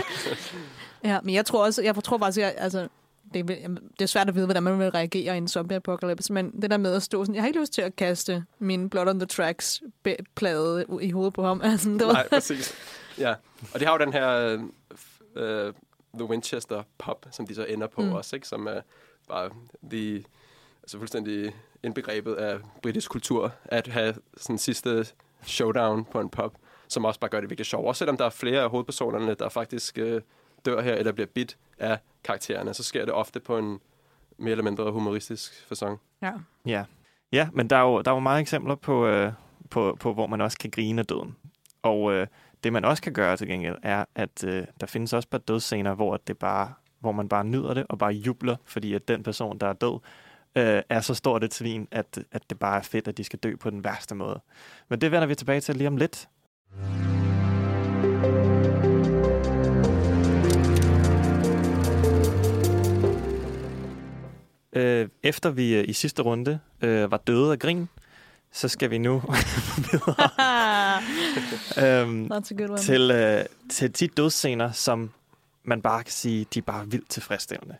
[1.04, 2.88] Ja, men jeg tror også, jeg tror faktisk, at altså,
[3.42, 6.50] det, er- det er svært at vide, hvordan man vil reagere i en zombie-apocalypse, men
[6.62, 9.08] det der med at stå sådan, jeg har ikke lyst til at kaste min Blood
[9.08, 11.60] on the Tracks be- plade i hovedet på ham.
[11.64, 12.74] Altså, det var, Nej, præcis.
[13.18, 13.34] Ja,
[13.74, 15.72] og de har jo den her uh,
[16.14, 18.12] The Winchester pop, som de så ender på Mm.
[18.12, 18.48] også, ikke?
[18.48, 18.80] som er
[19.28, 19.50] bare
[19.90, 20.24] de,
[20.82, 25.06] altså fuldstændig indbegrebet af britisk kultur, at have sådan sidste
[25.44, 26.54] showdown på en pop,
[26.88, 27.86] som også bare gør det virkelig sjovt.
[27.86, 30.20] Også selvom der er flere af hovedpersonerne, der faktisk uh,
[30.66, 33.80] dør her, eller bliver bit af karaktererne, så sker det ofte på en
[34.38, 36.00] mere eller mindre humoristisk fasong.
[36.22, 36.32] ja.
[36.66, 36.84] Ja.
[37.32, 39.32] ja, men der er jo, der er jo mange eksempler på, øh,
[39.70, 41.36] på, på, hvor man også kan grine af døden.
[41.82, 42.26] Og øh,
[42.64, 45.94] det, man også kan gøre til gengæld, er, at øh, der findes også bare dødsscener,
[45.94, 49.58] hvor, det bare, hvor man bare nyder det og bare jubler, fordi at den person,
[49.58, 50.00] der er død,
[50.56, 53.38] øh, er så stort et svin, at, at det bare er fedt, at de skal
[53.38, 54.40] dø på den værste måde.
[54.88, 56.28] Men det vender vi tilbage til lige om lidt.
[64.76, 67.88] Øh, efter vi øh, i sidste runde øh, var døde af grin,
[68.52, 69.22] så skal vi nu
[69.90, 70.30] videre
[72.02, 72.30] øhm,
[72.78, 75.10] til, øh, til de dødsscener, som
[75.64, 77.76] man bare kan sige, de er bare vildt tilfredsstillende.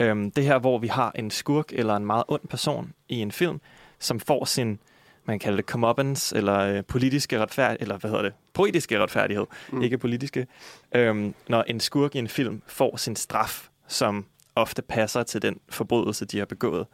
[0.00, 3.32] Øhm, det her, hvor vi har en skurk eller en meget ond person i en
[3.32, 3.60] film,
[3.98, 4.78] som får sin,
[5.24, 9.46] man kan kalde det comeuppance, eller øh, politiske retfærdighed, eller hvad hedder det, poetiske retfærdighed,
[9.72, 9.82] mm.
[9.82, 10.46] ikke politiske.
[10.94, 14.26] Øhm, når en skurk i en film får sin straf, som
[14.58, 16.86] ofte passer til den forbrydelse, de har begået.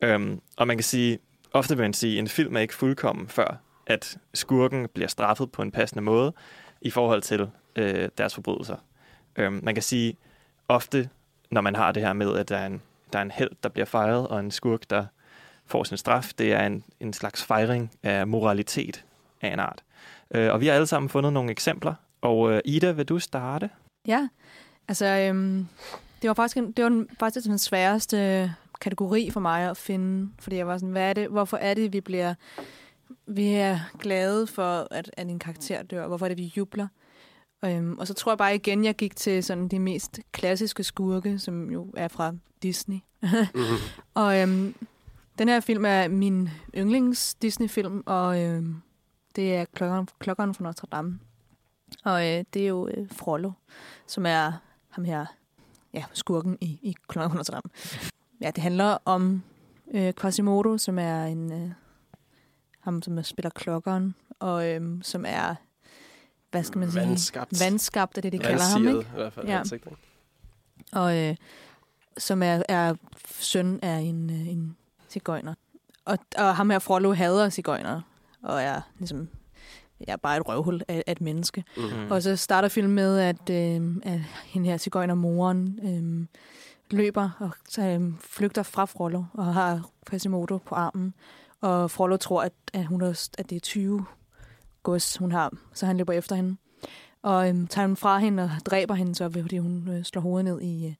[0.00, 1.18] Øhm, og man kan sige,
[1.52, 5.52] ofte vil man sige, at en film er ikke fuldkommen, før at skurken bliver straffet
[5.52, 6.32] på en passende måde.
[6.80, 8.76] i forhold til øh, deres forbrydelser.
[9.36, 10.16] Øhm, man kan sige,
[10.68, 11.08] ofte
[11.50, 12.82] når man har det her med, at der er en,
[13.12, 15.06] der er en held, der bliver fejret, og en skurk, der
[15.66, 19.04] får sin straf, det er en, en slags fejring af moralitet
[19.42, 19.82] af en art.
[20.30, 23.70] Øh, og vi har alle sammen fundet nogle eksempler, og øh, Ida, vil du starte?
[24.06, 24.28] Ja,
[24.88, 25.68] altså øhm,
[26.24, 30.30] det var faktisk, en, det var den, faktisk den sværeste kategori for mig at finde,
[30.38, 32.34] fordi jeg var sådan, hvad er det, hvorfor er det, vi bliver,
[33.26, 36.88] vi er glade for, at, at en karakter dør, hvorfor er det, vi jubler?
[37.64, 41.38] Øhm, og så tror jeg bare igen, jeg gik til sådan de mest klassiske skurke,
[41.38, 42.98] som jo er fra Disney.
[43.22, 43.30] Mhm.
[44.14, 44.74] og øhm,
[45.38, 48.76] den her film er min yndlings Disney-film, og øhm,
[49.36, 51.18] det er Klokkeren, Klokkeren fra Notre Dame.
[52.04, 53.50] Og øh, det er jo øh, Frollo,
[54.06, 54.52] som er
[54.90, 55.26] ham her,
[55.94, 57.70] ja, skurken i, i Notre Dame.
[58.40, 59.42] Ja, det handler om
[59.94, 61.70] øh, Quasimodo, som er en øh,
[62.80, 65.54] ham, som spiller klokkeren, og øh, som er,
[66.50, 67.06] hvad skal man sige?
[67.06, 67.60] Vandskabt.
[67.60, 69.00] Vandskabt er det, de kalder ham, ikke?
[69.00, 69.62] i hvert fald, Ja.
[70.92, 71.36] Og øh,
[72.18, 72.94] som er, er
[73.40, 74.76] søn af en, øh, en
[75.08, 75.54] cigøjner.
[76.04, 78.00] Og, og ham her Frollo hader cigøjner,
[78.42, 79.28] og er ligesom
[80.08, 81.64] ja, bare et røvhul af, af et menneske.
[81.76, 82.10] Mhm.
[82.10, 86.26] Og så starter filmen med, at, øh, at hende her cigøjner moren øh,
[86.90, 91.14] løber og øh, flygter fra Frollo og har Quasimodo på armen.
[91.60, 94.04] Og Frollo tror, at, at, hun er, at det er 20
[94.82, 96.56] gods, hun har, så han løber efter hende.
[97.22, 100.44] Og øhm, tager hende fra hende og dræber hende, så fordi hun øh, slår hovedet
[100.44, 100.94] ned i, øh,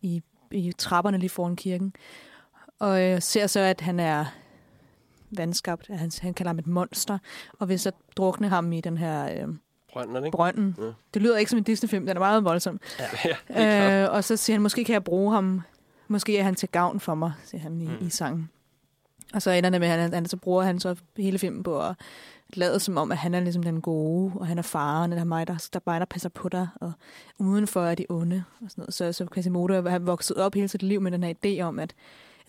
[0.00, 1.92] i, i trapperne lige foran kirken.
[2.78, 4.24] Og øh, ser så, at han er
[5.30, 5.86] vandskabt.
[5.86, 7.18] Han, han kalder ham et monster.
[7.58, 9.54] Og vil så drukne ham i den her øh,
[9.92, 10.36] Brønden, ikke?
[10.36, 10.76] brønden.
[10.78, 10.84] Ja.
[11.14, 12.80] Det lyder ikke som en Disney-film, den er meget voldsom.
[12.98, 13.06] Ja,
[13.46, 14.08] klart.
[14.08, 15.62] øh, og så siger han, måske kan jeg bruge ham.
[16.08, 18.06] Måske er han til gavn for mig, siger han i, mm.
[18.06, 18.50] i sangen.
[19.34, 21.82] Og så ender det med, at han, han, så bruger han så hele filmen på
[21.82, 21.94] at
[22.54, 25.22] lade som om, at han er ligesom den gode, og han er faren, og der
[25.22, 26.92] er mig, der, der bare der passer på dig, og
[27.38, 28.44] udenfor er de onde.
[28.64, 28.94] Og sådan noget.
[28.94, 31.94] Så, så Quasimodo har vokset op hele sit liv med den her idé om, at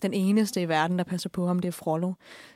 [0.02, 2.12] den eneste i verden, der passer på ham, det er Frollo.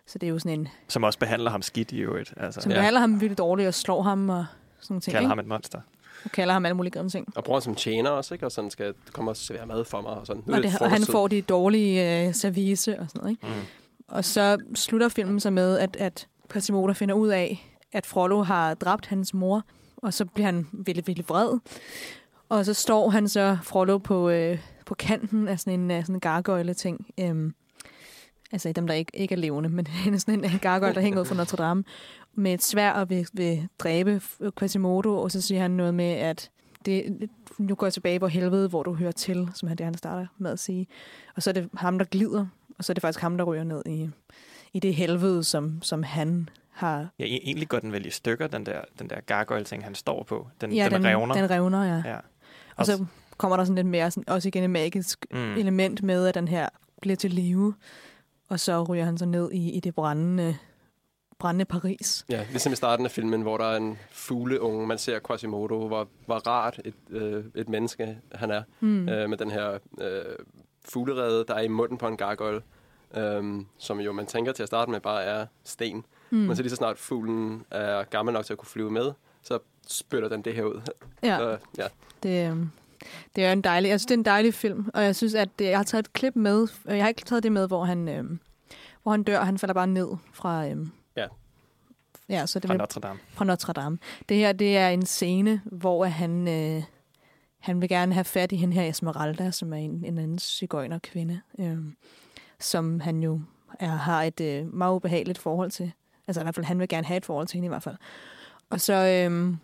[0.07, 2.35] Så det er jo sådan en, Som også behandler ham skidt i øvrigt.
[2.37, 2.79] Altså, som ja.
[2.79, 4.47] behandler ham virkelig dårligt og slår ham og
[4.81, 5.13] sådan nogle ting.
[5.13, 5.29] kalder ikke?
[5.29, 5.81] ham et monster.
[6.25, 7.29] Og kalder ham alle mulige grimme ting.
[7.37, 8.47] Og bruger ham som tjener også, ikke?
[8.47, 10.11] Og sådan skal komme og servere mad for mig.
[10.11, 10.43] Og, sådan.
[10.47, 13.31] Nu Og, det, og han får de dårlige øh, service og sådan noget.
[13.31, 13.47] Ikke?
[13.47, 13.63] Mm.
[14.09, 18.75] Og så slutter filmen så med, at, at Quasimodo finder ud af, at Frollo har
[18.75, 19.63] dræbt hans mor,
[19.97, 21.59] og så bliver han virkelig, virkelig vred.
[22.49, 26.15] Og så står han så, Frollo, på, øh, på kanten af sådan en, øh, sådan
[26.15, 27.07] en gargoyle-ting.
[27.21, 27.55] Øhm,
[28.53, 29.87] altså dem, der ikke, ikke er levende, men
[30.19, 31.85] sådan en gargoyle, der hænger ud fra Notre Dame,
[32.35, 34.21] med et svær og vil, vil dræbe
[34.59, 36.51] Quasimodo, og så siger han noget med, at
[36.87, 37.29] det,
[37.59, 40.27] nu går jeg tilbage på helvede, hvor du hører til, som han det, han starter
[40.39, 40.87] med at sige.
[41.37, 42.47] Og så er det ham, der glider,
[42.79, 44.11] og så er det faktisk ham, der ryger ned i,
[44.73, 47.09] i det helvede, som, som han har...
[47.19, 50.23] Ja, e- egentlig går den vel i stykker, den der, den der gargoyle-ting, han står
[50.23, 50.49] på.
[50.61, 51.35] Den, ja, den, revner.
[51.35, 52.11] Den revner, ja.
[52.11, 52.19] ja.
[52.77, 53.07] Og så
[53.37, 55.53] kommer der sådan lidt mere, sådan, også igen et magisk Mm.
[55.53, 56.69] element med, at den her
[57.03, 57.75] bliver til live,
[58.49, 60.57] og så ryger han så ned i, i det brændende,
[61.39, 62.25] brændende Paris.
[62.31, 64.87] Ja, ligesom i starten af filmen, hvor der er en fugleunge.
[64.87, 68.63] Man ser Quasimodo, hvor, hvor rart et, øh, et menneske han er.
[68.81, 69.09] Mm.
[69.09, 70.25] Øh, med den her øh,
[70.89, 72.63] fuglerede, der er i munden på en gargoyle.
[73.17, 73.45] Øh,
[73.79, 76.05] som jo man tænker til at starte med bare er sten.
[76.31, 76.39] Mm.
[76.39, 79.13] Men så lige så snart fuglen er gammel nok til at kunne flyve med,
[79.43, 79.59] så
[79.89, 80.81] spytter den det her ud.
[81.23, 81.39] Ja.
[81.39, 81.87] Så, ja.
[82.23, 82.71] Det, øhm,
[83.37, 85.49] det er en dejlig, jeg synes, det er en dejlig film, og jeg synes, at
[85.61, 88.09] jeg har taget et klip med, øh, jeg har ikke taget det med, hvor han,
[88.09, 88.41] øhm,
[89.03, 91.27] hvor han dør, han falder bare ned fra, øhm, Ja.
[92.29, 93.19] ja, så det Fra vil- Notre Dame.
[93.29, 93.99] Fra Notre Dame.
[94.29, 96.83] Det her, det er en scene, hvor han, øh,
[97.59, 100.99] han vil gerne have fat i hende her Esmeralda, som er en, en anden cigøjner
[100.99, 101.79] kvinde, øh,
[102.59, 103.41] som han jo
[103.81, 105.93] er, har et øh, meget ubehageligt forhold til.
[106.27, 107.97] Altså i hvert fald, han vil gerne have et forhold til hende i hvert fald.
[108.71, 109.55] Og så øh,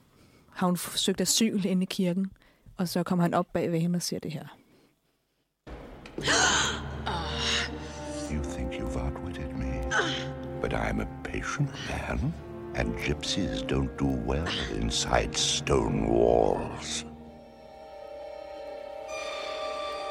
[0.50, 2.30] har hun søgt asyl inde i kirken,
[2.76, 4.44] og så kommer han op bag ved hende og siger det her.
[8.32, 9.82] You think you've outwitted me,
[10.60, 12.34] but I'm a patient man,
[12.74, 14.48] and gypsies don't do well
[14.80, 17.04] inside stone walls.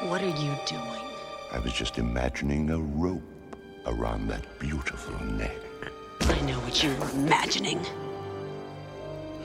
[0.02, 1.02] What are you doing?
[1.52, 3.56] I was just imagining a rope
[3.86, 5.56] around that beautiful neck.
[6.20, 7.80] I know what you're imagining.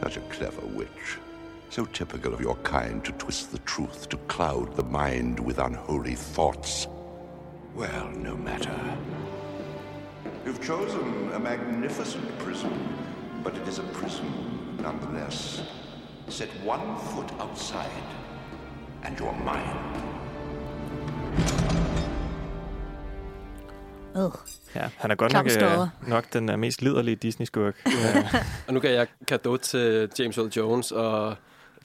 [0.01, 1.19] Such a clever witch.
[1.69, 6.15] So typical of your kind to twist the truth, to cloud the mind with unholy
[6.15, 6.87] thoughts.
[7.75, 8.75] Well, no matter.
[10.45, 12.71] You've chosen a magnificent prison,
[13.43, 14.27] but it is a prison
[14.81, 15.61] nonetheless.
[16.29, 18.07] Set one foot outside,
[19.03, 19.77] and you're mine.
[24.17, 24.31] Øh.
[24.75, 25.81] Ja, han er godt Klam nok, stodder.
[26.03, 27.75] øh, nok den øh, mest liderlige Disney-skurk.
[27.87, 28.33] Øh,
[28.67, 31.35] Og nu kan jeg kado til James Earl Jones og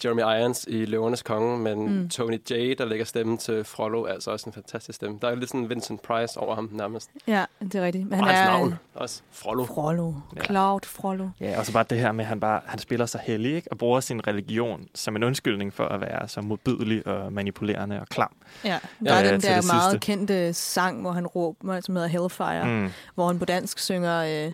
[0.05, 2.09] Jeremy Irons i Løvernes Konge, men Mm.
[2.09, 5.19] Tony J, der lægger stemmen til Frollo, er altså også en fantastisk stemme.
[5.23, 7.11] Der er lidt sådan Vincent Price over ham nærmest.
[7.27, 8.05] Ja, det er rigtigt.
[8.11, 9.23] Men og han hans er navn også.
[9.31, 9.65] Frollo.
[9.65, 10.13] Frollo.
[10.37, 10.45] Ja.
[10.45, 11.29] Cloud Frollo.
[11.41, 13.69] ja, og så bare det her med, at han, bare, han spiller sig hellig, ikke?
[13.73, 18.07] og bruger sin religion som en undskyldning for at være så modbydelig og manipulerende og
[18.07, 18.33] klam.
[18.65, 19.99] Ja, der er Øh, den der det meget sidste.
[20.07, 22.91] kendte sang, hvor han råber, som hedder Hellfire, mm.
[23.15, 24.53] hvor han på dansk synger, øh,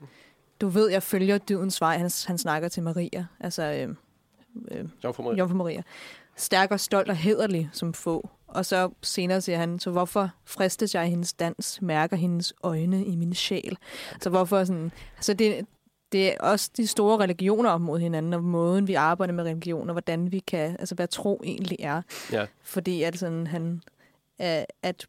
[0.60, 1.98] du ved, jeg følger dydens vej.
[1.98, 3.94] Han, han snakker til Maria, altså øh,
[4.70, 5.38] øh, Jomfru Maria.
[5.38, 5.82] Jomfru Maria.
[6.36, 8.28] Stærk og stolt og hederlig som få.
[8.46, 13.04] Og så senere siger han, så hvorfor fristes jeg i hendes dans, mærker hendes øjne
[13.04, 13.78] i min sjæl.
[14.20, 15.66] Så hvorfor sådan, så det,
[16.12, 19.88] det er også de store religioner op mod hinanden, og måden vi arbejder med religion,
[19.88, 22.02] og hvordan vi kan, altså hvad tro egentlig er.
[22.32, 22.46] Ja.
[22.62, 23.80] Fordi at sådan, han,
[24.40, 25.06] øh, at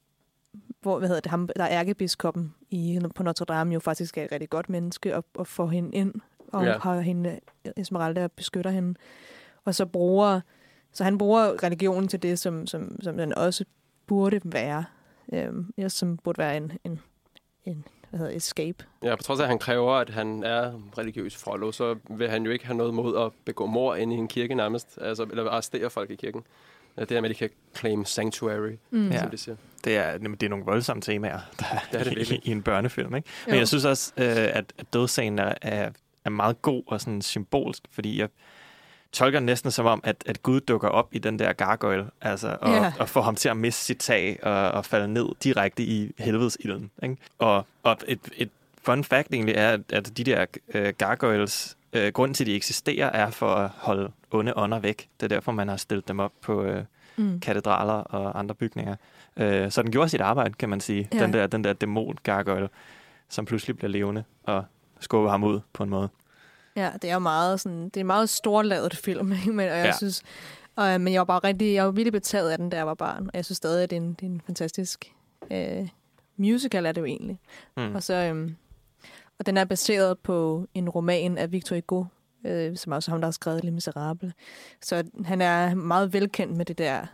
[0.81, 4.23] hvor, hvad hedder det, ham, der er ærkebiskoppen i, på Notre Dame jo faktisk er
[4.23, 6.13] et rigtig godt menneske, og, og får hende ind,
[6.47, 6.77] og Ja.
[6.77, 7.39] har hende,
[7.77, 8.95] Esmeralda beskytter hende.
[9.65, 10.41] Og så bruger,
[10.93, 13.65] så han bruger religionen til det, som, som, som den også
[14.07, 14.85] burde være.
[15.33, 16.99] Øhm, ja, som burde være en, en,
[17.65, 18.85] en hvad hedder, escape.
[19.03, 22.43] Ja, på trods af, at han kræver, at han er religiøs Frollo, så vil han
[22.45, 25.49] jo ikke have noget mod at begå mor inde i en kirke nærmest, altså, eller
[25.49, 26.43] arrestere folk i kirken.
[26.97, 29.09] Ja, Det her med, at de kan claim sanctuary, Mm.
[29.09, 29.19] Ja.
[29.19, 29.55] som de siger.
[29.83, 32.41] Det er, det er nogle voldsomme temaer, der Det er det i, virkelig.
[32.47, 33.15] i en børnefilm.
[33.15, 33.29] Ikke?
[33.45, 33.59] Men Jo.
[33.59, 35.89] jeg synes også, øh, at, at dødsscenen er, er,
[36.25, 38.29] er meget god og sådan symbolsk, fordi jeg
[39.11, 42.69] tolker næsten som om, at, at Gud dukker op i den der gargoyle, altså, og,
[42.69, 42.93] Ja.
[42.99, 46.57] og får ham til at miste sit tag og, og falde ned direkte i helvedes
[46.59, 46.91] ilden.
[47.03, 47.17] Ikke?
[47.39, 48.49] Og, og et, et
[48.83, 52.55] fun fact egentlig er, at, at de der øh, gargoyles, øh, grunden til, at de
[52.55, 55.07] eksisterer, er for at holde onde ånder væk.
[55.19, 56.83] Det er derfor, man har stillet dem op på øh,
[57.15, 57.39] Mm.
[57.39, 58.95] katedraler og andre bygninger.
[59.37, 61.09] Øh, så den gjorde sit arbejde, kan man sige.
[61.13, 61.19] Ja.
[61.23, 62.69] Den der, den der dæmon gargoyle,
[63.29, 64.63] som pludselig bliver levende og
[64.99, 66.09] skubber ham ud på en måde.
[66.83, 69.51] Ja, det er meget sådan, det er en meget storladet film, ikke?
[69.51, 69.97] Men, og jeg Ja.
[69.97, 70.23] synes,
[70.75, 72.93] og, men jeg var bare rigtig, jeg var virkelig betaget af den, da jeg var
[72.93, 75.13] barn, og jeg synes stadig, at det er en, det er en fantastisk
[75.51, 75.89] øh,
[76.37, 77.39] musical, er det jo egentlig.
[77.77, 77.95] Mm.
[77.95, 78.55] Og så, øhm,
[79.39, 82.03] og den er baseret på en roman af Victor Hugo,
[82.45, 84.33] øh, som er også ham, der har skrevet Les Miserables.
[84.81, 87.05] Så han er meget velkendt med det der,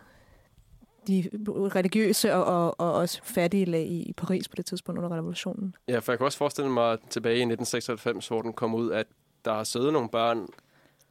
[1.06, 5.16] de religiøse og, og, og også fattige lag i, i Paris på det tidspunkt under
[5.16, 5.74] revolutionen.
[5.88, 9.06] Ja, for jeg kan også forestille mig tilbage i 1996, hvor den kom ud, at
[9.46, 10.46] der har siddet nogle børn,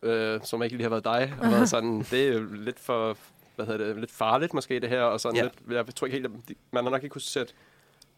[0.03, 3.18] øh, som ikke lige har været dig, og været sådan, det er lidt for,
[3.56, 5.44] hvad hedder det, lidt farligt måske det her, og sådan Ja.
[5.44, 5.53] lidt,
[5.88, 7.53] jeg tror ikke helt, at man har nok ikke kunne sætte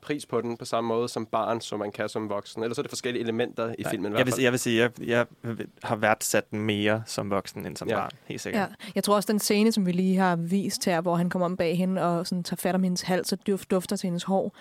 [0.01, 2.63] pris på den på samme måde som barn, som man kan som voksen.
[2.63, 4.79] Ellers er det forskellige elementer i Nej, filmen i jeg, hvert vil, jeg vil sige,
[4.81, 5.25] jeg, jeg
[5.83, 7.95] har værdsat den mere som voksen end som Ja.
[7.95, 8.69] barn, helt sikkert.
[8.69, 11.45] Ja, jeg tror også, den scene, som vi lige har vist her, hvor han kommer
[11.45, 14.23] om bag hende og sådan tager fat om hendes hals og duft- dufter til hendes
[14.23, 14.53] hår.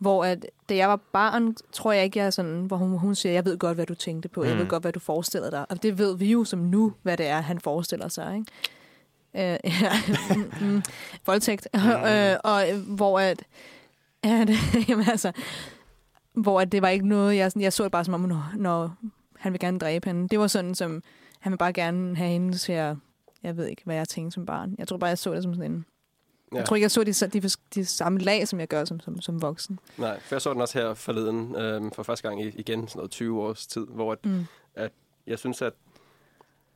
[0.00, 3.14] Hvor at, da jeg var barn, tror jeg ikke, jeg er sådan, hvor hun, hun
[3.14, 4.44] siger, jeg ved godt, hvad du tænkte på.
[4.44, 4.60] Jeg Mm.
[4.60, 5.66] ved godt, hvad du forestillede dig.
[5.70, 8.34] Og det ved vi jo som nu, hvad det er, han forestiller sig.
[8.36, 9.52] Ikke?
[9.54, 9.92] Øh, ja,
[10.36, 10.82] mm, mm,
[11.26, 11.68] voldtægt.
[11.74, 11.80] Mm.
[12.10, 13.42] øh, og øh, hvor at,
[14.48, 15.32] det, jamen altså,
[16.32, 18.52] hvor at det var ikke noget, jeg, sådan, jeg så det bare som om, når,
[18.56, 18.94] når
[19.38, 20.28] han vil gerne dræbe hende.
[20.28, 21.02] Det var sådan, som
[21.40, 22.96] han vil bare gerne have hende til at,
[23.42, 24.74] jeg ved ikke, hvad jeg tænkte som barn.
[24.78, 25.84] Jeg tror bare, jeg så det som sådan en,
[26.52, 26.56] Ja.
[26.58, 29.20] jeg tror ikke, jeg så de, de, de samme lag, som jeg gør som, som,
[29.20, 29.78] som voksen.
[29.98, 32.98] Nej, for jeg så den også her forleden, øh, for første gang i, igen, sådan
[32.98, 34.46] noget 20 års tid, hvor at, Mm.
[34.74, 34.92] at
[35.26, 35.72] jeg synes, at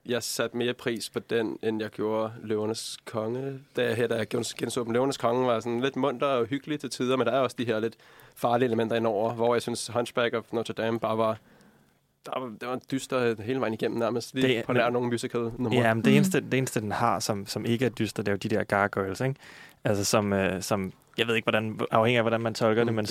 [0.07, 3.61] jeg satte mere pris på den, end jeg gjorde Løvernes Konge.
[3.77, 6.81] Da jeg her, da jeg genså dem, Løvernes Konge var sådan lidt munter og hyggelig
[6.81, 7.95] til tider, men der er også de her lidt
[8.37, 11.39] farlige elementer indover, hvor jeg synes, Hunchback of Notre Dame bare var
[12.27, 15.41] der var, det var dyster hele vejen igennem nærmest, lige Det- på nær nogle musical
[15.59, 15.79] numre.
[15.81, 16.17] Ja, men det, Mm.
[16.17, 18.65] eneste, det eneste, den har, som, som ikke er dyster, det er jo de der
[18.65, 19.35] gargoyles, ikke?
[19.85, 22.95] Altså som, øh, som jeg ved ikke, hvordan, afhængig af, hvordan man tolker Mm, det,
[22.95, 23.07] men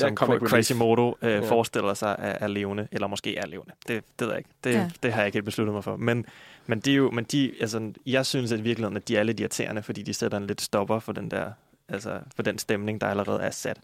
[0.53, 0.77] ja, som.
[0.77, 1.39] Moto øh, Ja.
[1.39, 3.71] forestiller sig er, er levende, eller måske er levende.
[3.87, 4.49] Det, det ved jeg ikke.
[4.63, 4.89] Det, Ja.
[5.03, 5.95] det har jeg ikke helt besluttet mig for.
[5.95, 6.25] Men,
[6.67, 9.23] men, det er jo, men de, altså, jeg synes at i virkeligheden, at de er
[9.23, 11.51] lidt irriterende, fordi de sætter en lidt stopper for den der,
[11.89, 13.77] altså, for den stemning, der allerede er sat.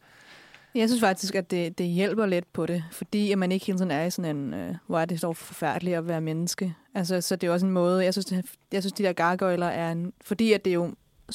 [0.75, 3.77] Jeg synes faktisk, at det, det hjælper lidt på det, fordi at man ikke hele
[3.77, 6.75] tiden er i sådan en, øh, hvor er det så forfærdeligt at være menneske.
[6.95, 9.67] Altså, så det er også en måde, jeg synes, det, jeg synes de der gargoyler
[9.67, 10.91] er en, fordi at det er jo,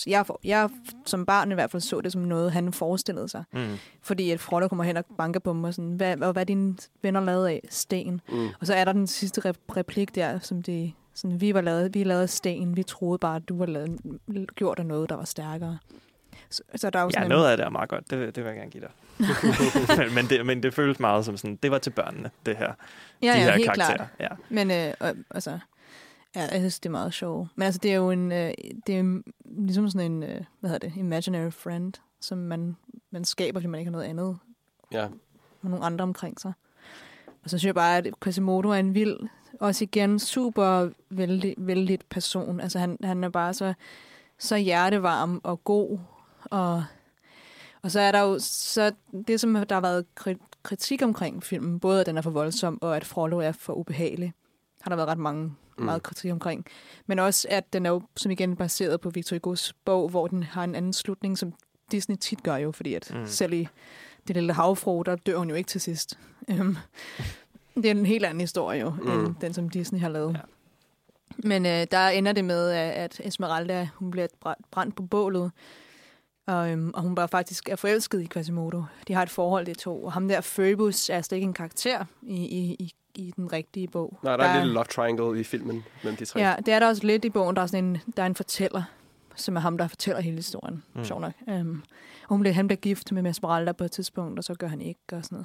[0.06, 0.70] jeg, jeg
[1.06, 3.44] som barn i hvert fald så det som noget, han forestillede sig.
[3.52, 3.76] Mm.
[4.02, 6.44] Fordi at Frodo kommer hen og banker på mig, og sådan, hvad, hvad, hvad er
[6.44, 7.60] dine venner lavet af?
[7.70, 8.20] Sten.
[8.28, 8.48] Mm.
[8.60, 11.94] Og så er der den sidste rep- replik der, som de, sådan, vi var lavet,
[11.94, 14.00] vi af sten, vi troede bare, at du var lavet,
[14.56, 15.78] gjort af noget, der var stærkere.
[16.50, 18.10] Så, så der er jo Ja, en- noget af det er meget godt.
[18.10, 18.90] Det, det vil jeg gerne give dig.
[20.14, 22.72] men, det, men det føles meget som sådan, det var til børnene, det her.
[23.22, 23.96] Ja, de ja, her helt karakterer.
[23.96, 24.08] klart.
[24.20, 24.28] Ja.
[24.48, 25.50] Men øh, altså,
[26.36, 27.48] ja, jeg synes, det er meget sjovt.
[27.56, 28.50] Men altså, det er jo en, øh,
[28.86, 29.22] det er
[29.58, 32.76] ligesom sådan en, øh, hvad hedder det, imaginary friend, som man,
[33.10, 34.38] man skaber, fordi man ikke har noget andet.
[34.92, 35.08] Ja.
[35.62, 36.52] med nogle andre omkring sig.
[37.44, 39.16] Og så synes jeg bare, at Quasimodo er en vild,
[39.60, 42.60] også igen super vældig, vældig person.
[42.60, 43.74] Altså han, han er bare så,
[44.38, 45.98] så hjertevarm og god.
[46.54, 46.84] Og,
[47.82, 48.92] og så er der jo så
[49.28, 52.78] det, som der har været kri- kritik omkring filmen, både at den er for voldsom,
[52.82, 54.32] og at Frollo er for ubehagelig,
[54.80, 55.84] har der været ret mange Mm.
[55.84, 56.66] meget kritik omkring.
[57.06, 60.42] Men også, at den er jo, som igen baseret på Victor Hugo's bog, hvor den
[60.42, 61.52] har en anden slutning, som
[61.92, 63.26] Disney tit gør jo, fordi at Mm.
[63.26, 63.68] selv i
[64.28, 66.18] det lille havfru, der dør hun jo ikke til sidst.
[66.48, 66.76] Øhm,
[67.74, 69.10] det er en helt anden historie jo, mm.
[69.10, 69.34] Mm.
[69.34, 70.32] den, som Disney har lavet.
[70.34, 70.40] Ja.
[71.48, 74.26] Men øh, der ender det med, at, Esmeralda hun bliver
[74.70, 75.50] brændt på bålet,
[76.46, 78.82] og, øhm, og hun bare faktisk er forelsket i Quasimodo.
[79.08, 80.04] De har et forhold, de to.
[80.04, 83.88] Og ham der, Phoebus, er slet ikke en karakter i, i, i, i den rigtige
[83.88, 84.18] bog.
[84.22, 86.40] Nej, der er en lille love triangle i filmen mellem de tre.
[86.40, 87.56] Ja, det er der også lidt i bogen.
[87.56, 88.82] Der er, sådan en, der er en fortæller,
[89.34, 90.82] som er ham, der fortæller hele historien.
[90.94, 91.04] Mm.
[91.04, 91.32] Sjov nok.
[91.46, 91.64] Og
[92.28, 95.00] hun bliver, han bliver gift med Esmeralda på et tidspunkt, og så gør han ikke,
[95.12, 95.44] og sådan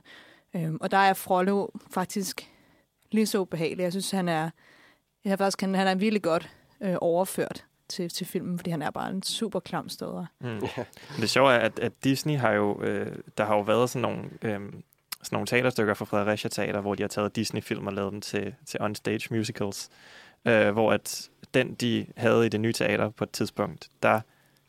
[0.54, 0.70] noget.
[0.70, 2.50] Um, og der er Frollo faktisk
[3.12, 3.84] lige så ubehagelig.
[3.84, 4.50] Jeg synes, han er,
[5.26, 6.50] jeg faktisk, han, han er virkelig godt
[6.82, 10.26] øh, overført til, til filmen, fordi han er bare en super klam støder.
[10.40, 10.62] Mm.
[11.22, 14.24] Det sjove er, at, at Disney har jo, øh, der har jo været sådan nogle,
[14.42, 14.60] øh,
[15.24, 18.56] sådan nogle teaterstykker fra Fredericia Teater, hvor de har taget Disney-film og lavet dem til,
[18.66, 19.90] til on-stage musicals.
[20.46, 24.22] Øh, hvor at den, de havde i det nye teater på et tidspunkt, der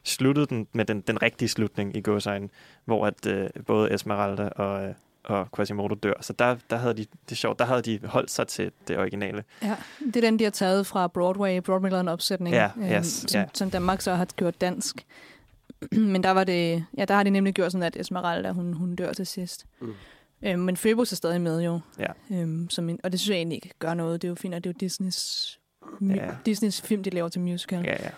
[0.05, 2.49] sluttede den med den, den rigtige slutning i gåsøjne,
[2.85, 4.95] hvor at øh, både Esmeralda og, øh,
[5.25, 6.13] og Quasimodo dør.
[6.21, 8.99] Så der, der havde de, det er sjovt, der havde de holdt sig til det
[8.99, 9.45] originale.
[9.63, 9.77] Ja,
[10.07, 11.61] det er den, de har taget fra Broadway.
[11.61, 13.47] Broadway en opsætning, Ja, øhm, yes, som, ja.
[13.55, 15.07] som Danmark så har gjort dansk.
[15.93, 18.97] Men der var det, ja, der har de nemlig gjort sådan, at Esmeralda, hun, hun
[18.97, 19.67] dør til sidst.
[19.81, 19.95] Mm.
[20.43, 21.81] Øhm, men Phoebus er stadig med jo.
[21.99, 22.07] Ja.
[22.31, 24.23] Øhm, som en, og det synes jeg egentlig ikke gør noget.
[24.23, 25.61] Det er jo fint, at det er jo Disneys,
[26.01, 26.31] ja.
[26.47, 27.85] Disneys film, de laver til musical.
[27.85, 28.11] Ja, ja.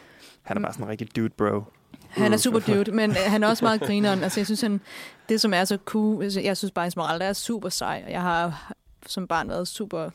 [0.43, 1.63] Han er bare sådan en rigtig dude bro.
[2.13, 4.23] Han er super dude, men øh, han er også meget grineren.
[4.23, 4.81] Altså, jeg synes, han,
[5.29, 8.23] det som er så cool, altså, jeg synes bare, Esmeralda er super sej, og jeg
[8.23, 8.73] har
[9.07, 10.11] som barn været super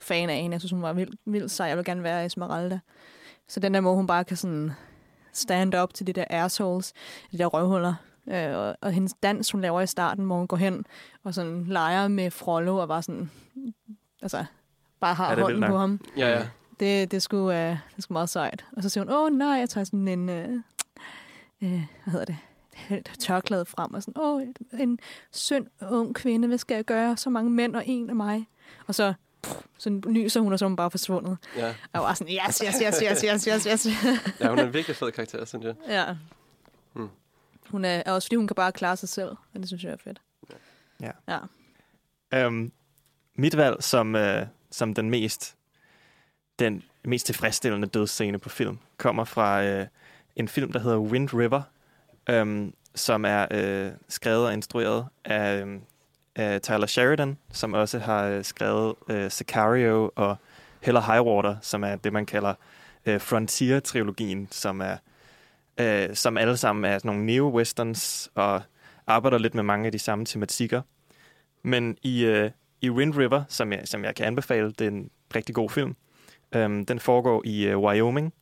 [0.00, 0.54] fan af hende.
[0.54, 1.66] Jeg synes, hun var vildt, vildt sej.
[1.66, 2.80] Jeg vil gerne være Esmeralda.
[3.48, 4.72] Så den der måde, hun bare kan sådan
[5.32, 6.92] stand up til de der assholes,
[7.32, 7.94] de der røvhuller.
[8.28, 10.84] Øh, og, og hendes dans, hun laver i starten, hvor hun går hen
[11.24, 13.30] og sådan leger med Frollo og bare sådan,
[14.22, 14.44] altså,
[15.00, 16.00] bare har Ja, hånden på ham.
[16.16, 16.46] Ja, ja.
[16.80, 18.64] Det, det, skulle, uh, det skulle meget sejt.
[18.76, 20.60] Og så siger hun, åh nej, jeg tager sådan en, uh,
[21.62, 22.36] uh, hvad hedder det,
[22.90, 24.42] et tørklæde frem, og sådan, åh,
[24.80, 24.98] en
[25.30, 27.16] synd ung kvinde, hvad skal jeg gøre?
[27.16, 28.48] Så mange mænd og en af mig.
[28.86, 31.38] Og så, pff, så nyser hun, og så er hun bare forsvundet.
[31.56, 31.74] Ja.
[31.92, 33.86] Og var sådan, yes, yes, yes, yes, yes, yes, yes.
[34.40, 35.74] ja, hun er en virkelig fed karakter, synes jeg.
[35.88, 36.16] ja.
[36.94, 37.08] Mm.
[37.68, 39.96] Hun er også, fordi hun kan bare klare sig selv, og det synes jeg er
[40.04, 40.20] fedt.
[41.00, 41.38] Ja.
[42.32, 42.46] Ja.
[42.46, 42.72] Um,
[43.34, 44.20] mit valg som, uh,
[44.70, 45.56] som den mest
[46.58, 49.86] den mest tilfredsstillende dødsscene på film kommer fra uh,
[50.36, 51.62] en film, der hedder Wind River,
[52.28, 55.80] øhm, som er øh, skrevet og instrueret af, øhm,
[56.36, 60.36] af Tyler Sheridan, som også har øh, skrevet øh, Sicario og
[60.80, 62.54] Hell or High Water, som er det, man kalder
[63.06, 64.96] øh, Frontier-trilogien, som er
[65.80, 68.62] øh, som alle sammen er sådan nogle neo-westerns og
[69.06, 70.82] arbejder lidt med mange af de samme tematikker.
[71.62, 72.50] Men i, øh,
[72.80, 75.96] i Wind River, som jeg, som jeg kan anbefale, det er en rigtig god film.
[76.52, 78.32] Øhm, den foregår i øh, Wyoming,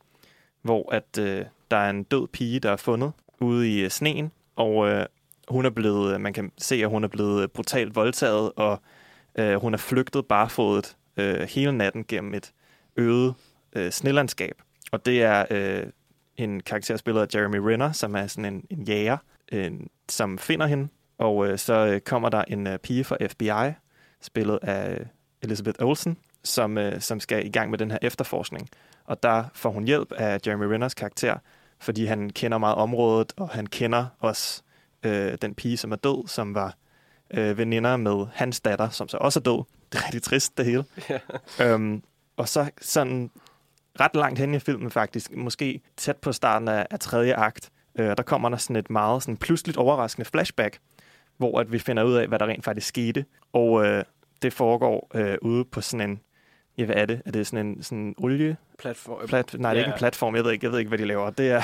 [0.61, 4.31] hvor at øh, der er en død pige, der er fundet ude i øh, sneen,
[4.55, 5.05] og øh,
[5.47, 8.81] hun er blevet, øh, man kan se, at hun er blevet øh, brutalt voldtaget, og
[9.35, 12.51] øh, hun er flygtet barfodet øh, hele natten gennem et
[12.95, 13.33] øget
[13.73, 14.61] øh, snelandskab.
[14.91, 15.83] Og det er øh,
[16.37, 19.17] en karakter spillet af Jeremy Renner, som er sådan en, en jæger,
[19.51, 19.71] øh,
[20.09, 23.73] som finder hende, og øh, så øh, kommer der en øh, pige fra FBI,
[24.21, 25.05] spillet af øh,
[25.41, 28.69] Elizabeth Olsen, som, øh, som skal i gang med den her efterforskning.
[29.11, 31.37] Og der får hun hjælp af Jeremy Renners karakter,
[31.79, 34.61] fordi han kender meget området, og han kender også
[35.03, 36.75] øh, den pige, som er død, som var
[37.33, 39.63] øh, veninder med hans datter, som så også er død.
[39.91, 40.85] Det er rigtig trist, det hele.
[41.09, 41.19] Ja.
[41.59, 42.03] Øhm,
[42.37, 43.31] og så sådan
[43.99, 48.17] ret langt hen i filmen faktisk, måske tæt på starten af, af tredje akt, øh,
[48.17, 50.79] der kommer der sådan et meget sådan pludseligt overraskende flashback,
[51.37, 53.25] hvor at vi finder ud af, hvad der rent faktisk skete.
[53.53, 54.03] Og øh,
[54.41, 56.21] det foregår øh, ude på sådan en,
[56.77, 57.21] ja, hvad er det?
[57.25, 58.57] Er det sådan en sådan olie?
[58.79, 59.27] Platform.
[59.27, 59.95] Plat, nej, det er ikke Ja.
[59.95, 60.35] en platform.
[60.35, 61.29] Jeg ved ikke, jeg ved ikke hvad de laver.
[61.29, 61.61] Det er,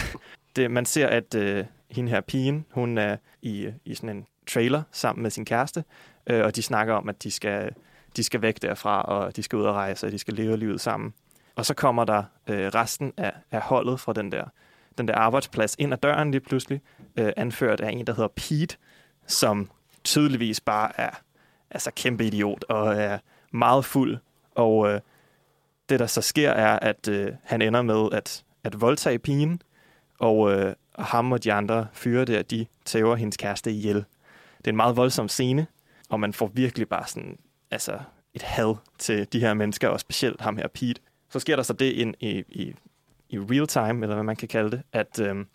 [0.56, 4.84] det, man ser, at øh, hende her pigen, hun er i, i sådan en trailer
[4.92, 5.84] sammen med sin kæreste,
[6.28, 7.72] øh, og de snakker om, at de skal,
[8.16, 10.82] de skal væk derfra, og de skal ud og rejse, og de skal leve livet
[10.82, 11.14] sammen.
[11.56, 14.44] Og så kommer der øh, resten af, af holdet fra den der,
[14.98, 16.82] den der arbejdsplads ind ad døren lige pludselig,
[17.18, 18.78] øh, anført af en, der hedder Pete,
[19.28, 19.70] som
[20.04, 21.10] tydeligvis bare er
[21.72, 23.18] altså kæmpe idiot og er
[23.52, 24.18] meget fuld.
[24.58, 25.02] Og øh,
[25.90, 29.62] det, der så sker, er, at øh, han ender med at, at voldtage pigen,
[30.20, 34.06] og øh, ham og de andre fyre der, de tæver hendes kæreste ihjel.
[34.58, 35.68] Det er en meget voldsom scene,
[36.10, 37.38] og man får virkelig bare sådan,
[37.72, 38.00] altså
[38.34, 41.02] et had til de her mennesker, og specielt ham her Pete.
[41.30, 42.76] Så sker der så det ind i, i,
[43.30, 45.46] i real time, eller hvad man kan kalde det, at, øh,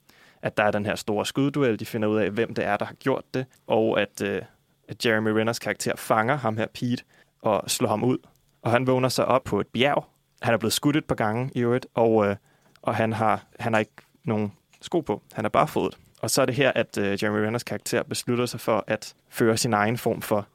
[0.43, 2.85] at der er den her store skudduel, de finder ud af, hvem det er, der
[2.85, 4.43] har gjort det, og at, øh,
[4.89, 7.05] at Jeremy Renners karakter fanger ham her Pete
[7.43, 8.19] og slår ham ud.
[8.63, 10.05] Og han vågner så op på et bjerg.
[10.43, 12.37] Han er blevet skudt et par gange i øvrigt, og, øh,
[12.83, 13.93] og han, har, han har ikke
[14.25, 15.23] nogen sko på.
[15.33, 15.99] Han er bare fodet.
[16.21, 19.57] Og så er det her, at øh, Jeremy Renners karakter beslutter sig for at føre
[19.57, 20.47] sin egen form for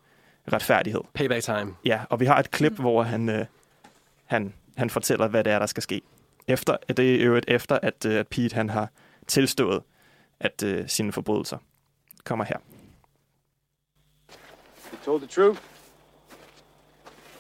[0.53, 1.01] retfærdighed.
[1.13, 1.75] Payback time.
[1.85, 3.45] Ja, og vi har et klip, hvor han, øh,
[4.25, 6.01] han, han fortæller, hvad det er, der skal ske.
[6.47, 8.89] Efter, det er i øvrigt efter, at, øh, at Pete han har
[9.27, 9.83] tilstået
[10.39, 11.57] at øh, sine forbrydelser.
[12.23, 12.57] Kommer her.
[14.93, 15.61] You told the truth?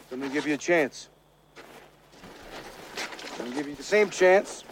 [0.09, 1.09] Let me give you a chance.
[3.37, 4.63] Let me give you the same chance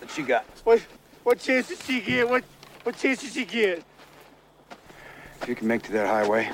[0.00, 0.44] that she got.
[0.64, 0.80] What
[1.24, 2.28] what chance did she get?
[2.28, 2.44] What
[2.84, 3.82] what chance did she get?
[5.42, 6.50] If you can make to that highway,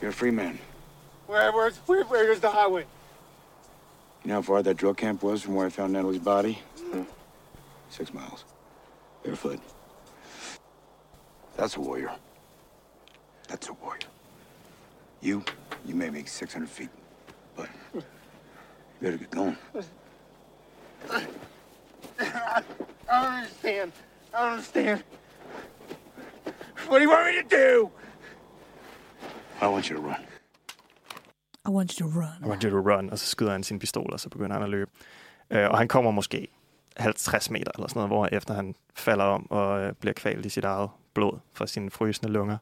[0.00, 0.58] you're a free man.
[1.26, 2.84] Where where's where where's the highway?
[4.24, 6.58] You know how far that drill camp was from where I found Natalie's body?
[7.90, 8.44] Six miles.
[9.22, 9.60] Barefoot.
[11.56, 12.12] That's a warrior.
[13.48, 14.00] That's a warrior.
[15.22, 15.44] You,
[15.84, 16.90] you may make 600 feet,
[17.56, 18.02] but you
[19.00, 19.56] better get going.
[22.20, 22.62] I,
[23.10, 23.92] don't understand.
[24.34, 25.02] I don't understand.
[26.86, 27.90] What do you want me to do?
[29.60, 30.24] I want you to run.
[31.64, 32.44] I want you to run.
[32.44, 34.62] I want you to run, og så skyder han sin pistol, og så begynder han
[34.62, 34.90] at løbe.
[35.50, 36.48] Øh, og han kommer måske
[36.96, 40.48] 50 meter eller sådan noget, hvor efter han falder om og øh, bliver kvalt i
[40.48, 42.58] sit eget blod fra sine frysende lunger.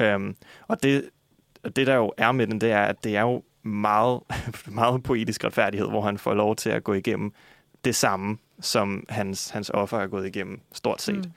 [0.00, 0.36] Øhm,
[0.68, 1.10] og det,
[1.76, 4.20] det, der jo er med den, det er, at det er jo meget,
[4.66, 7.32] meget poetisk retfærdighed, hvor han får lov til at gå igennem
[7.84, 11.16] det samme, som hans, hans offer er gået igennem, stort set.
[11.16, 11.32] Mm.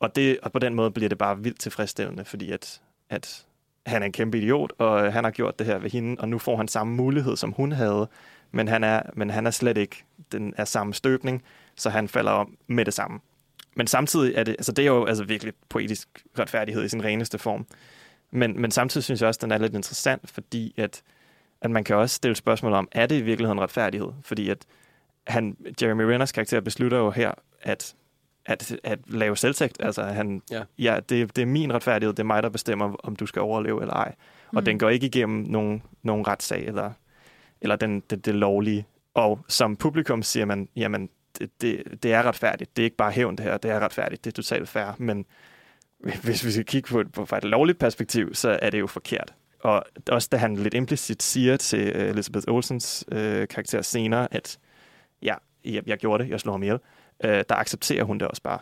[0.00, 3.46] Og, det, og på den måde bliver det bare vildt tilfredsstillende, fordi at, at
[3.86, 6.38] han er en kæmpe idiot, og han har gjort det her ved hende, og nu
[6.38, 8.08] får han samme mulighed, som hun havde,
[8.50, 11.42] men han er, men han er slet ikke den er samme støbning,
[11.76, 13.20] så han falder om med det samme.
[13.76, 16.08] Men samtidig er det, altså det er jo altså virkelig poetisk
[16.38, 17.66] retfærdighed i sin reneste form.
[18.36, 21.02] Men, men samtidig synes jeg også, at den er lidt interessant, fordi at,
[21.60, 24.08] at man kan også stille spørgsmål om, er det i virkeligheden retfærdighed?
[24.22, 24.58] Fordi at
[25.26, 27.32] han, Jeremy Renners karakter beslutter jo her,
[27.62, 27.94] at,
[28.46, 29.76] at, at lave selvtægt.
[29.80, 30.62] Altså, han, Ja.
[30.78, 33.80] ja det, det er min retfærdighed, det er mig, der bestemmer, om du skal overleve
[33.80, 34.14] eller ej.
[34.48, 34.64] Og Mm.
[34.64, 36.92] den går ikke igennem nogen, nogen retssag eller,
[37.60, 38.86] eller den, det, det lovlige.
[39.14, 41.08] Og som publikum siger man, jamen,
[41.38, 42.76] det, det, det er retfærdigt.
[42.76, 43.56] Det er ikke bare hævn, det her.
[43.56, 44.24] Det er retfærdigt.
[44.24, 44.86] Det er totalt fair.
[44.98, 45.26] Men
[46.24, 49.34] hvis vi skal kigge på, på fra et lovligt perspektiv, så er det jo forkert.
[49.60, 54.58] Og også da han lidt implicit siger til uh, Elizabeth Olsens uh, karakter senere, at
[55.22, 56.78] ja, jeg, jeg gjorde det, jeg slog ham ihjel,
[57.24, 58.58] uh, der accepterer hun det også bare.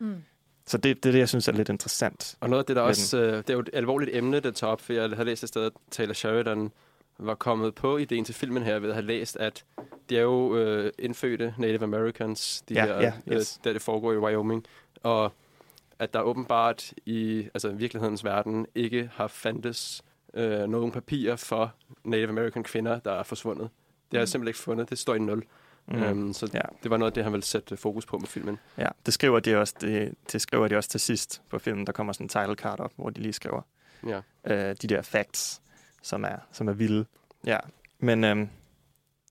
[0.00, 0.22] Mm.
[0.66, 2.36] Så det, det er det, jeg synes er lidt interessant.
[2.40, 4.72] Og noget af det, der også, øh, det er jo et alvorligt emne, det tager
[4.72, 6.72] op, for jeg har læst et sted, at Taylor Sheridan
[7.18, 9.64] var kommet på ideen til filmen her ved at have læst, at
[10.10, 13.60] de er jo øh, indfødte Native Americans, de Ja, her, ja, øh, yes.
[13.64, 14.64] der det foregår i Wyoming,
[15.02, 15.32] og
[16.02, 20.02] at der åbenbart i altså, virkelighedens verden ikke har fandtes
[20.34, 21.74] øh, nogen papirer for
[22.04, 23.68] Native American kvinder, der er forsvundet.
[24.10, 24.26] Det har jeg Mm.
[24.26, 24.90] simpelthen ikke fundet.
[24.90, 25.44] Det står i nul.
[25.88, 26.02] Mm.
[26.02, 26.60] Øhm, så Ja.
[26.82, 28.58] det var noget af det, han ville sætte fokus på med filmen.
[28.78, 31.86] Ja, det skriver de også, det, det skriver de også til sidst på filmen.
[31.86, 33.62] Der kommer sådan en title card op, hvor de lige skriver
[34.06, 34.20] Ja.
[34.46, 35.62] øh, de der facts,
[36.02, 37.04] som er, som er vilde.
[37.46, 37.58] Ja,
[37.98, 38.48] men øhm,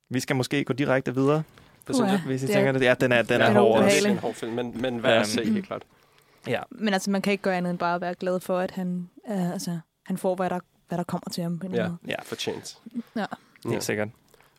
[0.09, 1.43] vi skal måske gå direkte videre.
[1.87, 2.21] Det synes jeg.
[2.25, 2.81] Hvis I Det er- tænker det.
[2.81, 3.83] Ja, den er, den det er er hård.
[3.83, 5.83] Det er en hård film, men, men værd at se, Øhm, helt klart.
[6.47, 6.61] Ja.
[6.71, 9.09] Men altså, man kan ikke gøre andet end bare at være glad for, at han,
[9.29, 11.59] øh, altså, han får, hvad der, hvad der kommer til ham.
[11.59, 11.97] På en Ja, måde.
[12.07, 12.15] ja.
[12.23, 12.77] fortjent.
[13.15, 13.25] Ja.
[13.65, 14.07] Helt sikkert.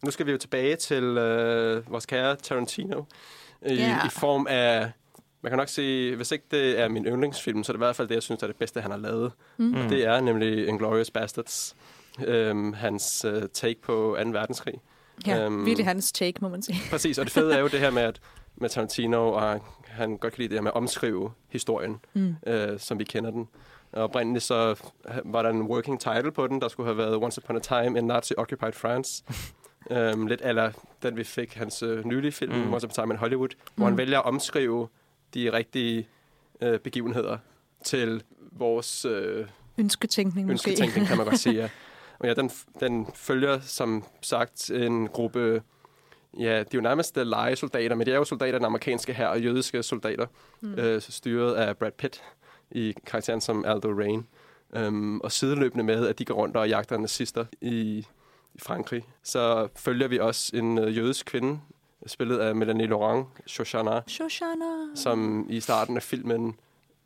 [0.04, 3.02] Nu skal vi jo tilbage til øh, vores kære Tarantino.
[3.66, 4.06] I, Ja.
[4.06, 4.92] I form af...
[5.42, 7.96] Man kan nok sige, hvis ikke det er min yndlingsfilm, så er det i hvert
[7.96, 9.32] fald det, jeg synes er det bedste, han har lavet.
[9.56, 9.74] Mm.
[9.74, 11.76] Og Det er nemlig Inglourious Bastards.
[12.24, 14.30] Øhm, hans øh, take på 2.
[14.30, 14.74] verdenskrig.
[15.26, 16.78] Ja, Øhm, virkelig hans take, må man sige.
[16.90, 18.20] Præcis, og det fede er jo det her med, at
[18.56, 19.60] med Tarantino, og
[19.92, 22.34] han godt kan lide det her med at omskrive historien, Mm.
[22.46, 23.48] øh, som vi kender den.
[23.92, 24.82] Og oprindeligt så
[25.24, 27.98] var der en working title på den, der skulle have været Once Upon a Time
[27.98, 29.24] in Nazi-Occupied France.
[29.90, 32.58] øhm, lidt eller den, vi fik hans øh, nylige film, Mm.
[32.58, 32.72] mm.
[32.74, 33.98] Once Upon a Time in Hollywood, hvor han Mm.
[33.98, 34.88] vælger at omskrive
[35.34, 36.08] de rigtige
[36.60, 37.38] øh, begivenheder
[37.84, 39.46] til vores øh,
[39.78, 40.70] Ønsketænkning måske.
[40.70, 41.54] ønsketænkning, kan man godt sige.
[41.56, 41.68] Ja.
[42.18, 42.50] Og ja, den,
[42.80, 45.62] den følger som sagt en gruppe,
[46.38, 49.26] ja, de er jo nærmest øh, legesoldater, men de er jo soldater den amerikanske her
[49.26, 50.26] og jødiske soldater,
[50.60, 50.74] Mm.
[50.74, 52.22] øh, styret af Brad Pitt
[52.70, 54.26] i karakteren som Aldo Rain.
[54.86, 58.06] Um, og sideløbende med, at de går rundt og jagter nazister i,
[58.54, 61.60] i Frankrig, så følger vi også en øh, jødisk kvinde,
[62.06, 64.64] spillet af Melanie Laurent, Shoshana, Shoshana.
[64.94, 66.56] som i starten af filmen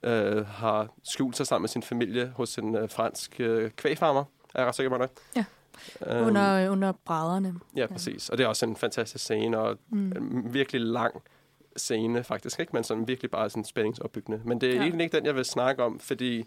[0.02, 4.24] øh, har skjult sig sammen med sin familie hos en øh, fransk øh, kvægfarmer,
[4.54, 5.10] er jeg ret sikker på det.
[5.36, 5.44] Ja.
[6.06, 7.54] Øhm, Under, under brædderne.
[7.76, 8.28] Ja, præcis.
[8.28, 10.54] Og det er også en fantastisk scene, og Mm.
[10.54, 11.22] virkelig lang
[11.76, 12.70] scene faktisk, ikke?
[12.72, 14.40] Men sådan virkelig bare sådan spændingsopbyggende.
[14.44, 14.80] Men det er ja.
[14.82, 16.44] egentlig ikke den, jeg vil snakke om, fordi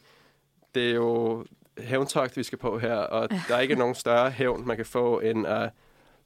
[0.76, 1.46] det er jo
[1.78, 5.20] hævntogt, vi skal på her, og der er ikke nogen større hævn, man kan få,
[5.20, 5.70] end at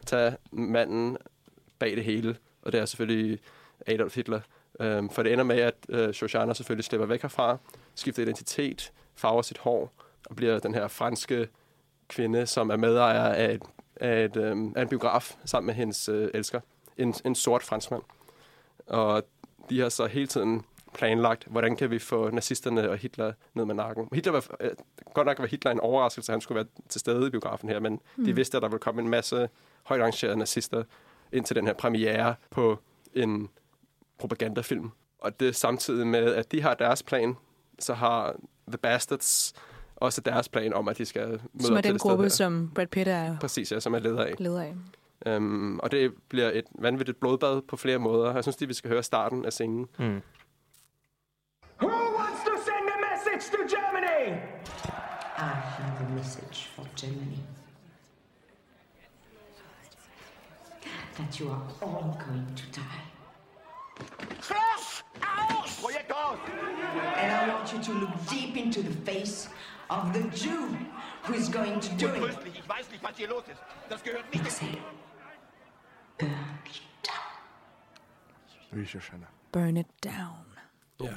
[0.05, 1.17] tage manden
[1.79, 3.39] bag det hele, og det er selvfølgelig
[3.87, 4.39] Adolf Hitler.
[4.79, 7.57] Øhm, for det ender med, at øh, Shoshana selvfølgelig slipper væk herfra,
[7.95, 9.91] skifter identitet, farver sit hår,
[10.25, 11.47] og bliver den her franske
[12.07, 13.61] kvinde, som er medejer af, et,
[13.95, 16.59] af, et, øhm, af en biograf sammen med hendes øh, elsker.
[16.97, 18.01] En, en sort franskmand.
[18.87, 19.23] Og
[19.69, 23.75] de har så hele tiden planlagt, hvordan kan vi få nazisterne og Hitler ned med
[23.75, 24.09] nakken.
[24.13, 24.71] Hitler var, øh,
[25.13, 27.79] godt nok var Hitler en overraskelse, at han skulle være til stede i biografen her,
[27.79, 28.25] men mm.
[28.25, 28.37] de Mm.
[28.37, 29.49] vidste, at der ville komme en masse
[29.83, 30.83] højt rangerede nazister
[31.31, 32.79] ind til den her premiere på
[33.13, 33.49] en
[34.19, 34.91] propagandafilm.
[35.19, 37.35] Og det samtidig med, at de har deres plan,
[37.79, 38.35] så har
[38.67, 39.53] The Bastards
[40.03, 43.07] også deres plan om, at de skal møde Som er den gruppe, som Brad Pitt
[43.07, 44.33] er Præcis, ja, som er leder af.
[44.39, 44.73] leder af.
[45.35, 48.33] Um, og det bliver et vanvittigt blodbad på flere måder.
[48.33, 49.87] Jeg synes, at vi skal høre starten af scenen.
[49.99, 50.21] Mm.
[51.81, 54.37] Who wants to send a message to Germany?
[55.37, 57.39] I have a message for Germany.
[61.17, 63.01] That you are all going to die.
[64.41, 65.03] Schloss!
[65.21, 65.81] Aus!
[65.81, 66.39] Projektor!
[67.21, 69.47] And I want you to look deep into the face
[69.95, 70.61] of the Jew
[71.25, 72.37] who is going to do it.
[72.59, 73.61] Ich weiß nicht, was hier los ist.
[73.91, 74.43] Das gehört nicht...
[79.51, 80.45] Burn it down.
[81.03, 81.13] Ja.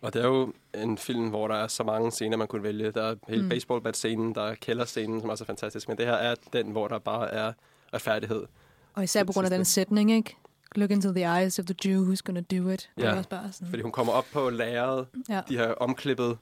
[0.00, 2.90] Og det er jo en film, hvor der er så mange scener, man kunne vælge.
[2.90, 3.48] Der er hele Mm.
[3.48, 5.88] baseballbat-scenen, der er kælderscenen, som også er fantastisk.
[5.88, 7.52] Men det her er den, hvor der bare er
[7.94, 8.46] retfærdighed.
[8.94, 10.36] Og især på grund af den sætning, ikke?
[10.74, 12.90] Look into the eyes of the Jew who's gonna do it.
[12.96, 13.68] Det er Ja, også bare sådan.
[13.68, 15.06] fordi hun kommer op på lageret.
[15.28, 15.40] Ja.
[15.48, 16.38] De har omklippet,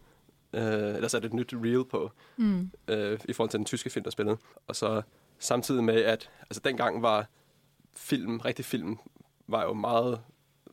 [0.54, 2.70] øh, eller så er det et nyt reel på, Mm.
[2.88, 4.36] øh, i forhold til den tyske film, der spillede.
[4.66, 5.02] Og så
[5.38, 7.26] samtidig med, at altså dengang var
[7.96, 8.98] film, rigtig film,
[9.48, 10.20] var jo meget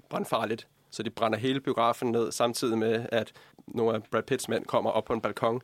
[0.09, 0.67] brandfarligt.
[0.91, 3.31] Så de brænder hele biografen ned, samtidig med, at
[3.67, 5.61] nogle af Brad Pitts mænd kommer op på en balkon,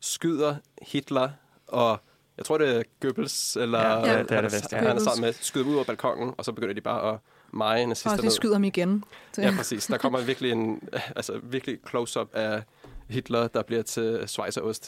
[0.00, 1.30] skyder Hitler
[1.66, 2.00] og
[2.36, 4.76] jeg tror, det er Goebbels, eller Ja, det er- det er han det vist, ja.
[4.78, 7.18] han er sammen med, skyder ud af balkongen, og så begynder de bare at
[7.52, 9.04] meje nazister Og de skyder ham igen.
[9.32, 9.86] Så- Ja, præcis.
[9.86, 12.62] Der kommer virkelig en altså, virkelig close-up af
[13.08, 14.28] Hitler, der bliver til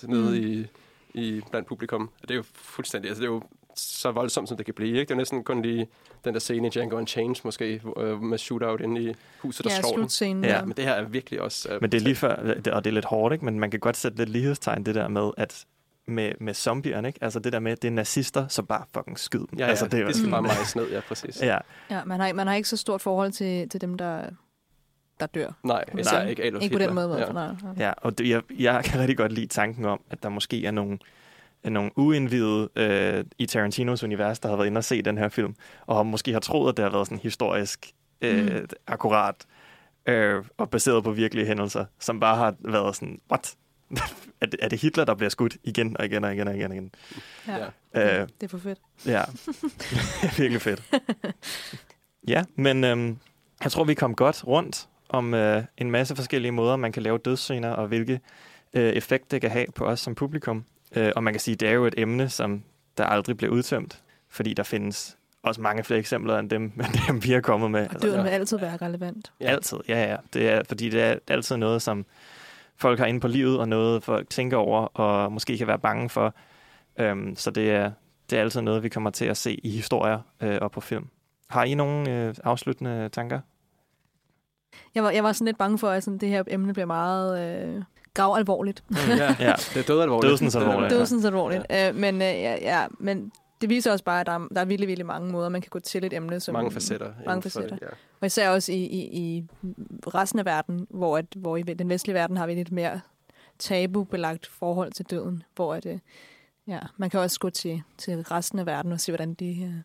[0.09, 0.47] nede Mm.
[0.47, 0.67] i,
[1.15, 2.03] i blandt publikum.
[2.03, 3.43] Og det er jo fuldstændig, altså det er jo
[3.77, 4.89] så voldsomt, som det kan blive.
[4.89, 5.01] Ikke?
[5.01, 5.89] Det er jo næsten kun lige
[6.25, 9.81] den der scene i Django Unchained, måske, øh, med shootout inde i huset, der Ja,
[9.81, 10.57] slår slutscenen, Ja.
[10.57, 10.65] ja.
[10.65, 11.69] Men det her er virkelig også...
[11.73, 13.45] Øh, Men det er lige før, det- og det er lidt hårdt, ikke?
[13.45, 15.65] men man kan godt sætte lidt lighedstegn det der med, at
[16.07, 17.19] med, med zombierne, ikke?
[17.23, 19.49] Altså det der med, at det er nazister, så bare fucking skyd dem.
[19.59, 21.43] Ja, ja, altså, det, det skal bare mejes ned, ja, præcis.
[21.43, 21.59] Ja,
[21.91, 24.23] Ja, man har, man har ikke så stort forhold til, til dem, der,
[25.21, 25.51] der dør.
[25.63, 27.07] Nej, især ikke Adolf Ikke på den Hitler.
[27.09, 27.33] måde, Ja.
[27.33, 27.47] nej.
[27.63, 27.73] nej.
[27.79, 30.71] ja og det, jeg, jeg kan rigtig godt lide tanken om, at der måske er
[30.71, 30.99] nogle,
[31.65, 35.55] nogle uindvidede øh, i Tarantinos univers, der har været inde og se den her film,
[35.87, 37.91] og måske har troet, at det har været sådan historisk
[38.21, 38.67] øh, Mm.
[38.87, 39.35] akkurat
[40.07, 43.55] øh, og baseret på virkelige hændelser, som bare har været sådan, what?
[44.41, 46.71] er, det, er det Hitler, der bliver skudt igen og igen og igen og igen
[46.71, 46.91] og igen?
[47.49, 47.57] Ja.
[48.23, 48.79] Øh, Det er for fedt.
[49.07, 49.23] Ja,
[50.43, 50.83] virkelig fedt.
[52.29, 53.19] Ja, men øhm,
[53.65, 57.19] jeg tror, vi kom godt rundt om øh, en masse forskellige måder, man kan lave
[57.19, 58.21] dødsscener, og hvilke
[58.75, 60.65] øh, effekt det kan have på os som publikum.
[60.97, 62.63] Øh, og man kan sige, det er jo et emne, som
[62.99, 67.25] der aldrig bliver udtømt, fordi der findes også mange flere eksempler end dem, end dem
[67.25, 67.81] vi har kommet med.
[67.81, 69.33] Altså, Døden vil altid være relevant.
[69.41, 69.47] Ja.
[69.47, 70.17] Altid, ja, ja.
[70.33, 72.07] Det er, fordi det er altid noget, som
[72.77, 76.09] folk har inde på livet, og noget folk tænker over, og måske kan være bange
[76.09, 76.35] for.
[76.99, 77.91] Øhm, så det er,
[78.31, 81.09] det er altid noget, vi kommer til at se i historier øh, og på film.
[81.49, 83.41] Har I nogle øh, afsluttende tanker?
[84.95, 87.41] Jeg var, jeg var sådan lidt bange for, at sådan, det her emne bliver meget
[87.41, 87.83] øh,
[88.15, 88.85] gravalvorligt.
[89.09, 90.31] Ja, ja, det er dødalvorligt.
[90.31, 90.91] Dødsens alvorligt.
[90.91, 91.67] Dødsens alvorligt.
[91.71, 94.65] Øh, men, øh, ja, ja, men det viser også bare, at der er, der er
[94.65, 96.41] virkelig, virkelig mange måder, man kan gå til et emne.
[96.41, 97.77] Som, Mange facetter Mange facetter.
[97.77, 97.87] det, ja.
[98.21, 99.45] Og især også i, i, i
[100.07, 103.01] resten af verden, hvor, at, hvor i den vestlige verden har vi lidt mere
[103.59, 105.99] tabubelagt forhold til døden, hvor at, øh,
[106.67, 109.83] ja, man kan også gå til, til resten af verden og se, hvordan de...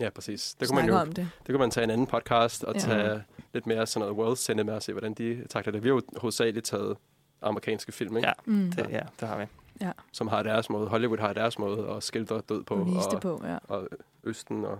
[0.00, 0.54] Ja, præcis.
[0.60, 1.28] Det kunne, man jo, om det.
[1.38, 2.80] det kunne man tage en anden podcast og Ja.
[2.80, 5.82] tage lidt mere sådan noget world cinema og se, hvordan de takler det.
[5.82, 6.96] Vi har jo hovedsageligt taget
[7.42, 8.28] amerikanske film, ikke?
[8.28, 8.72] Ja, Mm.
[8.72, 9.44] det, ja, det har vi.
[9.80, 9.92] Ja.
[10.12, 10.88] Som har deres måde.
[10.88, 12.74] Hollywood har deres måde at skildre død på.
[12.74, 13.58] Og vise og, det på, ja.
[13.68, 13.88] og
[14.24, 14.78] Østen og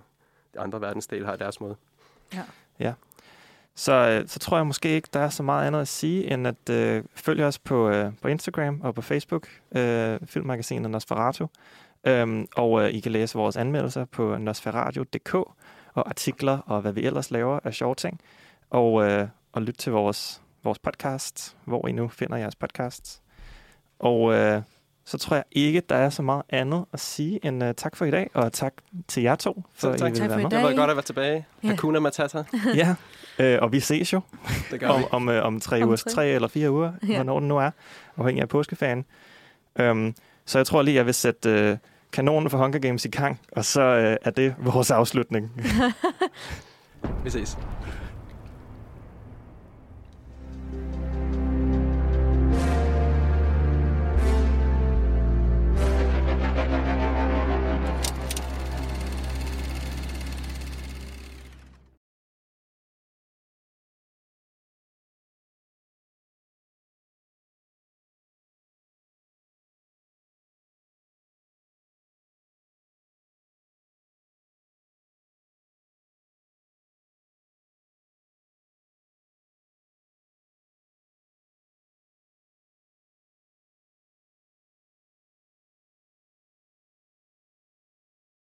[0.55, 1.77] de andre verdensdele har deres måde.
[2.35, 2.43] Ja.
[2.81, 2.93] Ja.
[3.75, 6.47] Så, øh, så tror jeg måske ikke, der er så meget andet at sige, end
[6.47, 11.47] at øh, følge os på, øh, på Instagram og på Facebook, øh, filmmagasinet Nosferatu.
[12.07, 15.35] Øhm, og øh, I kan læse vores anmeldelser på nosferatu.dk
[15.95, 18.21] og artikler og hvad vi ellers laver af sjove ting.
[18.71, 23.23] Og, øh, og lytte til vores vores podcast, hvor I nu finder jeres podcasts.
[23.99, 24.63] Og øh,
[25.05, 28.05] så tror jeg ikke, der er så meget andet at sige end uh, tak for
[28.05, 28.73] i dag, og tak
[29.09, 30.01] til jer to, for tak.
[30.01, 30.51] I ville Tak være for i med.
[30.51, 30.59] dag.
[30.61, 31.47] Det var godt at være tilbage.
[31.63, 31.69] Ja.
[31.69, 32.45] Hakuna Matata.
[32.75, 32.95] ja,
[33.39, 34.21] øh, og vi ses jo
[34.71, 35.05] Det gør om, vi.
[35.11, 36.11] om, øh, om tre Om uger, tre.
[36.11, 37.15] tre eller fire uger, Ja.
[37.15, 37.71] hvornår den nu er,
[38.17, 39.05] afhængig af påskeferien.
[39.81, 40.15] Um,
[40.47, 41.77] så jeg tror lige, jeg vil sætte øh,
[42.17, 45.51] kanonen for Hunger Games i gang, og så øh, er det vores afslutning.
[47.25, 47.59] Vi ses.